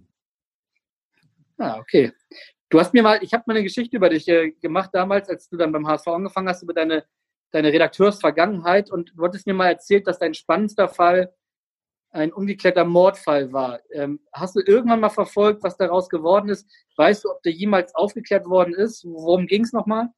Ah, 1.58 1.80
okay. 1.80 2.12
Du 2.70 2.80
hast 2.80 2.94
mir 2.94 3.04
mal, 3.04 3.20
ich 3.22 3.34
habe 3.34 3.44
mal 3.48 3.54
eine 3.54 3.64
Geschichte 3.64 3.96
über 3.96 4.10
dich 4.10 4.28
äh, 4.28 4.52
gemacht 4.52 4.90
damals, 4.94 5.30
als 5.30 5.48
du 5.48 5.56
dann 5.56 5.72
beim 5.72 5.88
HSV 5.88 6.08
angefangen 6.08 6.50
hast, 6.50 6.64
über 6.64 6.74
deine, 6.74 7.06
deine 7.52 7.72
Redakteursvergangenheit 7.72 8.92
und 8.92 9.14
du 9.16 9.24
hattest 9.24 9.48
mir 9.48 9.54
mal 9.54 9.68
erzählt, 9.68 10.08
dass 10.08 10.20
dein 10.20 10.34
spannendster 10.34 10.90
Fall 10.90 11.34
ein 12.12 12.32
ungeklärter 12.32 12.86
Mordfall 12.86 13.52
war. 13.52 13.80
Ähm, 13.92 14.20
hast 14.32 14.56
du 14.56 14.62
irgendwann 14.66 15.02
mal 15.02 15.10
verfolgt, 15.10 15.64
was 15.64 15.78
daraus 15.78 16.10
geworden 16.10 16.50
ist? 16.50 16.70
Weißt 16.96 17.26
du, 17.26 17.30
ob 17.30 17.44
der 17.44 17.52
jemals 17.52 17.94
aufgeklärt 17.94 18.46
worden 18.46 18.74
ist? 18.74 19.04
Worum 19.06 19.48
ging 19.48 19.64
es 19.64 19.74
nochmal? 19.74 20.10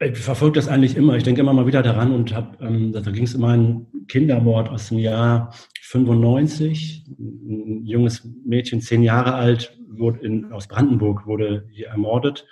Ich 0.00 0.18
verfolge 0.18 0.56
das 0.56 0.68
eigentlich 0.68 0.96
immer. 0.96 1.16
Ich 1.16 1.22
denke 1.22 1.40
immer 1.40 1.52
mal 1.54 1.66
wieder 1.66 1.82
daran 1.82 2.12
und 2.12 2.34
habe, 2.34 2.62
ähm, 2.62 2.92
da 2.92 3.00
ging 3.00 3.24
es 3.24 3.34
um 3.34 3.44
einen 3.44 4.06
Kindermord 4.08 4.68
aus 4.68 4.88
dem 4.88 4.98
Jahr 4.98 5.54
95. 5.80 7.06
Ein 7.18 7.86
junges 7.86 8.28
Mädchen, 8.44 8.80
zehn 8.80 9.02
Jahre 9.02 9.34
alt, 9.34 9.78
wurde 9.88 10.20
in, 10.20 10.52
aus 10.52 10.68
Brandenburg, 10.68 11.26
wurde 11.26 11.66
hier 11.70 11.88
ermordet. 11.88 12.46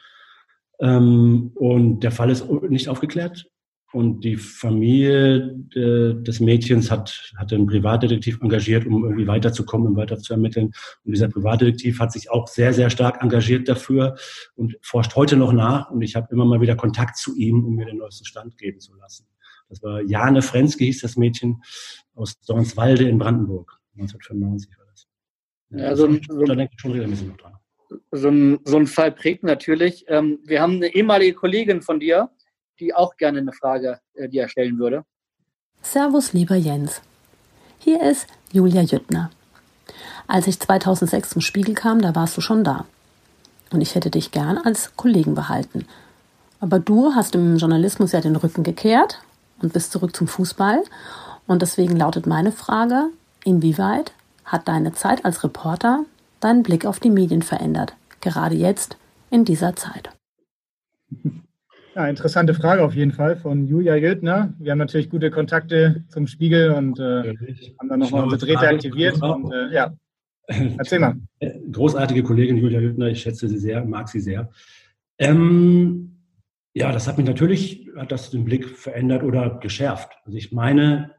Ähm, 0.80 1.50
und 1.56 2.00
der 2.00 2.12
Fall 2.12 2.30
ist 2.30 2.48
nicht 2.48 2.88
aufgeklärt. 2.88 3.50
Und 3.92 4.24
die 4.24 4.36
Familie 4.36 5.54
äh, 5.74 6.14
des 6.22 6.40
Mädchens 6.40 6.90
hat, 6.90 7.32
hat 7.36 7.52
einen 7.52 7.66
Privatdetektiv 7.66 8.40
engagiert, 8.40 8.86
um 8.86 9.04
irgendwie 9.04 9.26
weiterzukommen 9.26 9.88
und 9.88 9.96
weiter 9.96 10.18
zu 10.18 10.32
ermitteln. 10.32 10.72
Und 11.04 11.12
dieser 11.12 11.28
Privatdetektiv 11.28 12.00
hat 12.00 12.12
sich 12.12 12.30
auch 12.30 12.48
sehr, 12.48 12.72
sehr 12.72 12.88
stark 12.88 13.22
engagiert 13.22 13.68
dafür 13.68 14.16
und 14.54 14.76
forscht 14.80 15.14
heute 15.14 15.36
noch 15.36 15.52
nach. 15.52 15.90
Und 15.90 16.00
ich 16.00 16.16
habe 16.16 16.28
immer 16.30 16.46
mal 16.46 16.60
wieder 16.60 16.74
Kontakt 16.74 17.16
zu 17.16 17.36
ihm, 17.36 17.64
um 17.64 17.74
mir 17.74 17.86
den 17.86 17.98
neuesten 17.98 18.24
Stand 18.24 18.56
geben 18.56 18.80
zu 18.80 18.94
lassen. 18.94 19.26
Das 19.68 19.82
war 19.82 20.02
Jane 20.02 20.42
Frenzke, 20.42 20.84
hieß 20.84 21.00
das 21.00 21.16
Mädchen 21.16 21.62
aus 22.14 22.40
Dornswalde 22.40 23.08
in 23.08 23.18
Brandenburg. 23.18 23.78
1995 23.94 24.78
war 24.78 24.86
das. 24.86 25.06
Ja, 25.70 25.86
also, 25.88 26.08
so, 26.28 26.44
da 26.44 26.54
denke 26.54 26.74
ich 26.74 26.80
schon 26.80 26.92
regelmäßig 26.92 27.28
noch 27.28 27.36
dran. 27.36 27.54
So 28.10 28.28
ein, 28.28 28.60
so 28.64 28.76
ein 28.76 28.86
Fall 28.86 29.12
prägt 29.12 29.44
natürlich. 29.44 30.04
Ähm, 30.08 30.40
wir 30.44 30.60
haben 30.60 30.76
eine 30.76 30.94
ehemalige 30.94 31.34
Kollegin 31.34 31.82
von 31.82 32.00
dir, 32.00 32.30
die 32.80 32.94
auch 32.94 33.16
gerne 33.16 33.38
eine 33.38 33.52
Frage 33.52 34.00
äh, 34.14 34.28
dir 34.28 34.48
stellen 34.48 34.78
würde. 34.78 35.04
Servus, 35.82 36.32
lieber 36.32 36.56
Jens. 36.56 37.00
Hier 37.78 38.02
ist 38.02 38.26
Julia 38.52 38.82
Jüttner. 38.82 39.30
Als 40.28 40.46
ich 40.46 40.60
2006 40.60 41.30
zum 41.30 41.40
Spiegel 41.40 41.74
kam, 41.74 42.00
da 42.00 42.14
warst 42.14 42.36
du 42.36 42.40
schon 42.40 42.64
da. 42.64 42.86
Und 43.72 43.80
ich 43.80 43.94
hätte 43.94 44.10
dich 44.10 44.30
gern 44.30 44.58
als 44.58 44.96
Kollegen 44.96 45.34
behalten. 45.34 45.86
Aber 46.60 46.78
du 46.78 47.14
hast 47.14 47.34
im 47.34 47.56
Journalismus 47.56 48.12
ja 48.12 48.20
den 48.20 48.36
Rücken 48.36 48.62
gekehrt 48.62 49.20
und 49.60 49.72
bist 49.72 49.90
zurück 49.90 50.14
zum 50.14 50.28
Fußball. 50.28 50.82
Und 51.46 51.62
deswegen 51.62 51.96
lautet 51.96 52.26
meine 52.26 52.52
Frage, 52.52 53.10
inwieweit 53.44 54.12
hat 54.44 54.68
deine 54.68 54.92
Zeit 54.92 55.24
als 55.24 55.42
Reporter 55.42 56.04
deinen 56.40 56.62
Blick 56.62 56.86
auf 56.86 57.00
die 57.00 57.10
Medien 57.10 57.42
verändert? 57.42 57.94
Gerade 58.20 58.54
jetzt 58.54 58.96
in 59.30 59.44
dieser 59.44 59.74
Zeit. 59.74 60.10
Ja, 61.94 62.08
interessante 62.08 62.54
Frage 62.54 62.82
auf 62.82 62.94
jeden 62.94 63.12
Fall 63.12 63.36
von 63.36 63.66
Julia 63.66 63.96
Jötner. 63.96 64.54
Wir 64.58 64.72
haben 64.72 64.78
natürlich 64.78 65.10
gute 65.10 65.30
Kontakte 65.30 66.04
zum 66.08 66.26
Spiegel 66.26 66.70
und 66.70 66.98
äh, 66.98 67.34
haben 67.78 67.88
dann 67.88 68.00
nochmal 68.00 68.24
unsere 68.24 68.46
Drähte 68.46 68.66
aktiviert. 68.66 69.20
Und, 69.20 69.52
äh, 69.52 69.74
ja, 69.74 69.92
erzähl 70.46 71.00
mal. 71.00 71.16
Großartige 71.70 72.22
Kollegin 72.22 72.56
Julia 72.56 72.80
Jötner, 72.80 73.08
ich 73.08 73.20
schätze 73.20 73.46
sie 73.46 73.58
sehr, 73.58 73.84
mag 73.84 74.08
sie 74.08 74.20
sehr. 74.20 74.50
Ähm, 75.18 76.16
ja, 76.72 76.92
das 76.92 77.06
hat 77.06 77.18
mich 77.18 77.26
natürlich, 77.26 77.86
hat 77.96 78.10
das 78.10 78.30
den 78.30 78.44
Blick 78.44 78.70
verändert 78.70 79.22
oder 79.22 79.58
geschärft. 79.60 80.12
Also 80.24 80.38
ich 80.38 80.50
meine, 80.50 81.10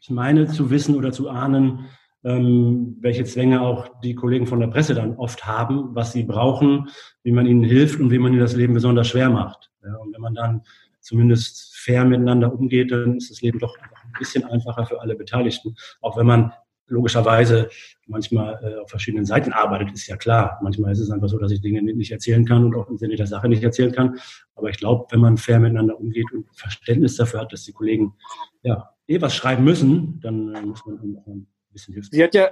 ich 0.00 0.10
meine 0.10 0.48
zu 0.48 0.70
wissen 0.70 0.96
oder 0.96 1.12
zu 1.12 1.28
ahnen, 1.28 1.86
ähm, 2.24 2.96
welche 3.00 3.22
Zwänge 3.22 3.60
auch 3.60 4.00
die 4.00 4.16
Kollegen 4.16 4.48
von 4.48 4.58
der 4.58 4.66
Presse 4.66 4.94
dann 4.94 5.14
oft 5.14 5.46
haben, 5.46 5.94
was 5.94 6.12
sie 6.12 6.24
brauchen, 6.24 6.88
wie 7.22 7.30
man 7.30 7.46
ihnen 7.46 7.62
hilft 7.62 8.00
und 8.00 8.10
wie 8.10 8.18
man 8.18 8.32
ihnen 8.32 8.40
das 8.40 8.56
Leben 8.56 8.74
besonders 8.74 9.06
schwer 9.06 9.30
macht. 9.30 9.65
Ja, 9.86 9.96
und 9.96 10.12
wenn 10.14 10.20
man 10.20 10.34
dann 10.34 10.62
zumindest 11.00 11.76
fair 11.76 12.04
miteinander 12.04 12.52
umgeht, 12.52 12.90
dann 12.90 13.16
ist 13.16 13.30
das 13.30 13.40
Leben 13.40 13.58
doch 13.58 13.76
ein 13.78 14.18
bisschen 14.18 14.44
einfacher 14.44 14.86
für 14.86 15.00
alle 15.00 15.14
Beteiligten. 15.14 15.76
Auch 16.00 16.16
wenn 16.16 16.26
man 16.26 16.52
logischerweise 16.88 17.68
manchmal 18.06 18.60
äh, 18.62 18.80
auf 18.80 18.90
verschiedenen 18.90 19.24
Seiten 19.24 19.52
arbeitet, 19.52 19.92
ist 19.92 20.06
ja 20.06 20.16
klar. 20.16 20.58
Manchmal 20.62 20.92
ist 20.92 21.00
es 21.00 21.10
einfach 21.10 21.28
so, 21.28 21.38
dass 21.38 21.50
ich 21.50 21.60
Dinge 21.60 21.82
nicht 21.82 22.12
erzählen 22.12 22.44
kann 22.44 22.64
und 22.64 22.76
auch 22.76 22.88
im 22.88 22.98
Sinne 22.98 23.16
der 23.16 23.26
Sache 23.26 23.48
nicht 23.48 23.62
erzählen 23.62 23.92
kann. 23.92 24.18
Aber 24.54 24.70
ich 24.70 24.78
glaube, 24.78 25.06
wenn 25.10 25.20
man 25.20 25.36
fair 25.36 25.58
miteinander 25.58 25.98
umgeht 25.98 26.26
und 26.32 26.46
Verständnis 26.56 27.16
dafür 27.16 27.40
hat, 27.40 27.52
dass 27.52 27.64
die 27.64 27.72
Kollegen 27.72 28.14
ja 28.62 28.90
eh 29.08 29.20
was 29.20 29.34
schreiben 29.34 29.64
müssen, 29.64 30.20
dann 30.20 30.54
äh, 30.54 30.62
muss 30.62 30.84
man 30.86 31.16
auch 31.18 31.26
ein 31.26 31.46
bisschen 31.72 31.94
hilft. 31.94 32.12
Sie 32.12 32.22
hat 32.22 32.34
ja, 32.34 32.50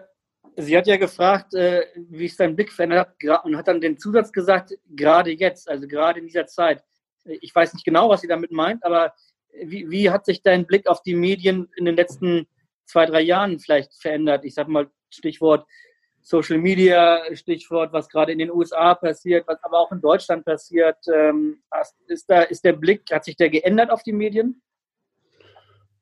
sie 0.57 0.77
hat 0.77 0.87
ja 0.87 0.97
gefragt, 0.97 1.55
äh, 1.55 1.83
wie 2.09 2.25
ich 2.25 2.37
seinen 2.37 2.57
Blick 2.57 2.73
verändert 2.73 3.09
hat 3.29 3.45
und 3.45 3.57
hat 3.57 3.69
dann 3.69 3.81
den 3.81 3.99
Zusatz 3.99 4.33
gesagt, 4.33 4.75
gerade 4.95 5.31
jetzt, 5.31 5.69
also 5.69 5.87
gerade 5.87 6.21
in 6.21 6.27
dieser 6.27 6.47
Zeit. 6.47 6.83
Ich 7.25 7.55
weiß 7.55 7.75
nicht 7.75 7.85
genau, 7.85 8.09
was 8.09 8.21
sie 8.21 8.29
damit 8.29 8.53
meint, 8.53 8.85
aber 8.85 9.15
wie, 9.63 9.91
wie 9.91 10.11
hat 10.11 10.27
sich 10.27 10.43
dein 10.43 10.67
Blick 10.67 10.87
auf 10.87 11.03
die 11.03 11.15
Medien 11.15 11.69
in 11.77 11.85
den 11.85 11.97
letzten 11.97 12.47
zwei, 12.87 13.07
drei 13.07 13.21
Jahren 13.21 13.59
vielleicht 13.59 13.95
verändert? 13.95 14.45
Ich 14.45 14.55
sag 14.55 14.69
mal, 14.69 14.91
Stichwort 15.11 15.67
Social 16.25 16.59
Media, 16.59 17.21
Stichwort, 17.35 17.93
was 17.93 18.09
gerade 18.09 18.33
in 18.33 18.39
den 18.39 18.51
USA 18.51 18.95
passiert, 18.95 19.47
was 19.47 19.63
aber 19.63 19.79
auch 19.79 19.93
in 19.93 20.01
Deutschland 20.01 20.45
passiert. 20.45 20.97
Ähm, 21.15 21.59
ist, 22.07 22.31
da, 22.31 22.43
ist 22.43 22.65
der 22.65 22.73
Blick, 22.73 23.03
hat 23.13 23.27
sich 23.27 23.37
der 23.37 23.51
geändert 23.51 23.91
auf 23.91 24.03
die 24.03 24.15
Medien? 24.15 24.63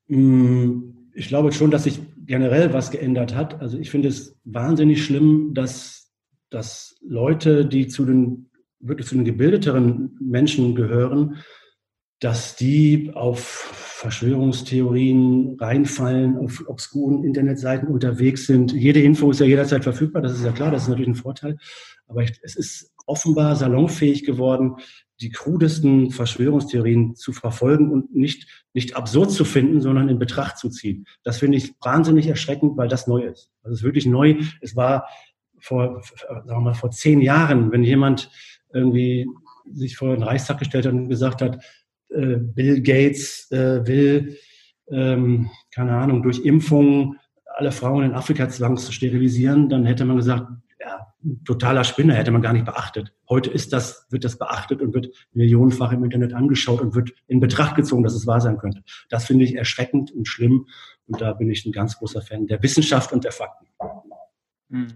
Mm, 0.06 1.10
ich 1.12 1.26
glaube 1.26 1.50
schon, 1.50 1.72
dass 1.72 1.84
sich 1.84 2.00
generell 2.24 2.72
was 2.72 2.92
geändert 2.92 3.34
hat. 3.34 3.60
Also 3.60 3.78
ich 3.78 3.90
finde 3.90 4.08
es 4.08 4.38
wahnsinnig 4.44 5.04
schlimm, 5.04 5.54
dass, 5.54 6.12
dass 6.50 6.96
Leute, 7.02 7.66
die 7.66 7.88
zu 7.88 8.04
den 8.04 8.48
wirklich 8.82 9.06
zu 9.06 9.14
den 9.14 9.24
gebildeteren 9.24 10.16
Menschen 10.20 10.74
gehören, 10.74 11.36
dass 12.20 12.54
die 12.54 13.10
auf 13.14 13.38
Verschwörungstheorien 14.02 15.56
reinfallen, 15.58 16.36
auf 16.36 16.62
obskuren 16.68 17.24
Internetseiten 17.24 17.88
unterwegs 17.88 18.46
sind. 18.46 18.72
Jede 18.72 19.02
Info 19.02 19.30
ist 19.30 19.40
ja 19.40 19.46
jederzeit 19.46 19.82
verfügbar, 19.82 20.22
das 20.22 20.34
ist 20.34 20.44
ja 20.44 20.52
klar, 20.52 20.70
das 20.70 20.84
ist 20.84 20.88
natürlich 20.88 21.08
ein 21.08 21.14
Vorteil. 21.16 21.58
Aber 22.06 22.22
es 22.22 22.56
ist 22.56 22.92
offenbar 23.06 23.56
salonfähig 23.56 24.24
geworden, 24.24 24.76
die 25.20 25.30
krudesten 25.30 26.10
Verschwörungstheorien 26.10 27.14
zu 27.14 27.32
verfolgen 27.32 27.90
und 27.90 28.14
nicht, 28.14 28.64
nicht 28.72 28.96
absurd 28.96 29.30
zu 29.30 29.44
finden, 29.44 29.80
sondern 29.80 30.08
in 30.08 30.18
Betracht 30.18 30.58
zu 30.58 30.68
ziehen. 30.68 31.06
Das 31.22 31.38
finde 31.38 31.58
ich 31.58 31.74
wahnsinnig 31.80 32.26
erschreckend, 32.26 32.76
weil 32.76 32.88
das 32.88 33.06
neu 33.06 33.22
ist. 33.22 33.50
Das 33.62 33.72
ist 33.72 33.82
wirklich 33.82 34.06
neu. 34.06 34.36
Es 34.60 34.76
war 34.76 35.06
vor, 35.58 36.02
sagen 36.28 36.48
wir 36.48 36.60
mal, 36.60 36.74
vor 36.74 36.90
zehn 36.90 37.20
Jahren, 37.20 37.70
wenn 37.70 37.84
jemand 37.84 38.30
irgendwie 38.72 39.26
sich 39.72 39.96
vor 39.96 40.14
den 40.14 40.22
Reichstag 40.22 40.58
gestellt 40.58 40.86
hat 40.86 40.92
und 40.92 41.08
gesagt 41.08 41.42
hat, 41.42 41.64
äh, 42.10 42.36
Bill 42.36 42.82
Gates 42.82 43.50
äh, 43.50 43.86
will, 43.86 44.36
ähm, 44.90 45.50
keine 45.74 45.92
Ahnung, 45.92 46.22
durch 46.22 46.40
Impfungen 46.44 47.18
alle 47.54 47.72
Frauen 47.72 48.04
in 48.04 48.14
Afrika 48.14 48.48
zwangssterilisieren, 48.48 49.68
dann 49.68 49.84
hätte 49.84 50.06
man 50.06 50.16
gesagt, 50.16 50.46
totaler 51.44 51.84
Spinner, 51.84 52.14
hätte 52.14 52.30
man 52.30 52.42
gar 52.42 52.52
nicht 52.52 52.64
beachtet. 52.64 53.12
Heute 53.28 53.50
ist 53.50 53.72
das, 53.72 54.06
wird 54.10 54.24
das 54.24 54.38
beachtet 54.38 54.82
und 54.82 54.94
wird 54.94 55.08
millionenfach 55.32 55.92
im 55.92 56.04
Internet 56.04 56.34
angeschaut 56.34 56.80
und 56.80 56.94
wird 56.94 57.12
in 57.26 57.40
Betracht 57.40 57.76
gezogen, 57.76 58.02
dass 58.02 58.14
es 58.14 58.26
wahr 58.26 58.40
sein 58.40 58.58
könnte. 58.58 58.82
Das 59.08 59.26
finde 59.26 59.44
ich 59.44 59.54
erschreckend 59.54 60.10
und 60.12 60.26
schlimm. 60.26 60.66
Und 61.06 61.20
da 61.20 61.32
bin 61.32 61.50
ich 61.50 61.64
ein 61.64 61.72
ganz 61.72 61.98
großer 61.98 62.22
Fan 62.22 62.46
der 62.46 62.62
Wissenschaft 62.62 63.12
und 63.12 63.24
der 63.24 63.32
Fakten. 63.32 63.66
Hm. 64.70 64.88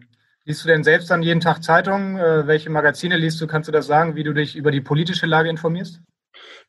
Liest 0.46 0.64
du 0.64 0.68
denn 0.68 0.84
selbst 0.84 1.10
dann 1.10 1.22
jeden 1.22 1.40
Tag 1.40 1.62
Zeitungen? 1.62 2.16
Äh, 2.16 2.46
welche 2.46 2.70
Magazine 2.70 3.16
liest 3.16 3.40
du? 3.40 3.46
Kannst 3.46 3.68
du 3.68 3.72
das 3.72 3.86
sagen, 3.86 4.14
wie 4.14 4.22
du 4.22 4.32
dich 4.32 4.56
über 4.56 4.70
die 4.70 4.80
politische 4.80 5.26
Lage 5.26 5.50
informierst? 5.50 6.00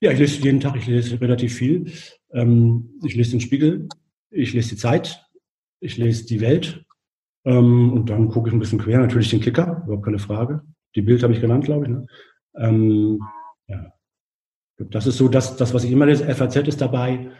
Ja, 0.01 0.11
ich 0.11 0.19
lese 0.19 0.41
jeden 0.41 0.59
Tag, 0.59 0.75
ich 0.75 0.88
lese 0.88 1.21
relativ 1.21 1.55
viel. 1.55 1.91
Ähm, 2.32 2.99
ich 3.03 3.15
lese 3.15 3.32
den 3.32 3.41
Spiegel, 3.41 3.88
ich 4.32 4.53
lese 4.53 4.69
die 4.69 4.78
Zeit, 4.78 5.23
ich 5.80 5.97
lese 5.97 6.25
die 6.25 6.41
Welt, 6.41 6.86
ähm, 7.47 7.93
und 7.93 8.09
dann 8.09 8.28
gucke 8.28 8.49
ich 8.49 8.53
ein 8.53 8.59
bisschen 8.59 8.80
quer, 8.80 8.99
natürlich 8.99 9.30
den 9.30 9.39
Kicker, 9.39 9.82
überhaupt 9.86 10.03
keine 10.03 10.19
Frage. 10.19 10.63
Die 10.95 11.01
Bild 11.01 11.23
habe 11.23 11.32
ich 11.32 11.39
genannt, 11.39 11.63
glaube 11.63 11.86
ich. 11.86 11.91
Ne? 11.91 12.05
Ähm, 12.57 13.21
ja. 13.67 13.93
Das 14.78 15.07
ist 15.07 15.17
so 15.17 15.30
das, 15.30 15.55
das, 15.55 15.73
was 15.73 15.86
ich 15.86 15.91
immer 15.91 16.05
lese. 16.05 16.25
FAZ 16.25 16.57
ist 16.67 16.82
dabei. 16.82 17.32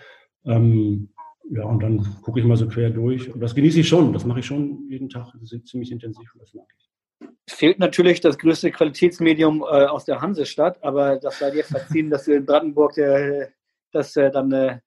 Ähm, 0.46 1.10
ja, 1.50 1.64
und 1.64 1.82
dann 1.82 2.06
gucke 2.22 2.40
ich 2.40 2.46
mal 2.46 2.58
so 2.58 2.68
quer 2.68 2.90
durch. 2.90 3.34
Und 3.34 3.40
das 3.40 3.56
genieße 3.56 3.80
ich 3.80 3.88
schon. 3.88 4.12
Das 4.14 4.26
mache 4.26 4.40
ich 4.40 4.46
schon 4.46 4.88
jeden 4.90 5.10
Tag. 5.10 5.34
Ziemlich 5.66 5.92
intensiv 5.92 6.30
und 6.34 6.42
das 6.42 6.54
mag 6.54 6.66
ich. 6.78 7.30
Es 7.46 7.54
fehlt 7.54 7.80
natürlich 7.80 8.20
das 8.20 8.38
größte 8.38 8.72
Qualitätsmedium 8.72 9.62
äh, 9.62 9.86
aus 9.86 10.06
der 10.06 10.22
Hansestadt, 10.22 10.84
aber 10.84 11.18
das 11.18 11.40
sei 11.40 11.52
dir 11.52 11.64
verziehen, 11.64 12.10
dass 12.10 12.26
du 12.26 12.34
in 12.34 12.46
Brandenburg 12.46 12.98
äh, 12.98 13.48
das 13.92 14.16
äh, 14.18 14.30
dann 14.30 14.52
äh, 14.52 14.80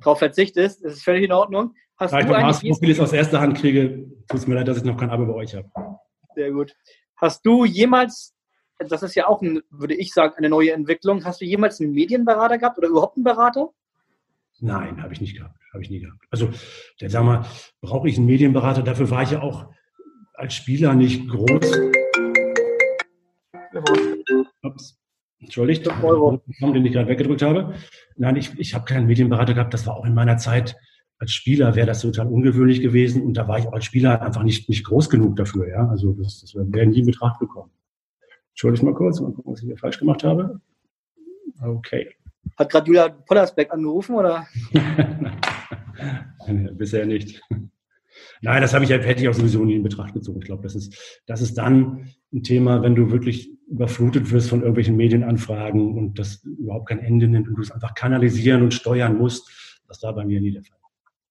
darauf 0.00 0.18
verzichtest. 0.18 0.84
Das 0.84 0.94
ist 0.94 1.04
völlig 1.04 1.24
in 1.24 1.32
Ordnung. 1.32 1.74
Hast 1.98 2.12
da 2.12 2.20
du 2.22 2.50
ich 2.50 2.74
so 2.74 2.80
vieles 2.80 2.98
aus 2.98 3.12
erster 3.12 3.40
Hand 3.40 3.58
kriege, 3.58 4.06
tut 4.28 4.40
es 4.40 4.46
mir 4.46 4.54
leid, 4.54 4.66
dass 4.66 4.78
ich 4.78 4.84
noch 4.84 4.96
kein 4.96 5.10
Abo 5.10 5.26
bei 5.26 5.34
euch 5.34 5.54
habe. 5.54 5.70
Sehr 6.34 6.50
gut. 6.50 6.74
Hast 7.16 7.44
du 7.44 7.64
jemals, 7.64 8.34
das 8.78 9.02
ist 9.02 9.14
ja 9.14 9.28
auch, 9.28 9.42
ein, 9.42 9.60
würde 9.70 9.94
ich 9.94 10.12
sagen, 10.12 10.34
eine 10.38 10.48
neue 10.48 10.72
Entwicklung, 10.72 11.24
hast 11.24 11.42
du 11.42 11.44
jemals 11.44 11.80
einen 11.80 11.92
Medienberater 11.92 12.58
gehabt 12.58 12.78
oder 12.78 12.88
überhaupt 12.88 13.16
einen 13.16 13.24
Berater? 13.24 13.68
Nein, 14.62 15.02
habe 15.02 15.12
ich 15.12 15.20
nicht 15.20 15.36
gehabt. 15.36 15.58
Habe 15.72 15.82
ich 15.82 15.90
nie 15.90 15.98
gehabt. 15.98 16.24
Also, 16.30 16.48
der, 17.00 17.10
sag 17.10 17.24
mal, 17.24 17.44
brauche 17.80 18.08
ich 18.08 18.16
einen 18.16 18.26
Medienberater? 18.26 18.82
Dafür 18.82 19.10
war 19.10 19.24
ich 19.24 19.32
ja 19.32 19.42
auch 19.42 19.66
als 20.34 20.54
Spieler 20.54 20.94
nicht 20.94 21.28
groß. 21.28 21.80
Ups. 24.62 24.98
Entschuldigt, 25.40 25.84
den 25.84 26.86
ich 26.86 26.92
gerade 26.92 27.08
weggedrückt 27.08 27.42
habe. 27.42 27.74
Nein, 28.16 28.36
ich, 28.36 28.56
ich 28.58 28.74
habe 28.74 28.84
keinen 28.84 29.06
Medienberater 29.06 29.54
gehabt. 29.54 29.74
Das 29.74 29.84
war 29.86 29.96
auch 29.96 30.06
in 30.06 30.14
meiner 30.14 30.36
Zeit 30.36 30.76
als 31.18 31.30
Spieler 31.32 31.76
wäre 31.76 31.86
das 31.86 32.00
total 32.00 32.26
ungewöhnlich 32.26 32.80
gewesen 32.80 33.22
und 33.22 33.36
da 33.36 33.46
war 33.46 33.56
ich 33.56 33.68
auch 33.68 33.74
als 33.74 33.84
Spieler 33.84 34.22
einfach 34.22 34.42
nicht, 34.42 34.68
nicht 34.68 34.84
groß 34.84 35.08
genug 35.08 35.36
dafür. 35.36 35.68
Ja? 35.68 35.88
Also 35.88 36.14
das, 36.14 36.40
das 36.40 36.54
wäre 36.56 36.86
nie 36.86 36.98
in 36.98 37.06
Betracht 37.06 37.38
gekommen. 37.38 37.70
Entschuldigt 38.50 38.82
mal 38.82 38.92
kurz, 38.92 39.20
mal 39.20 39.32
gucken, 39.32 39.52
was 39.52 39.60
ich 39.60 39.66
hier 39.66 39.76
falsch 39.76 40.00
gemacht 40.00 40.24
habe. 40.24 40.60
Okay. 41.60 42.08
Hat 42.56 42.70
gerade 42.70 42.86
Julia 42.86 43.08
Pollersbeck 43.08 43.72
angerufen 43.72 44.14
oder? 44.14 44.46
Bisher 46.72 47.06
nicht. 47.06 47.40
Nein, 48.40 48.60
das 48.60 48.74
habe 48.74 48.84
ich, 48.84 48.90
hätte 48.90 49.22
ich 49.22 49.28
auch 49.28 49.34
sowieso 49.34 49.64
nie 49.64 49.76
in 49.76 49.82
Betracht 49.82 50.14
gezogen. 50.14 50.40
Ich 50.40 50.46
glaube, 50.46 50.62
das 50.62 50.74
ist, 50.74 51.22
das 51.26 51.40
ist 51.40 51.56
dann 51.56 52.08
ein 52.32 52.42
Thema, 52.42 52.82
wenn 52.82 52.94
du 52.94 53.10
wirklich 53.10 53.50
überflutet 53.68 54.30
wirst 54.30 54.50
von 54.50 54.60
irgendwelchen 54.60 54.96
Medienanfragen 54.96 55.96
und 55.96 56.18
das 56.18 56.44
überhaupt 56.44 56.88
kein 56.88 56.98
Ende 56.98 57.28
nimmt 57.28 57.48
und 57.48 57.54
du 57.54 57.62
es 57.62 57.70
einfach 57.70 57.94
kanalisieren 57.94 58.62
und 58.62 58.74
steuern 58.74 59.16
musst. 59.16 59.50
Das 59.88 60.02
war 60.02 60.14
bei 60.14 60.24
mir 60.24 60.40
nie 60.40 60.52
der 60.52 60.62
Fall. 60.62 60.78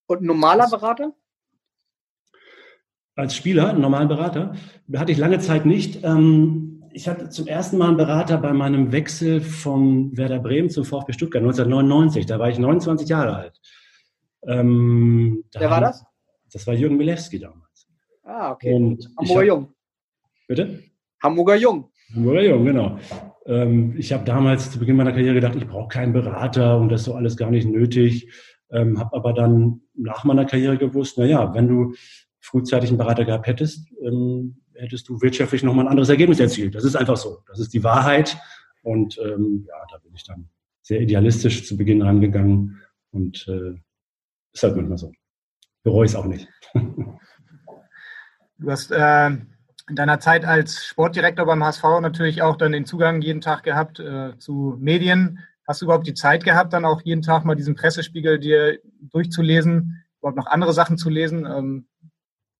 Und 0.06 0.22
ein 0.22 0.26
normaler 0.26 0.68
Berater? 0.68 1.14
Als 3.14 3.36
Spieler, 3.36 3.70
einen 3.70 3.80
normalen 3.80 4.08
Berater, 4.08 4.54
hatte 4.94 5.12
ich 5.12 5.18
lange 5.18 5.38
Zeit 5.38 5.66
nicht. 5.66 6.02
Ähm, 6.02 6.71
ich 6.94 7.08
hatte 7.08 7.28
zum 7.28 7.46
ersten 7.46 7.78
Mal 7.78 7.88
einen 7.88 7.96
Berater 7.96 8.38
bei 8.38 8.52
meinem 8.52 8.92
Wechsel 8.92 9.40
von 9.40 10.16
Werder 10.16 10.38
Bremen 10.38 10.70
zum 10.70 10.84
VfB 10.84 11.12
Stuttgart 11.12 11.42
1999. 11.42 12.26
Da 12.26 12.38
war 12.38 12.48
ich 12.48 12.58
29 12.58 13.08
Jahre 13.08 13.36
alt. 13.36 13.60
Ähm, 14.46 15.44
Wer 15.56 15.70
war 15.70 15.80
das? 15.80 16.04
Das 16.52 16.66
war 16.66 16.74
Jürgen 16.74 16.96
Milewski 16.96 17.38
damals. 17.38 17.88
Ah, 18.22 18.52
okay. 18.52 18.74
Und 18.74 19.08
Hamburger 19.18 19.40
hab, 19.40 19.46
Jung. 19.46 19.74
Bitte? 20.48 20.82
Hamburger 21.22 21.56
Jung. 21.56 21.90
Hamburger 22.14 22.42
Jung, 22.42 22.64
genau. 22.64 22.98
Ähm, 23.46 23.94
ich 23.96 24.12
habe 24.12 24.24
damals 24.24 24.70
zu 24.70 24.78
Beginn 24.78 24.96
meiner 24.96 25.12
Karriere 25.12 25.34
gedacht, 25.34 25.56
ich 25.56 25.66
brauche 25.66 25.88
keinen 25.88 26.12
Berater 26.12 26.78
und 26.78 26.88
das 26.88 27.02
ist 27.02 27.06
so 27.06 27.14
alles 27.14 27.36
gar 27.36 27.50
nicht 27.50 27.66
nötig. 27.66 28.30
Ähm, 28.70 28.98
habe 28.98 29.16
aber 29.16 29.32
dann 29.32 29.82
nach 29.94 30.24
meiner 30.24 30.44
Karriere 30.44 30.78
gewusst, 30.78 31.18
na 31.18 31.24
ja, 31.24 31.54
wenn 31.54 31.68
du 31.68 31.94
frühzeitig 32.40 32.90
einen 32.90 32.98
Berater 32.98 33.24
gehabt 33.24 33.46
hättest, 33.46 33.88
ähm, 34.02 34.61
hättest 34.76 35.08
du 35.08 35.20
wirtschaftlich 35.20 35.62
nochmal 35.62 35.86
ein 35.86 35.90
anderes 35.90 36.08
Ergebnis 36.08 36.40
erzielt. 36.40 36.74
Das 36.74 36.84
ist 36.84 36.96
einfach 36.96 37.16
so. 37.16 37.42
Das 37.46 37.58
ist 37.58 37.72
die 37.72 37.84
Wahrheit. 37.84 38.36
Und 38.82 39.18
ähm, 39.18 39.66
ja, 39.68 39.74
da 39.90 39.98
bin 39.98 40.14
ich 40.14 40.24
dann 40.24 40.48
sehr 40.82 41.00
idealistisch 41.00 41.66
zu 41.66 41.76
Beginn 41.76 42.02
rangegangen 42.02 42.82
und 43.10 43.46
äh, 43.48 43.80
ist 44.52 44.62
halt 44.62 44.76
manchmal 44.76 44.98
so. 44.98 45.12
Bereue 45.82 46.06
es 46.06 46.14
auch 46.14 46.26
nicht. 46.26 46.48
Du 48.58 48.70
hast 48.70 48.92
äh, 48.92 49.26
in 49.28 49.96
deiner 49.96 50.20
Zeit 50.20 50.44
als 50.44 50.84
Sportdirektor 50.84 51.46
beim 51.46 51.64
HSV 51.64 51.82
natürlich 52.00 52.42
auch 52.42 52.56
dann 52.56 52.72
den 52.72 52.86
Zugang 52.86 53.20
jeden 53.20 53.40
Tag 53.40 53.64
gehabt 53.64 53.98
äh, 53.98 54.38
zu 54.38 54.76
Medien. 54.78 55.40
Hast 55.66 55.80
du 55.80 55.86
überhaupt 55.86 56.06
die 56.06 56.14
Zeit 56.14 56.44
gehabt, 56.44 56.72
dann 56.72 56.84
auch 56.84 57.02
jeden 57.02 57.22
Tag 57.22 57.44
mal 57.44 57.56
diesen 57.56 57.74
Pressespiegel 57.74 58.38
dir 58.38 58.78
durchzulesen, 59.00 60.04
überhaupt 60.20 60.36
noch 60.36 60.46
andere 60.46 60.72
Sachen 60.72 60.96
zu 60.96 61.10
lesen? 61.10 61.44
Ähm, 61.46 61.86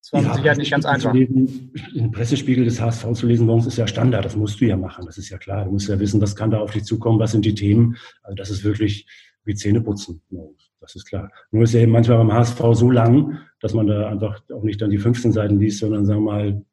Das 0.02 0.12
war 0.12 0.22
ja, 0.22 0.34
sicher 0.34 0.54
nicht 0.56 0.70
ganz 0.72 0.84
einfach. 0.84 1.14
Lesen, 1.14 1.72
den 1.94 2.10
Pressespiegel 2.10 2.64
des 2.64 2.80
HSV 2.80 3.12
zu 3.12 3.26
lesen 3.26 3.46
morgens 3.46 3.66
ist 3.66 3.76
ja 3.76 3.86
Standard, 3.86 4.24
das 4.24 4.34
musst 4.34 4.60
du 4.60 4.64
ja 4.64 4.76
machen, 4.76 5.06
das 5.06 5.16
ist 5.16 5.28
ja 5.28 5.38
klar. 5.38 5.64
Du 5.64 5.70
musst 5.70 5.88
ja 5.88 5.98
wissen, 6.00 6.20
was 6.20 6.34
kann 6.34 6.50
da 6.50 6.58
auf 6.58 6.72
dich 6.72 6.84
zukommen, 6.84 7.20
was 7.20 7.30
sind 7.30 7.44
die 7.44 7.54
Themen. 7.54 7.96
Also 8.22 8.34
das 8.34 8.50
ist 8.50 8.64
wirklich 8.64 9.06
wie 9.44 9.54
Zähne 9.54 9.80
putzen 9.80 10.20
morgens, 10.30 10.72
das 10.80 10.96
ist 10.96 11.04
klar. 11.04 11.30
Nur 11.52 11.62
ist 11.62 11.74
ja 11.74 11.80
eben 11.80 11.92
manchmal 11.92 12.18
beim 12.18 12.32
HSV 12.32 12.60
so 12.72 12.90
lang, 12.90 13.38
dass 13.60 13.74
man 13.74 13.86
da 13.86 14.08
einfach 14.08 14.42
auch 14.52 14.64
nicht 14.64 14.80
dann 14.82 14.90
die 14.90 14.98
15 14.98 15.32
Seiten 15.32 15.60
liest, 15.60 15.78
sondern 15.78 16.04
sagen 16.04 16.24
wir 16.24 16.32
mal 16.32 16.64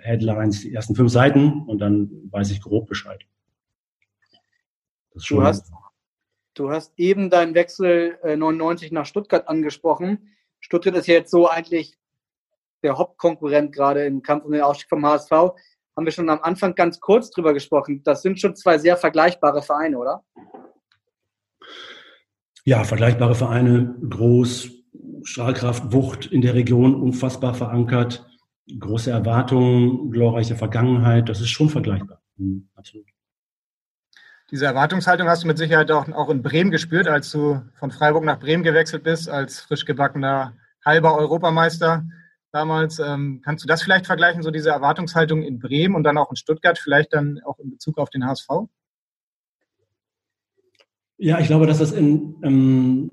Headlines, 0.00 0.60
die 0.60 0.74
ersten 0.74 0.94
fünf 0.94 1.10
Seiten 1.10 1.62
und 1.62 1.78
dann 1.78 2.10
weiß 2.30 2.50
ich 2.50 2.60
grob 2.60 2.86
Bescheid. 2.86 3.24
Du 5.26 5.42
hast, 5.42 5.72
du 6.54 6.70
hast 6.70 6.92
eben 6.98 7.30
deinen 7.30 7.54
Wechsel 7.54 8.18
äh, 8.22 8.36
99 8.36 8.92
nach 8.92 9.06
Stuttgart 9.06 9.48
angesprochen. 9.48 10.34
Stuttgart 10.60 10.94
ist 10.96 11.08
ja 11.08 11.14
jetzt 11.14 11.30
so 11.30 11.48
eigentlich 11.48 11.98
der 12.82 12.96
Hauptkonkurrent 12.96 13.72
gerade 13.72 14.04
im 14.04 14.22
Kampf 14.22 14.44
um 14.44 14.52
den 14.52 14.62
Aufstieg 14.62 14.88
vom 14.88 15.04
HSV. 15.04 15.30
Haben 15.30 16.04
wir 16.04 16.12
schon 16.12 16.30
am 16.30 16.40
Anfang 16.42 16.74
ganz 16.74 17.00
kurz 17.00 17.30
drüber 17.30 17.52
gesprochen. 17.52 18.02
Das 18.04 18.22
sind 18.22 18.40
schon 18.40 18.54
zwei 18.54 18.78
sehr 18.78 18.96
vergleichbare 18.96 19.62
Vereine, 19.62 19.98
oder? 19.98 20.24
Ja, 22.64 22.84
vergleichbare 22.84 23.34
Vereine, 23.34 23.96
groß, 24.08 24.70
Strahlkraft, 25.24 25.92
Wucht 25.92 26.26
in 26.26 26.40
der 26.40 26.54
Region, 26.54 26.94
unfassbar 26.94 27.54
verankert, 27.54 28.26
große 28.78 29.10
Erwartungen, 29.10 30.10
glorreiche 30.10 30.54
Vergangenheit. 30.54 31.28
Das 31.28 31.40
ist 31.40 31.48
schon 31.48 31.70
vergleichbar. 31.70 32.20
Mhm, 32.36 32.68
absolut. 32.74 33.06
Diese 34.50 34.64
Erwartungshaltung 34.64 35.28
hast 35.28 35.42
du 35.42 35.46
mit 35.46 35.58
Sicherheit 35.58 35.90
auch, 35.90 36.08
auch 36.08 36.30
in 36.30 36.42
Bremen 36.42 36.70
gespürt, 36.70 37.06
als 37.06 37.30
du 37.30 37.60
von 37.74 37.90
Freiburg 37.90 38.24
nach 38.24 38.38
Bremen 38.38 38.62
gewechselt 38.62 39.02
bist, 39.02 39.28
als 39.28 39.60
frisch 39.60 39.84
gebackener 39.84 40.54
halber 40.84 41.18
Europameister 41.18 42.04
damals. 42.52 42.98
Ähm, 42.98 43.40
kannst 43.44 43.64
du 43.64 43.68
das 43.68 43.82
vielleicht 43.82 44.06
vergleichen, 44.06 44.42
so 44.42 44.50
diese 44.50 44.70
Erwartungshaltung 44.70 45.42
in 45.42 45.58
Bremen 45.58 45.94
und 45.94 46.04
dann 46.04 46.18
auch 46.18 46.30
in 46.30 46.36
Stuttgart, 46.36 46.78
vielleicht 46.78 47.12
dann 47.12 47.40
auch 47.44 47.58
in 47.58 47.70
Bezug 47.70 47.98
auf 47.98 48.10
den 48.10 48.26
HSV? 48.26 48.48
Ja, 51.18 51.40
ich 51.40 51.48
glaube, 51.48 51.66
dass 51.66 51.78
das 51.78 51.92
in, 51.92 52.36
ähm, 52.42 53.10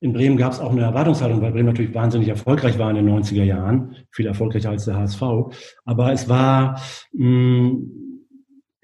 in 0.00 0.12
Bremen 0.12 0.36
gab 0.36 0.52
es 0.52 0.60
auch 0.60 0.72
eine 0.72 0.82
Erwartungshaltung, 0.82 1.40
weil 1.40 1.52
Bremen 1.52 1.68
natürlich 1.68 1.94
wahnsinnig 1.94 2.28
erfolgreich 2.28 2.78
war 2.78 2.90
in 2.90 2.96
den 2.96 3.08
90er 3.08 3.44
Jahren, 3.44 3.96
viel 4.10 4.26
erfolgreicher 4.26 4.70
als 4.70 4.84
der 4.84 4.96
HSV. 4.96 5.22
Aber 5.84 6.12
es 6.12 6.28
war, 6.28 6.80
mh, 7.12 7.28
mm, 7.28 8.04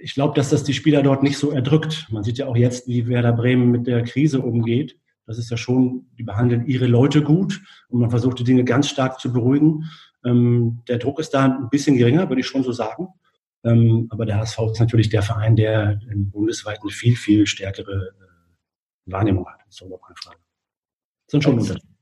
ich 0.03 0.15
glaube, 0.15 0.35
dass 0.35 0.49
das 0.49 0.65
die 0.65 0.73
Spieler 0.73 1.03
dort 1.03 1.23
nicht 1.23 1.37
so 1.37 1.51
erdrückt. 1.51 2.07
Man 2.11 2.23
sieht 2.23 2.39
ja 2.39 2.47
auch 2.47 2.57
jetzt, 2.57 2.89
wie 2.89 3.07
Werder 3.07 3.33
Bremen 3.33 3.71
mit 3.71 3.87
der 3.87 4.03
Krise 4.03 4.41
umgeht. 4.41 4.97
Das 5.27 5.39
ist 5.39 5.51
ja 5.51 5.57
schon, 5.57 6.07
die 6.19 6.23
behandeln 6.23 6.67
ihre 6.67 6.87
Leute 6.87 7.23
gut 7.23 7.61
und 7.89 8.01
man 8.01 8.11
versucht 8.11 8.39
die 8.39 8.45
Dinge 8.45 8.65
ganz 8.65 8.89
stark 8.89 9.21
zu 9.21 9.33
beruhigen. 9.33 9.85
Ähm, 10.25 10.83
der 10.89 10.99
Druck 10.99 11.21
ist 11.21 11.31
da 11.31 11.45
ein 11.45 11.71
bisschen 11.71 11.97
geringer, 11.97 12.29
würde 12.29 12.41
ich 12.41 12.47
schon 12.47 12.63
so 12.63 12.73
sagen. 12.73 13.09
Ähm, 13.63 14.09
aber 14.11 14.27
der 14.27 14.39
HSV 14.39 14.59
ist 14.73 14.81
natürlich 14.81 15.11
der 15.11 15.23
Verein, 15.23 15.55
der 15.55 16.01
bundesweit 16.15 16.81
eine 16.83 16.91
viel, 16.91 17.15
viel 17.17 17.47
stärkere 17.47 18.09
äh, 18.09 19.13
Wahrnehmung 19.13 19.47
hat. 19.47 19.61
Das 19.67 19.75
ist 19.75 19.83
überhaupt 19.83 20.07
keine 20.07 20.17
Frage. 20.17 20.39
Das 21.27 21.33
sind 21.33 21.45
schon 21.45 21.55
als, 21.59 21.63
Unterschiede. 21.69 21.95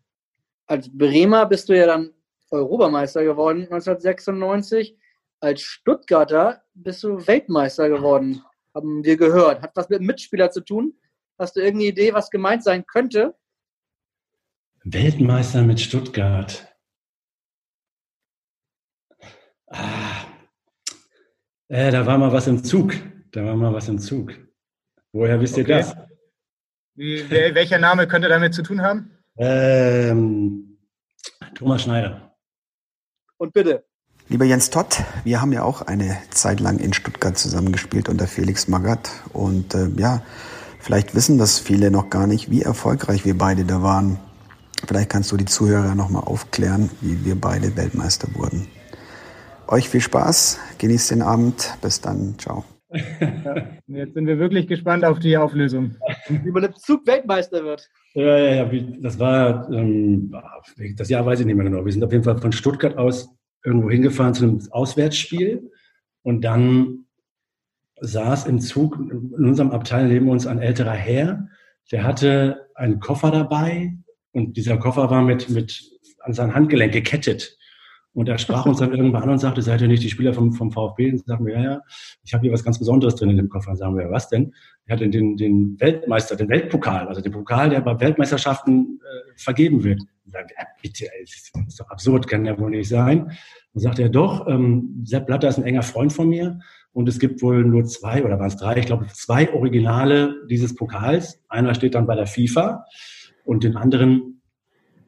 Als 0.66 0.89
Bremer 0.97 1.47
bist 1.47 1.69
du 1.69 1.77
ja 1.77 1.87
dann 1.87 2.12
Europameister 2.51 3.25
geworden 3.25 3.62
1996 3.64 4.97
als 5.41 5.61
Stuttgarter 5.61 6.62
bist 6.75 7.05
du 7.05 7.27
Weltmeister 7.27 7.89
geworden, 7.89 8.43
haben 8.75 9.05
wir 9.05 9.16
gehört. 9.16 9.62
Hat 9.62 9.73
was 9.75 9.89
mit 9.89 10.03
Mitspieler 10.03 10.51
zu 10.51 10.61
tun? 10.61 10.95
Hast 11.39 11.55
du 11.55 11.61
irgendeine 11.61 11.91
Idee, 11.91 12.12
was 12.12 12.30
gemeint 12.30 12.64
sein 12.64 12.84
könnte? 12.84 13.34
Weltmeister 14.84 15.62
mit 15.62 15.80
Stuttgart. 15.80 16.66
Ah, 19.68 20.24
äh, 21.68 21.91
da 21.93 22.07
war 22.07 22.18
mal 22.18 22.32
was 22.32 22.47
im 22.47 22.64
Zug. 22.64 22.95
Da 23.30 23.45
war 23.45 23.55
mal 23.55 23.72
was 23.72 23.89
im 23.89 23.99
Zug. 23.99 24.32
Woher 25.12 25.41
wisst 25.41 25.55
okay. 25.55 25.62
ihr 25.62 25.76
das? 25.76 25.97
Wie, 26.95 27.30
welcher 27.30 27.78
Name 27.78 28.09
könnte 28.09 28.28
damit 28.28 28.55
zu 28.55 28.62
tun 28.62 28.82
haben? 28.82 29.11
Ähm, 29.36 30.78
Thomas 31.55 31.82
Schneider. 31.82 32.34
Und 33.36 33.53
bitte. 33.53 33.84
Lieber 34.28 34.45
Jens 34.45 34.70
Todd, 34.70 35.05
wir 35.24 35.41
haben 35.41 35.53
ja 35.53 35.62
auch 35.62 35.82
eine 35.82 36.18
Zeit 36.30 36.61
lang 36.61 36.78
in 36.78 36.93
Stuttgart 36.93 37.39
zusammengespielt 37.39 38.09
unter 38.09 38.26
Felix 38.26 38.66
Magath. 38.66 39.11
Und 39.32 39.74
äh, 39.74 39.89
ja, 39.97 40.22
vielleicht 40.81 41.14
wissen 41.14 41.39
das 41.39 41.59
viele 41.59 41.91
noch 41.91 42.11
gar 42.11 42.26
nicht, 42.26 42.51
wie 42.51 42.62
erfolgreich 42.62 43.24
wir 43.24 43.37
beide 43.37 43.64
da 43.64 43.83
waren. 43.83 44.18
Vielleicht 44.87 45.11
kannst 45.11 45.33
du 45.33 45.37
die 45.37 45.45
Zuhörer 45.45 45.95
nochmal 45.95 46.24
aufklären, 46.24 46.91
wie 47.01 47.24
wir 47.24 47.35
beide 47.35 47.76
Weltmeister 47.76 48.29
wurden. 48.35 48.68
Euch 49.66 49.89
viel 49.89 50.01
Spaß, 50.01 50.59
genießt 50.79 51.11
den 51.11 51.22
Abend. 51.22 51.76
Bis 51.83 52.01
dann, 52.01 52.39
ciao. 52.39 52.64
Jetzt 53.87 54.14
sind 54.14 54.26
wir 54.26 54.39
wirklich 54.39 54.66
gespannt 54.66 55.05
auf 55.05 55.18
die 55.18 55.37
Auflösung. 55.37 55.97
Wie 56.29 56.51
man 56.51 56.64
im 56.64 56.74
Zug 56.74 57.07
Weltmeister 57.07 57.62
wird. 57.62 57.87
Ja, 58.14 58.39
ja, 58.39 58.64
ja. 58.64 58.85
Das 59.01 59.18
war, 59.18 59.70
ähm, 59.70 60.35
das 60.97 61.11
Jahr 61.11 61.26
weiß 61.26 61.41
ich 61.41 61.47
nicht 61.47 61.57
mehr 61.57 61.66
genau. 61.66 61.85
Wir 61.85 61.93
sind 61.93 62.03
auf 62.03 62.12
jeden 62.12 62.24
Fall 62.24 62.39
von 62.39 62.53
Stuttgart 62.53 62.97
aus 62.97 63.29
irgendwo 63.62 63.91
hingefahren 63.91 64.33
zu 64.33 64.45
einem 64.45 64.62
Auswärtsspiel 64.70 65.70
und 66.22 66.43
dann 66.43 67.05
saß 68.01 68.46
im 68.46 68.61
Zug 68.61 68.96
in 68.96 69.44
unserem 69.46 69.70
Abteil 69.70 70.09
neben 70.09 70.28
uns 70.28 70.46
ein 70.46 70.59
älterer 70.59 70.92
Herr, 70.92 71.49
der 71.90 72.05
hatte 72.05 72.68
einen 72.74 73.01
Koffer 73.01 73.30
dabei 73.30 73.94
und 74.32 74.57
dieser 74.57 74.76
Koffer 74.76 75.11
war 75.11 75.22
mit, 75.22 75.49
mit 75.51 75.90
an 76.20 76.32
sein 76.32 76.55
Handgelenk 76.55 76.92
gekettet. 76.92 77.57
Und 78.12 78.28
er 78.28 78.38
sprach 78.38 78.66
uns 78.66 78.78
dann 78.78 78.92
irgendwann 78.94 79.22
an 79.22 79.30
und 79.30 79.38
sagte, 79.38 79.62
seid 79.62 79.80
ihr 79.80 79.88
nicht 79.88 80.03
die 80.03 80.11
Spieler 80.11 80.34
vom, 80.34 80.53
vom 80.53 80.72
VfB? 80.72 81.12
Und 81.12 81.26
sagen 81.26 81.46
wir, 81.46 81.55
ja, 81.55 81.62
ja, 81.62 81.82
ich 82.24 82.34
habe 82.34 82.42
hier 82.42 82.53
was 82.53 82.64
ganz 82.64 82.78
Besonderes 82.78 83.14
drin 83.14 83.30
in 83.30 83.36
dem 83.36 83.49
Koffer. 83.49 83.70
Und 83.70 83.76
sagen 83.76 83.96
wir, 83.96 84.11
was 84.11 84.28
denn? 84.28 84.53
Er 84.86 84.94
hat 84.94 85.01
den, 85.01 85.36
den 85.36 85.78
Weltmeister, 85.78 86.36
den 86.36 86.49
Weltpokal, 86.49 87.07
also 87.09 87.20
den 87.20 87.32
Pokal, 87.32 87.70
der 87.70 87.80
bei 87.80 87.99
Weltmeisterschaften 88.01 89.01
äh, 89.03 89.32
vergeben 89.36 89.84
wird. 89.84 90.01
Und 90.24 90.32
sagen, 90.32 90.49
ja, 90.59 90.66
bitte, 90.82 91.07
das 91.20 91.34
ist 91.68 91.80
doch 91.80 91.88
absurd, 91.90 92.26
kann 92.26 92.44
ja 92.44 92.59
wohl 92.59 92.70
nicht 92.70 92.88
sein. 92.88 93.30
Und 93.72 93.80
sagt 93.80 93.99
er, 93.99 94.09
doch, 94.09 94.49
ähm, 94.49 95.03
Sepp 95.05 95.26
Blatter 95.26 95.49
ist 95.49 95.59
ein 95.59 95.64
enger 95.64 95.82
Freund 95.82 96.12
von 96.12 96.28
mir 96.28 96.59
und 96.93 97.09
es 97.09 97.18
gibt 97.18 97.43
wohl 97.43 97.64
nur 97.64 97.84
zwei 97.84 98.24
oder 98.24 98.39
waren 98.39 98.49
es 98.49 98.57
drei, 98.57 98.76
ich 98.76 98.86
glaube 98.86 99.07
zwei 99.12 99.53
Originale 99.53 100.34
dieses 100.49 100.74
Pokals. 100.74 101.41
Einer 101.49 101.74
steht 101.74 101.95
dann 101.95 102.07
bei 102.07 102.14
der 102.14 102.26
FIFA 102.26 102.84
und 103.45 103.64
den 103.64 103.76
anderen 103.76 104.43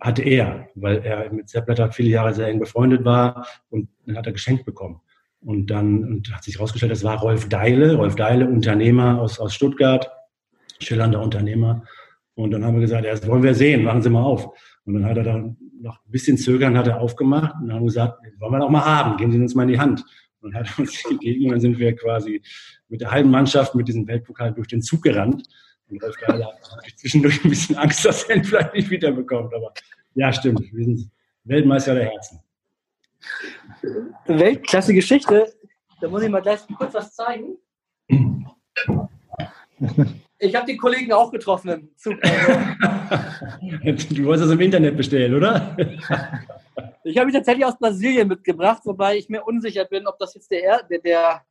hatte 0.00 0.22
er, 0.22 0.68
weil 0.74 0.98
er 0.98 1.30
mit 1.32 1.48
Sepp 1.48 1.66
Blatter 1.66 1.92
viele 1.92 2.10
Jahre 2.10 2.32
sehr 2.34 2.48
eng 2.48 2.58
befreundet 2.58 3.04
war 3.04 3.46
und 3.68 3.88
dann 4.06 4.16
hat 4.16 4.26
er 4.26 4.32
geschenkt 4.32 4.64
bekommen. 4.64 5.00
Und 5.42 5.70
dann 5.70 6.04
und 6.04 6.34
hat 6.34 6.44
sich 6.44 6.56
herausgestellt, 6.56 6.92
das 6.92 7.04
war 7.04 7.18
Rolf 7.18 7.48
Deile, 7.48 7.96
Rolf 7.96 8.14
Deile, 8.14 8.46
Unternehmer 8.46 9.20
aus, 9.20 9.38
aus 9.40 9.54
Stuttgart, 9.54 10.10
schillernder 10.80 11.22
Unternehmer. 11.22 11.84
Und 12.34 12.50
dann 12.50 12.64
haben 12.64 12.74
wir 12.74 12.82
gesagt, 12.82 13.04
ja, 13.04 13.12
das 13.12 13.26
wollen 13.26 13.42
wir 13.42 13.54
sehen, 13.54 13.84
machen 13.84 14.02
Sie 14.02 14.10
mal 14.10 14.22
auf. 14.22 14.48
Und 14.84 14.94
dann 14.94 15.04
hat 15.04 15.16
er 15.16 15.24
dann 15.24 15.56
noch 15.80 15.96
ein 16.04 16.10
bisschen 16.10 16.36
zögern, 16.36 16.76
hat 16.76 16.86
er 16.86 17.00
aufgemacht 17.00 17.54
und 17.60 17.68
dann 17.68 17.76
haben 17.76 17.82
wir 17.82 17.88
gesagt, 17.88 18.18
wollen 18.38 18.52
wir 18.52 18.60
doch 18.60 18.70
mal 18.70 18.84
haben, 18.84 19.16
geben 19.16 19.32
Sie 19.32 19.38
uns 19.38 19.54
mal 19.54 19.62
in 19.62 19.68
die 19.68 19.80
Hand. 19.80 20.04
Und 20.40 20.54
dann 20.54 20.68
hat 20.68 20.78
uns 20.78 21.02
gegeben 21.08 21.46
und 21.46 21.52
dann 21.52 21.60
sind 21.60 21.78
wir 21.78 21.94
quasi 21.96 22.42
mit 22.88 23.00
der 23.00 23.10
halben 23.10 23.30
Mannschaft 23.30 23.74
mit 23.74 23.88
diesem 23.88 24.06
Weltpokal 24.06 24.52
durch 24.52 24.68
den 24.68 24.82
Zug 24.82 25.02
gerannt. 25.02 25.48
Und 25.88 26.02
Rolf 26.02 26.16
Deile 26.26 26.46
hat 26.46 26.58
zwischendurch 26.96 27.42
ein 27.44 27.50
bisschen 27.50 27.76
Angst, 27.76 28.04
dass 28.04 28.24
er 28.24 28.36
ihn 28.36 28.44
vielleicht 28.44 28.74
nicht 28.74 28.90
wiederbekommt. 28.90 29.54
Aber 29.54 29.72
ja, 30.14 30.32
stimmt. 30.32 30.60
Wir 30.72 30.84
sind 30.84 31.10
Weltmeister 31.44 31.94
der 31.94 32.10
Herzen. 32.10 32.40
Weltklasse 34.26 34.94
Geschichte. 34.94 35.52
Da 36.00 36.08
muss 36.08 36.22
ich 36.22 36.30
mal 36.30 36.40
gleich 36.40 36.60
kurz 36.76 36.94
was 36.94 37.14
zeigen. 37.14 37.56
Ich 40.42 40.54
habe 40.54 40.66
die 40.66 40.76
Kollegen 40.76 41.12
auch 41.12 41.30
getroffen 41.30 41.68
im 41.68 41.96
Zug. 41.96 42.20
du 42.22 42.30
wolltest 44.24 44.46
das 44.46 44.50
im 44.52 44.60
Internet 44.60 44.96
bestellen, 44.96 45.34
oder? 45.34 45.76
ich 47.04 47.18
habe 47.18 47.26
mich 47.26 47.34
tatsächlich 47.34 47.66
aus 47.66 47.78
Brasilien 47.78 48.26
mitgebracht, 48.26 48.80
wobei 48.84 49.18
ich 49.18 49.28
mir 49.28 49.44
unsicher 49.44 49.84
bin, 49.84 50.06
ob 50.06 50.18
das 50.18 50.34
jetzt 50.34 50.50
der, 50.50 50.82
der, 50.84 50.98
der 51.00 51.42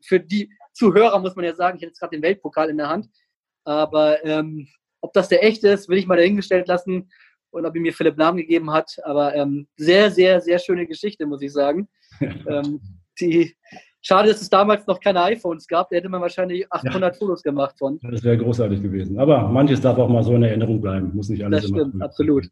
für 0.00 0.20
die 0.20 0.50
Zuhörer 0.72 1.18
muss 1.18 1.34
man 1.34 1.46
ja 1.46 1.54
sagen, 1.54 1.76
ich 1.76 1.82
hätte 1.82 1.90
jetzt 1.90 1.98
gerade 1.98 2.16
den 2.16 2.22
Weltpokal 2.22 2.70
in 2.70 2.76
der 2.76 2.88
Hand, 2.88 3.08
aber 3.64 4.24
ähm, 4.24 4.68
ob 5.00 5.12
das 5.12 5.28
der 5.28 5.44
echte 5.44 5.68
ist, 5.68 5.88
will 5.88 5.98
ich 5.98 6.06
mal 6.06 6.16
dahingestellt 6.16 6.68
lassen 6.68 7.10
und 7.50 7.66
ob 7.66 7.74
ihm 7.74 7.82
mir 7.82 7.92
Philipp 7.92 8.16
Namen 8.16 8.38
gegeben 8.38 8.70
hat. 8.70 8.98
Aber 9.04 9.34
ähm, 9.34 9.66
sehr, 9.76 10.10
sehr, 10.10 10.40
sehr 10.40 10.58
schöne 10.58 10.86
Geschichte, 10.86 11.26
muss 11.26 11.42
ich 11.42 11.52
sagen. 11.52 11.88
ähm, 12.20 12.80
die, 13.20 13.56
schade, 14.08 14.28
dass 14.28 14.40
es 14.40 14.48
damals 14.48 14.86
noch 14.86 15.00
keine 15.00 15.22
iPhones 15.22 15.68
gab. 15.68 15.90
Da 15.90 15.96
hätte 15.96 16.08
man 16.08 16.22
wahrscheinlich 16.22 16.70
800 16.72 17.14
ja. 17.14 17.18
Fotos 17.18 17.42
gemacht 17.42 17.76
von. 17.78 18.00
Das 18.02 18.24
wäre 18.24 18.38
großartig 18.38 18.82
gewesen. 18.82 19.18
Aber 19.18 19.48
manches 19.48 19.80
darf 19.80 19.98
auch 19.98 20.08
mal 20.08 20.22
so 20.22 20.34
in 20.34 20.42
Erinnerung 20.42 20.80
bleiben. 20.80 21.14
Muss 21.14 21.28
nicht 21.28 21.44
alles 21.44 21.62
das 21.62 21.70
stimmt, 21.70 21.94
immer 21.94 22.04
absolut. 22.04 22.48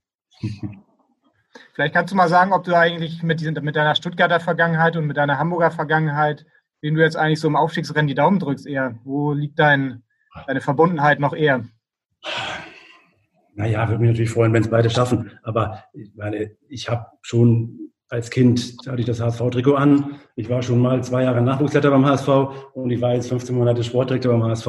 Vielleicht 1.74 1.94
kannst 1.94 2.12
du 2.12 2.16
mal 2.16 2.28
sagen, 2.28 2.52
ob 2.52 2.64
du 2.64 2.76
eigentlich 2.76 3.22
mit, 3.22 3.40
diesen, 3.40 3.54
mit 3.64 3.74
deiner 3.74 3.94
Stuttgarter 3.94 4.40
Vergangenheit 4.40 4.96
und 4.96 5.06
mit 5.06 5.16
deiner 5.16 5.38
Hamburger 5.38 5.70
Vergangenheit, 5.70 6.44
wen 6.82 6.94
du 6.94 7.00
jetzt 7.00 7.16
eigentlich 7.16 7.40
so 7.40 7.48
im 7.48 7.56
Aufstiegsrennen 7.56 8.06
die 8.06 8.14
Daumen 8.14 8.38
drückst 8.38 8.66
eher. 8.66 8.98
Wo 9.04 9.32
liegt 9.32 9.58
dein, 9.58 10.02
deine 10.46 10.60
Verbundenheit 10.60 11.20
noch 11.20 11.34
eher? 11.34 11.64
Naja, 13.54 13.88
würde 13.88 14.02
mich 14.02 14.10
natürlich 14.10 14.30
freuen, 14.30 14.52
wenn 14.52 14.62
es 14.62 14.68
beide 14.68 14.90
schaffen. 14.90 15.30
Aber 15.42 15.84
ich 15.94 16.14
meine, 16.14 16.50
ich 16.68 16.90
habe 16.90 17.06
schon 17.22 17.86
als 18.08 18.30
Kind 18.30 18.76
hatte 18.86 19.00
ich 19.00 19.06
das 19.06 19.20
HSV-Trikot 19.20 19.74
an. 19.74 20.20
Ich 20.36 20.48
war 20.48 20.62
schon 20.62 20.80
mal 20.80 21.02
zwei 21.02 21.24
Jahre 21.24 21.42
Nachwuchsleiter 21.42 21.90
beim 21.90 22.06
HSV 22.06 22.28
und 22.74 22.90
ich 22.90 23.00
war 23.00 23.14
jetzt 23.14 23.28
15 23.28 23.54
Monate 23.54 23.82
Sportdirektor 23.82 24.32
beim 24.32 24.44
HSV 24.44 24.66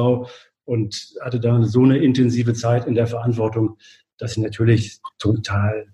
und 0.64 1.14
hatte 1.20 1.40
da 1.40 1.62
so 1.62 1.82
eine 1.82 1.98
intensive 1.98 2.52
Zeit 2.54 2.86
in 2.86 2.94
der 2.94 3.06
Verantwortung, 3.06 3.78
dass 4.18 4.36
ich 4.36 4.42
natürlich 4.42 5.00
total 5.18 5.92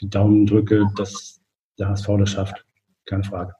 die 0.00 0.08
Daumen 0.08 0.46
drücke, 0.46 0.86
dass 0.96 1.40
der 1.78 1.88
HSV 1.88 2.06
das 2.18 2.30
schafft. 2.30 2.64
Keine 3.04 3.24
Frage. 3.24 3.54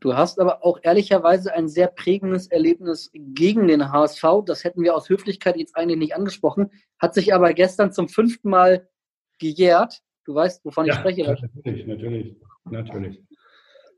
Du 0.00 0.14
hast 0.14 0.40
aber 0.40 0.64
auch 0.64 0.78
ehrlicherweise 0.82 1.52
ein 1.52 1.68
sehr 1.68 1.88
prägendes 1.88 2.46
Erlebnis 2.46 3.10
gegen 3.12 3.68
den 3.68 3.92
HSV. 3.92 4.24
Das 4.46 4.64
hätten 4.64 4.82
wir 4.82 4.94
aus 4.94 5.08
Höflichkeit 5.08 5.56
jetzt 5.56 5.76
eigentlich 5.76 5.98
nicht 5.98 6.14
angesprochen. 6.14 6.70
Hat 6.98 7.14
sich 7.14 7.34
aber 7.34 7.52
gestern 7.52 7.92
zum 7.92 8.08
fünften 8.08 8.48
Mal 8.48 8.88
gejährt. 9.38 10.02
Du 10.24 10.34
weißt, 10.34 10.64
wovon 10.64 10.86
ja, 10.86 10.94
ich 10.94 11.00
spreche. 11.00 11.24
Natürlich, 11.24 11.86
natürlich, 11.86 12.36
natürlich. 12.70 13.22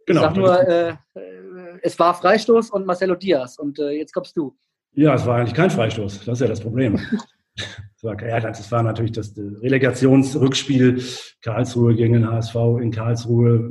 Genau. 0.07 0.21
Ich 0.21 0.27
sag 0.27 0.37
nur, 0.37 0.69
äh, 0.69 0.91
äh, 0.91 1.79
es 1.83 1.99
war 1.99 2.15
Freistoß 2.15 2.71
und 2.71 2.87
Marcelo 2.87 3.15
Diaz. 3.15 3.59
Und 3.59 3.79
äh, 3.79 3.91
jetzt 3.91 4.13
kommst 4.13 4.37
du. 4.37 4.57
Ja, 4.93 5.15
es 5.15 5.27
war 5.27 5.39
eigentlich 5.39 5.55
kein 5.55 5.71
Freistoß. 5.71 6.25
Das 6.25 6.39
ist 6.39 6.41
ja 6.41 6.47
das 6.47 6.61
Problem. 6.61 6.95
das, 7.57 8.03
war, 8.03 8.21
ja, 8.23 8.41
das 8.41 8.71
war 8.71 8.83
natürlich 8.83 9.13
das 9.13 9.35
Relegationsrückspiel 9.37 11.03
Karlsruhe 11.43 11.95
gegen 11.95 12.15
den 12.15 12.31
HSV 12.31 12.55
in 12.81 12.91
Karlsruhe. 12.91 13.71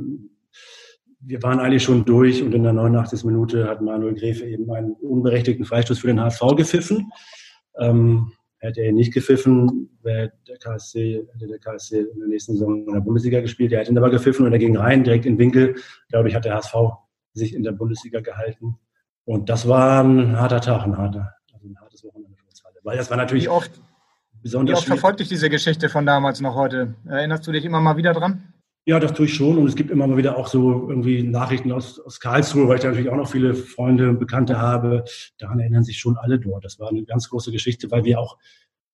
Wir 1.20 1.42
waren 1.42 1.60
eigentlich 1.60 1.82
schon 1.82 2.04
durch 2.04 2.42
und 2.42 2.54
in 2.54 2.64
der 2.64 2.74
89. 2.74 3.24
Minute 3.24 3.66
hat 3.66 3.80
Manuel 3.80 4.14
Gräfe 4.14 4.44
eben 4.44 4.70
einen 4.70 4.92
unberechtigten 4.92 5.64
Freistoß 5.64 6.00
für 6.00 6.08
den 6.08 6.20
HSV 6.20 6.42
gepfiffen. 6.56 7.10
Ähm, 7.78 8.32
hätte 8.66 8.80
er 8.80 8.92
nicht 8.92 9.12
gepfiffen, 9.12 9.90
wäre 10.02 10.32
der 10.48 10.56
KSC, 10.58 11.26
hätte 11.32 11.46
der 11.46 11.58
KSC 11.58 12.00
in 12.00 12.18
der 12.18 12.28
nächsten 12.28 12.54
Saison 12.54 12.86
in 12.86 12.92
der 12.92 13.00
Bundesliga 13.00 13.40
gespielt. 13.40 13.72
Er 13.72 13.80
hätte 13.80 13.90
ihn 13.90 13.98
aber 13.98 14.10
gepfiffen 14.10 14.46
und 14.46 14.52
er 14.52 14.58
ging 14.58 14.76
rein, 14.76 15.04
direkt 15.04 15.26
in 15.26 15.38
Winkel. 15.38 15.76
Dadurch 16.10 16.34
hat 16.34 16.44
der 16.44 16.54
HSV 16.54 16.74
sich 17.32 17.54
in 17.54 17.62
der 17.62 17.72
Bundesliga 17.72 18.20
gehalten. 18.20 18.78
Und 19.24 19.48
das 19.48 19.68
war 19.68 20.02
ein 20.02 20.38
harter 20.38 20.60
Tag, 20.60 20.84
ein 20.84 20.96
harter, 20.96 21.34
also 21.52 21.66
ein 21.66 21.76
hartes 21.80 22.04
Wochenende 22.04 22.36
für 22.36 22.46
uns 22.46 22.64
alle. 22.64 22.76
Weil 22.82 22.96
das 22.96 23.10
war 23.10 23.16
natürlich 23.16 23.44
wie 23.44 23.48
oft, 23.48 23.70
besonders. 24.42 24.74
Wie 24.74 24.78
oft 24.78 24.86
verfolgt 24.86 25.20
dich 25.20 25.28
diese 25.28 25.50
Geschichte 25.50 25.88
von 25.88 26.06
damals 26.06 26.40
noch 26.40 26.54
heute? 26.54 26.94
Erinnerst 27.06 27.46
du 27.46 27.52
dich 27.52 27.64
immer 27.64 27.80
mal 27.80 27.96
wieder 27.96 28.12
dran? 28.12 28.53
Ja, 28.86 29.00
das 29.00 29.14
tue 29.14 29.24
ich 29.24 29.34
schon. 29.34 29.56
Und 29.56 29.66
es 29.66 29.76
gibt 29.76 29.90
immer 29.90 30.06
mal 30.06 30.18
wieder 30.18 30.36
auch 30.36 30.46
so 30.46 30.88
irgendwie 30.90 31.22
Nachrichten 31.22 31.72
aus, 31.72 31.98
aus 32.00 32.20
Karlsruhe, 32.20 32.68
weil 32.68 32.76
ich 32.76 32.82
da 32.82 32.88
natürlich 32.88 33.10
auch 33.10 33.16
noch 33.16 33.30
viele 33.30 33.54
Freunde 33.54 34.10
und 34.10 34.18
Bekannte 34.18 34.60
habe. 34.60 35.04
Daran 35.38 35.58
erinnern 35.58 35.84
sich 35.84 35.98
schon 35.98 36.18
alle 36.18 36.38
dort. 36.38 36.64
Das 36.64 36.78
war 36.78 36.90
eine 36.90 37.04
ganz 37.04 37.30
große 37.30 37.50
Geschichte, 37.50 37.90
weil 37.90 38.04
wir 38.04 38.20
auch 38.20 38.36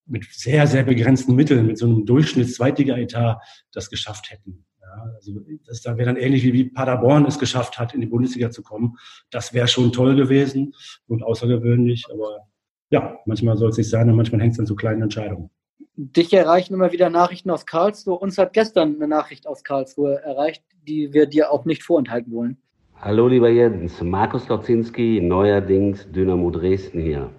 mit 0.06 0.24
sehr, 0.30 0.66
sehr 0.68 0.84
begrenzten 0.84 1.34
Mitteln, 1.34 1.66
mit 1.66 1.78
so 1.78 1.86
einem 1.86 2.06
Durchschnitts-Zweitliga-Etat 2.06 3.40
das 3.72 3.90
geschafft 3.90 4.30
hätten. 4.30 4.64
Ja, 4.80 5.10
also 5.14 5.40
das 5.66 5.84
wäre 5.84 6.04
dann 6.04 6.16
ähnlich 6.16 6.44
wie, 6.44 6.52
wie 6.52 6.64
Paderborn 6.64 7.26
es 7.26 7.38
geschafft 7.38 7.78
hat, 7.78 7.92
in 7.92 8.00
die 8.00 8.06
Bundesliga 8.06 8.50
zu 8.50 8.62
kommen. 8.62 8.96
Das 9.30 9.54
wäre 9.54 9.68
schon 9.68 9.92
toll 9.92 10.14
gewesen 10.14 10.74
und 11.08 11.22
außergewöhnlich. 11.24 12.06
Aber 12.12 12.48
ja, 12.90 13.18
manchmal 13.26 13.56
soll 13.56 13.70
es 13.70 13.76
nicht 13.76 13.90
sein 13.90 14.08
und 14.08 14.16
manchmal 14.16 14.40
hängt 14.40 14.54
es 14.54 14.60
an 14.60 14.66
so 14.66 14.76
kleinen 14.76 15.02
Entscheidungen. 15.02 15.50
Dich 15.96 16.32
erreichen 16.32 16.74
immer 16.74 16.92
wieder 16.92 17.10
Nachrichten 17.10 17.50
aus 17.50 17.66
Karlsruhe. 17.66 18.18
Uns 18.18 18.38
hat 18.38 18.52
gestern 18.52 18.96
eine 18.96 19.08
Nachricht 19.08 19.46
aus 19.46 19.64
Karlsruhe 19.64 20.22
erreicht, 20.22 20.62
die 20.86 21.12
wir 21.12 21.26
dir 21.26 21.50
auch 21.50 21.64
nicht 21.64 21.82
vorenthalten 21.82 22.32
wollen. 22.32 22.56
Hallo 22.96 23.28
lieber 23.28 23.48
Jens, 23.48 24.00
Markus 24.02 24.48
Lozinski, 24.48 25.20
neuerdings 25.22 26.10
Dynamo 26.12 26.50
Dresden 26.50 27.00
hier. 27.00 27.30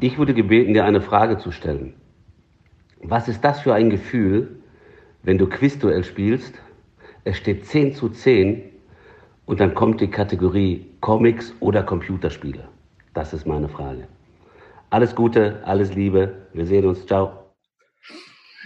Ich 0.00 0.18
wurde 0.18 0.34
gebeten, 0.34 0.74
dir 0.74 0.84
eine 0.84 1.00
Frage 1.00 1.38
zu 1.38 1.50
stellen. 1.50 1.94
Was 3.02 3.28
ist 3.28 3.42
das 3.42 3.60
für 3.60 3.74
ein 3.74 3.90
Gefühl, 3.90 4.62
wenn 5.22 5.38
du 5.38 5.48
Quizduell 5.48 6.04
spielst 6.04 6.54
es 7.24 7.36
steht 7.36 7.66
10 7.66 7.94
zu 7.94 8.08
10 8.08 8.62
und 9.46 9.60
dann 9.60 9.74
kommt 9.74 10.00
die 10.00 10.10
Kategorie 10.10 10.86
Comics 11.00 11.54
oder 11.60 11.84
Computerspiele. 11.84 12.64
Das 13.14 13.32
ist 13.32 13.46
meine 13.46 13.68
Frage. 13.68 14.08
Alles 14.90 15.14
Gute, 15.14 15.60
alles 15.64 15.94
Liebe. 15.94 16.34
Wir 16.52 16.66
sehen 16.66 16.84
uns. 16.84 17.06
Ciao. 17.06 17.41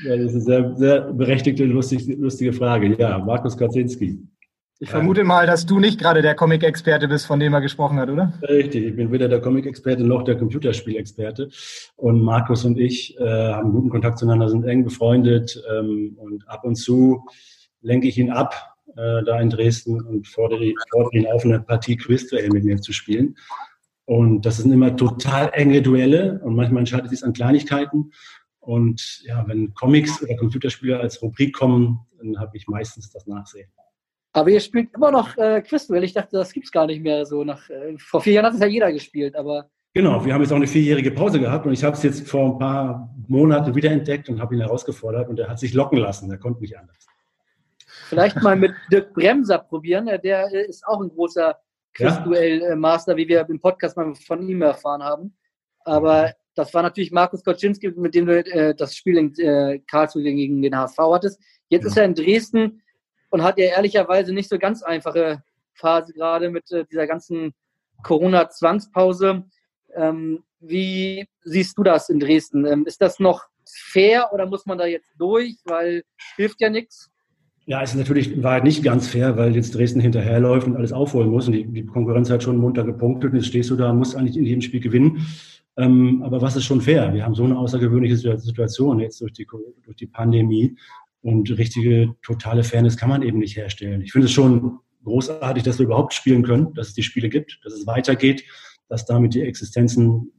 Ja, 0.05 0.17
das 0.17 0.35
ist 0.35 0.49
eine 0.49 0.77
sehr, 0.77 0.77
sehr 0.77 1.01
berechtigte, 1.13 1.65
lustig, 1.65 2.07
lustige 2.19 2.53
Frage. 2.53 2.97
Ja, 2.99 3.19
Markus 3.19 3.57
Kaczynski. 3.57 4.19
Ich 4.79 4.91
vermute 4.91 5.25
mal, 5.25 5.47
dass 5.47 5.65
du 5.65 5.79
nicht 5.79 5.99
gerade 5.99 6.21
der 6.21 6.35
Comic-Experte 6.35 7.09
bist, 7.09 7.25
von 7.25 7.41
dem 7.41 7.55
er 7.55 7.63
gesprochen 7.63 7.99
hat, 7.99 8.11
oder? 8.11 8.35
Richtig, 8.43 8.85
ich 8.85 8.95
bin 8.95 9.11
weder 9.11 9.27
der 9.27 9.41
Comic-Experte 9.41 10.05
noch 10.05 10.23
der 10.23 10.37
Computerspiel-Experte. 10.37 11.49
Und 11.97 12.21
Markus 12.21 12.63
und 12.67 12.79
ich 12.79 13.19
äh, 13.19 13.25
haben 13.25 13.73
guten 13.73 13.89
Kontakt 13.89 14.19
zueinander, 14.19 14.51
sind 14.51 14.65
eng 14.65 14.85
befreundet 14.85 15.63
ähm, 15.75 16.15
und 16.19 16.47
ab 16.47 16.65
und 16.65 16.75
zu 16.75 17.25
lenke 17.81 18.07
ich 18.07 18.19
ihn 18.19 18.31
ab, 18.31 18.77
äh, 18.97 19.25
da 19.25 19.41
in 19.41 19.49
Dresden 19.49 20.03
und 20.03 20.27
fordere, 20.27 20.75
fordere 20.91 21.17
ihn 21.17 21.27
auf, 21.27 21.43
eine 21.47 21.61
Partie 21.61 21.97
Quiz-Duell 21.97 22.51
mit 22.51 22.65
mir 22.65 22.79
zu 22.79 22.93
spielen. 22.93 23.35
Und 24.05 24.45
das 24.45 24.59
sind 24.59 24.71
immer 24.73 24.95
total 24.95 25.51
enge 25.55 25.81
Duelle 25.81 26.41
und 26.45 26.55
manchmal 26.55 26.81
entscheidet 26.81 27.11
sich 27.11 27.25
an 27.25 27.33
Kleinigkeiten. 27.33 28.13
Und 28.67 29.23
ja, 29.25 29.47
wenn 29.47 29.73
Comics 29.75 30.21
oder 30.23 30.35
Computerspiele 30.35 30.99
als 30.99 31.23
Rubrik 31.23 31.55
kommen, 31.55 32.01
dann 32.19 32.37
habe 32.41 32.57
ich 32.57 32.67
meistens 32.67 33.11
das 33.11 33.25
Nachsehen. 33.27 33.71
Aber 34.33 34.51
ihr 34.51 34.59
spielt 34.59 34.93
immer 34.93 35.13
noch 35.13 35.37
äh, 35.39 35.63
Quizduell. 35.63 36.03
Ich 36.03 36.13
dachte, 36.13 36.37
das 36.37 36.53
gibt 36.53 36.67
es 36.67 36.73
gar 36.73 36.87
nicht 36.87 37.01
mehr 37.01 37.25
so. 37.25 37.45
Nach, 37.45 37.71
äh, 37.71 37.97
vor 37.97 38.21
vier 38.21 38.35
Jahren 38.35 38.47
hat 38.47 38.55
es 38.55 38.61
ja 38.61 38.67
jeder 38.67 38.93
gespielt, 38.93 39.37
aber. 39.37 39.71
Genau, 39.95 40.25
wir 40.25 40.35
haben 40.35 40.43
jetzt 40.43 40.51
auch 40.51 40.57
eine 40.57 40.67
vierjährige 40.67 41.13
Pause 41.13 41.39
gehabt 41.39 41.65
und 41.65 41.73
ich 41.73 41.85
habe 41.85 41.97
es 41.97 42.03
jetzt 42.03 42.29
vor 42.29 42.55
ein 42.55 42.59
paar 42.59 43.15
Monaten 43.29 43.75
wiederentdeckt 43.75 44.29
und 44.29 44.41
habe 44.41 44.57
ihn 44.57 44.61
herausgefordert 44.61 45.29
und 45.29 45.39
er 45.39 45.49
hat 45.49 45.61
sich 45.61 45.73
locken 45.73 45.99
lassen. 45.99 46.29
Er 46.31 46.39
konnte 46.39 46.61
nicht 46.61 46.77
anders. 46.77 47.07
Vielleicht 48.09 48.43
mal 48.43 48.57
mit 48.57 48.75
Dirk 48.91 49.15
Bremser 49.15 49.59
probieren. 49.59 50.07
Der 50.25 50.53
ist 50.53 50.85
auch 50.87 51.01
ein 51.01 51.09
großer 51.09 51.57
Quizduell-Master, 51.95 53.17
wie 53.17 53.29
wir 53.29 53.49
im 53.49 53.61
Podcast 53.61 53.97
mal 53.97 54.13
von 54.17 54.47
ihm 54.47 54.61
erfahren 54.61 55.05
haben. 55.05 55.37
Aber 55.85 56.35
das 56.57 56.73
war 56.75 56.83
natürlich 56.83 57.13
Markus 57.13 57.45
Koczynski, 57.45 57.93
mit 57.97 58.15
dem 58.15 58.27
du 58.27 58.39
äh, 58.39 58.75
das 58.75 58.97
Spiel 58.97 59.19
in 59.19 59.35
äh, 59.39 59.79
Karlsruhe 59.87 60.23
gegen 60.23 60.63
den 60.63 60.77
HSV 60.77 60.99
hattest. 60.99 61.41
Jetzt 61.69 61.85
ja. 61.85 61.89
ist 61.89 61.97
er 61.99 62.05
in 62.05 62.15
Dresden 62.15 62.83
und 63.31 63.43
hat 63.43 63.59
ja 63.59 63.67
ehrlicherweise 63.67 64.33
nicht 64.33 64.49
so 64.49 64.59
ganz 64.59 64.83
einfache 64.83 65.43
Phase 65.75 66.13
gerade 66.15 66.51
mit 66.51 66.71
äh, 66.73 66.85
dieser 66.91 67.07
ganzen 67.07 67.53
Corona-Zwangspause. 68.03 69.45
Ähm, 69.95 70.43
wie 70.61 71.29
siehst 71.45 71.77
du 71.77 71.83
das 71.83 72.09
in 72.09 72.21
Dresden? 72.21 72.65
Ähm, 72.65 72.87
ist 72.87 73.03
das 73.03 73.21
noch 73.21 73.45
fair 73.69 74.31
oder 74.33 74.47
muss 74.47 74.65
man 74.65 74.79
da 74.79 74.87
jetzt 74.87 75.13
durch, 75.19 75.57
weil 75.65 76.03
hilft 76.37 76.61
ja 76.61 76.71
nichts? 76.71 77.11
Ja, 77.67 77.83
es 77.83 77.91
ist 77.91 77.97
natürlich 77.97 78.33
in 78.33 78.45
Wahrheit 78.45 78.63
nicht 78.63 78.85
ganz 78.85 79.09
fair, 79.09 79.37
weil 79.37 79.55
jetzt 79.57 79.75
Dresden 79.75 80.01
hinterherläuft 80.01 80.69
und 80.69 80.77
alles 80.77 80.93
aufholen 80.93 81.31
muss. 81.31 81.49
Und 81.49 81.55
die, 81.55 81.65
die 81.65 81.85
Konkurrenz 81.85 82.31
hat 82.31 82.45
schon 82.45 82.59
munter 82.59 82.85
gepunktet 82.85 83.33
und 83.33 83.37
jetzt 83.37 83.49
stehst 83.49 83.71
du 83.71 83.77
da, 83.77 83.93
musst 83.93 84.15
eigentlich 84.15 84.37
in 84.37 84.45
jedem 84.45 84.61
Spiel 84.61 84.81
gewinnen. 84.81 85.27
Ähm, 85.77 86.23
aber 86.23 86.41
was 86.41 86.57
ist 86.57 86.65
schon 86.65 86.81
fair? 86.81 87.13
Wir 87.13 87.25
haben 87.25 87.35
so 87.35 87.45
eine 87.45 87.59
außergewöhnliche 87.59 88.17
Situation 88.17 89.01
jetzt 89.01 89.21
durch 89.21 89.33
die, 89.33 89.47
durch 89.85 89.97
die 89.97 90.07
Pandemie 90.07 90.77
und 91.23 91.51
richtige 91.59 92.15
totale 92.23 92.65
Fairness 92.65 92.97
kann 92.97 93.09
man 93.09 93.23
eben 93.23 93.39
nicht 93.39 93.57
herstellen. 93.57 94.01
Ich 94.01 94.13
finde 94.13 94.27
es 94.27 94.33
schon 94.33 94.79
großartig, 95.05 95.63
dass 95.63 95.79
wir 95.79 95.87
überhaupt 95.87 96.15
spielen 96.15 96.43
können, 96.43 96.73
dass 96.75 96.89
es 96.89 96.95
die 96.95 97.03
Spiele 97.03 97.29
gibt, 97.29 97.61
dass 97.65 97.73
es 97.73 97.87
weitergeht, 97.87 98.45
dass 98.89 99.07
damit 99.07 99.35
die 99.35 99.43
Existenzen 99.43 100.33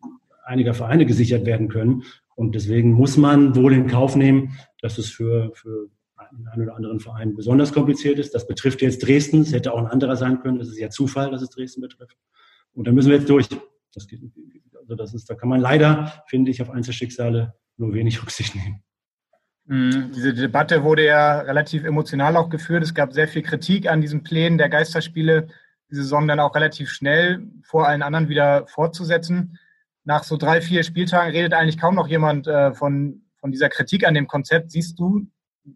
einiger 0.46 0.74
Vereine 0.74 1.06
gesichert 1.06 1.46
werden 1.46 1.68
können. 1.68 2.04
Und 2.36 2.56
deswegen 2.56 2.94
muss 2.94 3.18
man 3.18 3.56
wohl 3.56 3.74
in 3.74 3.88
Kauf 3.88 4.16
nehmen, 4.16 4.58
dass 4.82 4.98
es 4.98 5.10
für, 5.10 5.52
für 5.56 5.90
in 6.38 6.48
einem 6.48 6.64
oder 6.64 6.76
anderen 6.76 7.00
Verein 7.00 7.36
besonders 7.36 7.74
kompliziert 7.74 8.20
ist. 8.20 8.34
Das 8.34 8.48
betrifft 8.48 8.82
jetzt 8.82 9.06
Dresden. 9.06 9.42
Es 9.42 9.54
hätte 9.54 9.74
auch 9.74 9.80
ein 9.80 9.88
anderer 9.88 10.16
sein 10.16 10.40
können. 10.40 10.60
Das 10.60 10.68
ist 10.68 10.80
ja 10.80 10.90
Zufall, 10.90 11.32
dass 11.32 11.42
es 11.42 11.50
Dresden 11.50 11.82
betrifft. 11.82 12.18
Und 12.74 12.88
da 12.88 12.92
müssen 12.92 13.10
wir 13.10 13.18
jetzt 13.18 13.30
durch. 13.30 13.48
Das, 13.94 14.08
also 14.88 14.96
das 14.96 15.14
ist, 15.14 15.30
da 15.30 15.36
kann 15.36 15.50
man 15.50 15.60
leider, 15.60 16.24
finde 16.28 16.50
ich, 16.50 16.62
auf 16.62 16.70
Einzelschicksale 16.70 17.54
nur 17.76 17.94
wenig 17.94 18.22
Rücksicht 18.24 18.56
nehmen. 18.56 18.84
Mhm. 19.66 20.12
Diese 20.16 20.34
Debatte 20.34 20.84
wurde 20.84 21.06
ja 21.06 21.42
relativ 21.42 21.84
emotional 21.84 22.38
auch 22.38 22.50
geführt. 22.50 22.84
Es 22.84 22.94
gab 22.94 23.12
sehr 23.12 23.28
viel 23.28 23.42
Kritik 23.42 23.90
an 23.90 24.00
diesen 24.00 24.24
Plänen 24.24 24.58
der 24.58 24.70
Geisterspiele, 24.70 25.48
die 25.92 25.96
Saison 25.96 26.26
dann 26.28 26.40
auch 26.40 26.56
relativ 26.56 26.90
schnell 26.90 27.46
vor 27.64 27.86
allen 27.86 28.02
anderen 28.02 28.30
wieder 28.30 28.66
fortzusetzen. 28.68 29.60
Nach 30.06 30.24
so 30.24 30.38
drei, 30.38 30.62
vier 30.62 30.84
Spieltagen 30.84 31.32
redet 31.32 31.54
eigentlich 31.54 31.78
kaum 31.78 31.96
noch 31.96 32.08
jemand 32.08 32.48
äh, 32.48 32.74
von, 32.74 33.24
von 33.40 33.52
dieser 33.52 33.68
Kritik 33.68 34.08
an 34.08 34.14
dem 34.14 34.28
Konzept. 34.28 34.72
Siehst 34.72 34.98
du 34.98 35.28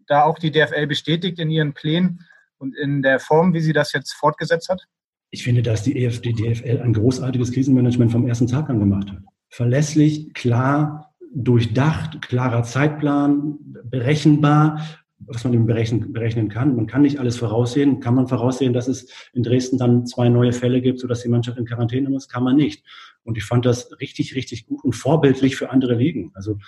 da 0.06 0.22
auch 0.22 0.38
die 0.38 0.50
DFL 0.50 0.86
bestätigt 0.86 1.38
in 1.38 1.50
ihren 1.50 1.74
Plänen 1.74 2.26
und 2.56 2.74
in 2.74 3.02
der 3.02 3.20
Form, 3.20 3.52
wie 3.52 3.60
sie 3.60 3.74
das 3.74 3.92
jetzt 3.92 4.14
fortgesetzt 4.14 4.70
hat? 4.70 4.86
Ich 5.34 5.44
finde, 5.44 5.62
dass 5.62 5.82
die, 5.82 5.96
EF, 5.96 6.20
die 6.20 6.34
DFL 6.34 6.82
ein 6.82 6.92
großartiges 6.92 7.52
Krisenmanagement 7.52 8.12
vom 8.12 8.26
ersten 8.28 8.46
Tag 8.46 8.68
an 8.68 8.78
gemacht 8.78 9.10
hat. 9.10 9.22
Verlässlich, 9.48 10.34
klar, 10.34 11.14
durchdacht, 11.34 12.20
klarer 12.20 12.64
Zeitplan, 12.64 13.58
berechenbar, 13.84 14.86
was 15.20 15.42
man 15.44 15.54
eben 15.54 15.64
berechnen, 15.64 16.12
berechnen 16.12 16.50
kann. 16.50 16.76
Man 16.76 16.86
kann 16.86 17.00
nicht 17.00 17.18
alles 17.18 17.38
voraussehen. 17.38 18.00
Kann 18.00 18.14
man 18.14 18.28
voraussehen, 18.28 18.74
dass 18.74 18.88
es 18.88 19.08
in 19.32 19.42
Dresden 19.42 19.78
dann 19.78 20.04
zwei 20.04 20.28
neue 20.28 20.52
Fälle 20.52 20.82
gibt, 20.82 21.00
sodass 21.00 21.22
die 21.22 21.30
Mannschaft 21.30 21.56
in 21.56 21.64
Quarantäne 21.64 22.10
muss? 22.10 22.28
Kann 22.28 22.44
man 22.44 22.56
nicht. 22.56 22.84
Und 23.24 23.38
ich 23.38 23.44
fand 23.44 23.64
das 23.64 23.90
richtig, 24.00 24.34
richtig 24.34 24.66
gut 24.66 24.84
und 24.84 24.92
vorbildlich 24.94 25.56
für 25.56 25.70
andere 25.70 25.94
Ligen. 25.94 26.30
Also 26.34 26.58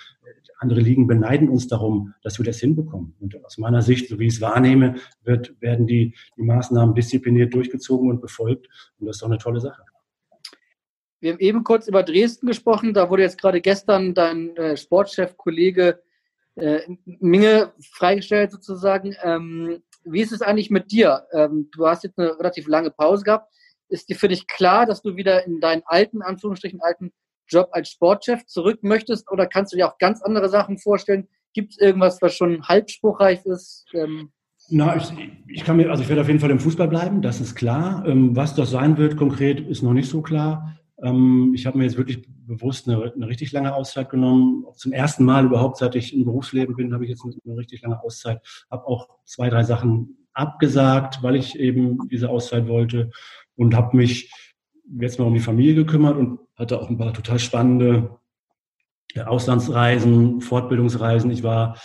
andere 0.65 0.81
Ligen 0.81 1.05
beneiden 1.05 1.47
uns 1.47 1.67
darum, 1.67 2.15
dass 2.23 2.39
wir 2.39 2.45
das 2.45 2.59
hinbekommen. 2.59 3.15
Und 3.19 3.45
aus 3.45 3.59
meiner 3.59 3.83
Sicht, 3.83 4.09
so 4.09 4.17
wie 4.17 4.25
ich 4.25 4.33
es 4.33 4.41
wahrnehme, 4.41 4.95
wird, 5.23 5.61
werden 5.61 5.85
die, 5.85 6.15
die 6.35 6.41
Maßnahmen 6.41 6.95
diszipliniert 6.95 7.53
durchgezogen 7.53 8.09
und 8.09 8.19
befolgt. 8.19 8.67
Und 8.97 9.05
das 9.05 9.17
ist 9.17 9.21
doch 9.21 9.29
eine 9.29 9.37
tolle 9.37 9.59
Sache. 9.59 9.83
Wir 11.19 11.33
haben 11.33 11.39
eben 11.39 11.63
kurz 11.63 11.87
über 11.87 12.01
Dresden 12.01 12.47
gesprochen. 12.47 12.95
Da 12.95 13.11
wurde 13.11 13.21
jetzt 13.21 13.39
gerade 13.39 13.61
gestern 13.61 14.15
dein 14.15 14.57
äh, 14.57 14.75
Sportchef-Kollege 14.75 16.01
äh, 16.55 16.81
Minge 17.05 17.73
freigestellt 17.91 18.51
sozusagen. 18.51 19.15
Ähm, 19.21 19.83
wie 20.03 20.21
ist 20.21 20.31
es 20.31 20.41
eigentlich 20.41 20.71
mit 20.71 20.91
dir? 20.91 21.27
Ähm, 21.31 21.69
du 21.75 21.85
hast 21.85 22.03
jetzt 22.03 22.17
eine 22.17 22.39
relativ 22.39 22.67
lange 22.67 22.89
Pause 22.89 23.23
gehabt. 23.23 23.53
Ist 23.87 24.09
dir 24.09 24.15
für 24.15 24.29
dich 24.29 24.47
klar, 24.47 24.87
dass 24.87 25.03
du 25.03 25.15
wieder 25.15 25.45
in 25.45 25.59
deinen 25.59 25.83
alten, 25.85 26.23
Anführungsstrichen, 26.23 26.81
alten 26.81 27.13
Job 27.47 27.69
als 27.71 27.89
Sportchef 27.89 28.45
zurück 28.45 28.79
möchtest? 28.81 29.31
Oder 29.31 29.47
kannst 29.47 29.73
du 29.73 29.77
dir 29.77 29.87
auch 29.87 29.97
ganz 29.97 30.21
andere 30.21 30.49
Sachen 30.49 30.77
vorstellen? 30.77 31.27
Gibt 31.53 31.73
es 31.73 31.77
irgendwas, 31.79 32.21
was 32.21 32.35
schon 32.35 32.67
halbspruchreif 32.67 33.45
ist? 33.45 33.85
Ähm, 33.93 34.31
na, 34.69 34.95
ich, 34.95 35.03
ich 35.47 35.63
kann 35.63 35.77
mir, 35.77 35.91
also 35.91 36.01
ich 36.01 36.09
werde 36.09 36.21
auf 36.21 36.27
jeden 36.27 36.39
Fall 36.39 36.49
im 36.49 36.59
Fußball 36.59 36.87
bleiben, 36.87 37.21
das 37.21 37.39
ist 37.39 37.55
klar. 37.55 38.03
Ähm, 38.07 38.35
was 38.35 38.55
das 38.55 38.71
sein 38.71 38.97
wird 38.97 39.15
konkret, 39.15 39.59
ist 39.59 39.83
noch 39.83 39.93
nicht 39.93 40.09
so 40.09 40.21
klar. 40.21 40.77
Ähm, 41.01 41.51
ich 41.53 41.65
habe 41.65 41.77
mir 41.77 41.83
jetzt 41.83 41.97
wirklich 41.97 42.27
bewusst 42.47 42.87
eine, 42.87 43.13
eine, 43.13 43.27
richtig 43.27 43.51
lange 43.51 43.75
Auszeit 43.75 44.09
genommen. 44.09 44.65
Zum 44.73 44.91
ersten 44.91 45.23
Mal 45.23 45.45
überhaupt, 45.45 45.77
seit 45.77 45.95
ich 45.95 46.15
im 46.15 46.25
Berufsleben 46.25 46.75
bin, 46.75 46.93
habe 46.93 47.03
ich 47.03 47.11
jetzt 47.11 47.23
eine, 47.23 47.35
eine 47.45 47.57
richtig 47.57 47.81
lange 47.81 48.01
Auszeit. 48.01 48.41
Habe 48.71 48.87
auch 48.87 49.09
zwei, 49.25 49.49
drei 49.49 49.63
Sachen 49.63 50.27
abgesagt, 50.33 51.21
weil 51.21 51.35
ich 51.35 51.59
eben 51.59 52.07
diese 52.09 52.29
Auszeit 52.29 52.67
wollte 52.67 53.11
und 53.55 53.75
habe 53.75 53.95
mich 53.95 54.31
jetzt 54.99 55.19
mal 55.19 55.25
um 55.25 55.33
die 55.33 55.39
Familie 55.39 55.75
gekümmert 55.75 56.17
und 56.17 56.39
hatte 56.55 56.79
auch 56.79 56.89
ein 56.89 56.97
paar 56.97 57.13
total 57.13 57.39
spannende 57.39 58.17
Auslandsreisen, 59.25 60.41
Fortbildungsreisen. 60.41 61.31
Ich 61.31 61.43
war 61.43 61.77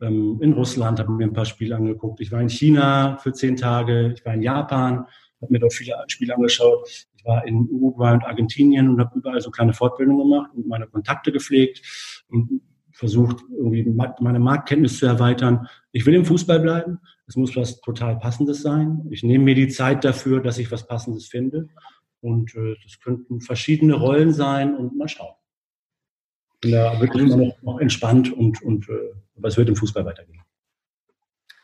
ähm, 0.00 0.38
in 0.40 0.52
Russland, 0.52 0.98
habe 0.98 1.10
mir 1.10 1.24
ein 1.24 1.32
paar 1.32 1.44
Spiele 1.44 1.76
angeguckt. 1.76 2.20
Ich 2.20 2.30
war 2.30 2.40
in 2.40 2.48
China 2.48 3.18
für 3.18 3.32
zehn 3.32 3.56
Tage. 3.56 4.12
Ich 4.16 4.24
war 4.24 4.34
in 4.34 4.42
Japan, 4.42 5.06
habe 5.40 5.52
mir 5.52 5.58
dort 5.58 5.72
viele 5.72 5.94
Spiele 6.08 6.34
angeschaut. 6.34 6.88
Ich 7.16 7.24
war 7.24 7.46
in 7.46 7.68
Uruguay 7.70 8.12
und 8.12 8.24
Argentinien 8.24 8.88
und 8.88 9.00
habe 9.00 9.18
überall 9.18 9.40
so 9.40 9.50
kleine 9.50 9.72
Fortbildungen 9.72 10.28
gemacht 10.28 10.50
und 10.54 10.68
meine 10.68 10.86
Kontakte 10.86 11.32
gepflegt 11.32 11.82
und 12.28 12.60
versucht, 12.92 13.44
irgendwie 13.50 13.84
meine 14.20 14.38
Marktkenntnis 14.38 14.98
zu 14.98 15.06
erweitern. 15.06 15.68
Ich 15.92 16.06
will 16.06 16.14
im 16.14 16.24
Fußball 16.24 16.60
bleiben. 16.60 16.98
Es 17.26 17.36
muss 17.36 17.54
was 17.54 17.80
total 17.80 18.18
Passendes 18.18 18.62
sein. 18.62 19.06
Ich 19.10 19.22
nehme 19.22 19.44
mir 19.44 19.54
die 19.54 19.68
Zeit 19.68 20.04
dafür, 20.04 20.40
dass 20.40 20.56
ich 20.58 20.70
was 20.70 20.86
Passendes 20.86 21.26
finde. 21.26 21.68
Und 22.26 22.56
äh, 22.56 22.74
das 22.82 22.98
könnten 22.98 23.40
verschiedene 23.40 23.94
Rollen 23.94 24.32
sein 24.32 24.74
und 24.74 24.96
mal 24.96 25.06
schauen. 25.06 25.34
Bin 26.60 26.72
da 26.72 27.00
wirklich 27.00 27.22
immer 27.22 27.36
noch, 27.36 27.62
noch 27.62 27.78
entspannt 27.78 28.32
und, 28.32 28.60
und 28.62 28.88
äh, 28.88 29.12
aber 29.36 29.48
es 29.48 29.56
wird 29.56 29.68
im 29.68 29.76
Fußball 29.76 30.04
weitergehen. 30.04 30.42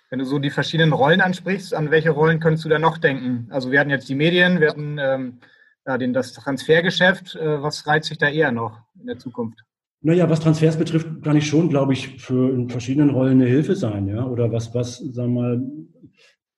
Wenn 0.08 0.20
du 0.20 0.24
so 0.24 0.38
die 0.38 0.50
verschiedenen 0.50 0.92
Rollen 0.92 1.20
ansprichst, 1.20 1.74
an 1.74 1.90
welche 1.90 2.10
Rollen 2.10 2.38
könntest 2.38 2.64
du 2.64 2.68
da 2.68 2.78
noch 2.78 2.98
denken? 2.98 3.48
Also 3.50 3.72
wir 3.72 3.80
hatten 3.80 3.90
jetzt 3.90 4.08
die 4.08 4.14
Medien, 4.14 4.60
wir 4.60 4.68
hatten 4.68 4.98
ähm, 5.00 5.40
ja, 5.84 5.98
den, 5.98 6.12
das 6.12 6.32
Transfergeschäft. 6.32 7.34
Äh, 7.34 7.60
was 7.60 7.84
reizt 7.88 8.08
sich 8.08 8.18
da 8.18 8.28
eher 8.28 8.52
noch 8.52 8.78
in 9.00 9.06
der 9.06 9.18
Zukunft? 9.18 9.58
Naja, 10.00 10.30
was 10.30 10.38
Transfers 10.38 10.76
betrifft, 10.76 11.08
kann 11.24 11.36
ich 11.36 11.48
schon, 11.48 11.70
glaube 11.70 11.92
ich, 11.92 12.22
für 12.22 12.54
in 12.54 12.68
verschiedenen 12.68 13.10
Rollen 13.10 13.40
eine 13.40 13.50
Hilfe 13.50 13.74
sein, 13.74 14.06
ja. 14.06 14.24
Oder 14.24 14.52
was, 14.52 14.72
was, 14.74 14.98
sagen 14.98 15.34
wir 15.34 15.42
mal, 15.42 15.62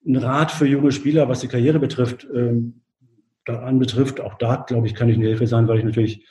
ein 0.06 0.16
Rat 0.16 0.50
für 0.50 0.66
junge 0.66 0.92
Spieler, 0.92 1.28
was 1.28 1.40
die 1.40 1.48
Karriere 1.48 1.78
betrifft, 1.78 2.26
ähm, 2.34 2.83
daran 3.44 3.78
betrifft. 3.78 4.20
Auch 4.20 4.34
da, 4.34 4.64
glaube 4.66 4.86
ich, 4.86 4.94
kann 4.94 5.08
ich 5.08 5.16
eine 5.16 5.26
Hilfe 5.26 5.46
sein, 5.46 5.68
weil 5.68 5.78
ich 5.78 5.84
natürlich 5.84 6.26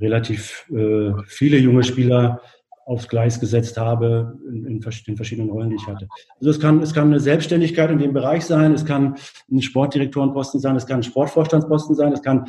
relativ 0.00 0.68
äh, 0.70 1.12
viele 1.26 1.58
junge 1.58 1.82
Spieler 1.82 2.40
aufs 2.86 3.08
Gleis 3.08 3.40
gesetzt 3.40 3.76
habe 3.78 4.38
in, 4.48 4.64
in, 4.64 4.80
den 4.80 5.16
verschiedenen 5.16 5.50
Rollen, 5.50 5.70
die 5.70 5.76
ich 5.76 5.86
hatte. 5.88 6.08
Also 6.38 6.50
es 6.50 6.60
kann, 6.60 6.80
es 6.82 6.94
kann 6.94 7.08
eine 7.08 7.18
Selbstständigkeit 7.18 7.90
in 7.90 7.98
dem 7.98 8.12
Bereich 8.12 8.44
sein, 8.44 8.72
es 8.72 8.84
kann 8.84 9.16
ein 9.50 9.60
Sportdirektorenposten 9.60 10.60
sein, 10.60 10.76
es 10.76 10.86
kann 10.86 11.00
ein 11.00 11.02
Sportvorstandsposten 11.02 11.96
sein, 11.96 12.12
es 12.12 12.22
kann 12.22 12.48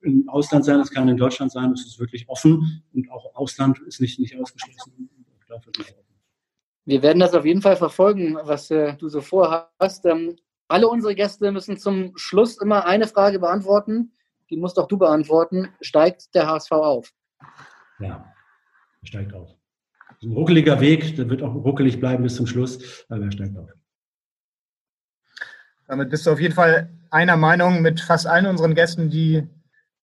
im 0.00 0.28
Ausland 0.28 0.64
sein, 0.64 0.80
es 0.80 0.90
kann 0.90 1.08
in 1.08 1.16
Deutschland 1.16 1.52
sein, 1.52 1.70
es 1.72 1.86
ist 1.86 2.00
wirklich 2.00 2.28
offen 2.28 2.82
und 2.92 3.10
auch 3.10 3.34
Ausland 3.36 3.78
ist 3.86 4.00
nicht, 4.00 4.18
nicht 4.18 4.36
ausgeschlossen. 4.38 5.08
Wir 6.84 7.02
werden 7.02 7.20
das 7.20 7.34
auf 7.34 7.44
jeden 7.44 7.62
Fall 7.62 7.76
verfolgen, 7.76 8.36
was 8.42 8.70
äh, 8.70 8.94
du 8.96 9.08
so 9.08 9.20
vorhast. 9.20 10.06
Ähm, 10.06 10.36
alle 10.68 10.88
unsere 10.88 11.14
Gäste 11.14 11.50
müssen 11.50 11.78
zum 11.78 12.12
Schluss 12.16 12.60
immer 12.60 12.86
eine 12.86 13.06
Frage 13.06 13.38
beantworten. 13.38 14.12
Die 14.50 14.56
musst 14.56 14.78
doch 14.78 14.86
du 14.86 14.98
beantworten. 14.98 15.68
Steigt 15.80 16.34
der 16.34 16.46
HSV 16.46 16.72
auf? 16.72 17.12
Ja, 17.98 18.32
er 19.00 19.06
steigt 19.06 19.34
auf. 19.34 19.50
Das 20.08 20.18
ist 20.18 20.28
ein 20.28 20.32
ruckeliger 20.32 20.80
Weg, 20.80 21.16
der 21.16 21.28
wird 21.28 21.42
auch 21.42 21.54
ruckelig 21.54 22.00
bleiben 22.00 22.22
bis 22.22 22.36
zum 22.36 22.46
Schluss, 22.46 23.04
aber 23.08 23.24
er 23.24 23.32
steigt 23.32 23.56
auf. 23.56 23.70
Damit 25.86 26.10
bist 26.10 26.26
du 26.26 26.32
auf 26.32 26.40
jeden 26.40 26.54
Fall 26.54 26.90
einer 27.10 27.36
Meinung 27.36 27.80
mit 27.82 28.00
fast 28.00 28.26
allen 28.26 28.46
unseren 28.46 28.74
Gästen, 28.74 29.10
die 29.10 29.48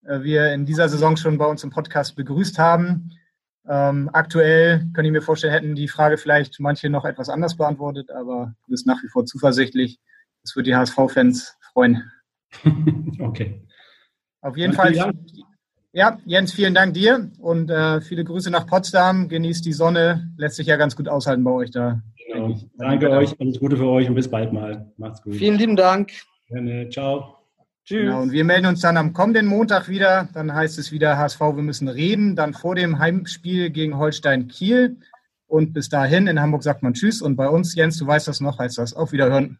äh, 0.03 0.21
wir 0.21 0.53
in 0.53 0.65
dieser 0.65 0.89
Saison 0.89 1.17
schon 1.17 1.37
bei 1.37 1.45
uns 1.45 1.63
im 1.63 1.69
Podcast 1.69 2.15
begrüßt 2.15 2.57
haben. 2.57 3.11
Ähm, 3.67 4.09
aktuell 4.13 4.79
könnte 4.93 5.07
ich 5.07 5.11
mir 5.11 5.21
vorstellen, 5.21 5.53
hätten 5.53 5.75
die 5.75 5.87
Frage 5.87 6.17
vielleicht 6.17 6.59
manche 6.59 6.89
noch 6.89 7.05
etwas 7.05 7.29
anders 7.29 7.57
beantwortet, 7.57 8.11
aber 8.11 8.55
du 8.65 8.71
bist 8.71 8.87
nach 8.87 9.01
wie 9.03 9.09
vor 9.09 9.25
zuversichtlich. 9.25 9.99
Das 10.45 10.55
wird 10.55 10.67
die 10.67 10.75
HSV-Fans 10.75 11.57
freuen. 11.73 12.03
okay. 13.19 13.61
Auf 14.41 14.55
jeden 14.57 14.73
Danke 14.73 14.99
Fall. 14.99 15.13
Ja, 15.91 16.19
Jens, 16.25 16.53
vielen 16.53 16.75
Dank 16.75 16.93
dir 16.93 17.31
und 17.39 17.71
äh, 17.71 17.99
viele 17.99 18.23
Grüße 18.23 18.51
nach 18.51 18.67
Potsdam. 18.67 19.27
Genießt 19.27 19.65
die 19.65 19.73
Sonne. 19.73 20.29
Lässt 20.37 20.57
sich 20.57 20.67
ja 20.67 20.75
ganz 20.75 20.95
gut 20.95 21.07
aushalten 21.07 21.43
bei 21.43 21.51
euch 21.51 21.71
da. 21.71 22.01
Genau. 22.31 22.55
Danke 22.77 23.09
euch, 23.09 23.39
alles 23.39 23.59
Gute 23.59 23.75
für 23.75 23.87
euch 23.87 24.07
und 24.07 24.13
bis 24.13 24.29
bald 24.29 24.53
mal. 24.53 24.91
Macht's 24.97 25.21
gut. 25.23 25.35
Vielen 25.35 25.57
lieben 25.57 25.75
Dank. 25.75 26.11
Gerne. 26.47 26.89
Ciao. 26.89 27.37
Tschüss. 27.85 28.01
Genau, 28.01 28.21
und 28.21 28.31
wir 28.31 28.43
melden 28.43 28.67
uns 28.67 28.81
dann 28.81 28.97
am 28.97 29.13
kommenden 29.13 29.47
Montag 29.47 29.89
wieder. 29.89 30.29
Dann 30.33 30.53
heißt 30.53 30.77
es 30.77 30.91
wieder 30.91 31.17
HSV, 31.17 31.39
wir 31.39 31.63
müssen 31.63 31.87
reden. 31.87 32.35
Dann 32.35 32.53
vor 32.53 32.75
dem 32.75 32.99
Heimspiel 32.99 33.71
gegen 33.71 33.97
Holstein 33.97 34.47
Kiel. 34.47 34.97
Und 35.47 35.73
bis 35.73 35.89
dahin, 35.89 36.27
in 36.27 36.39
Hamburg 36.39 36.63
sagt 36.63 36.83
man 36.83 36.93
Tschüss. 36.93 37.21
Und 37.21 37.35
bei 37.35 37.47
uns, 37.47 37.73
Jens, 37.73 37.97
du 37.97 38.05
weißt 38.05 38.27
das 38.27 38.41
noch, 38.41 38.59
heißt 38.59 38.77
das 38.77 38.93
Auf 38.93 39.11
Wiederhören. 39.11 39.59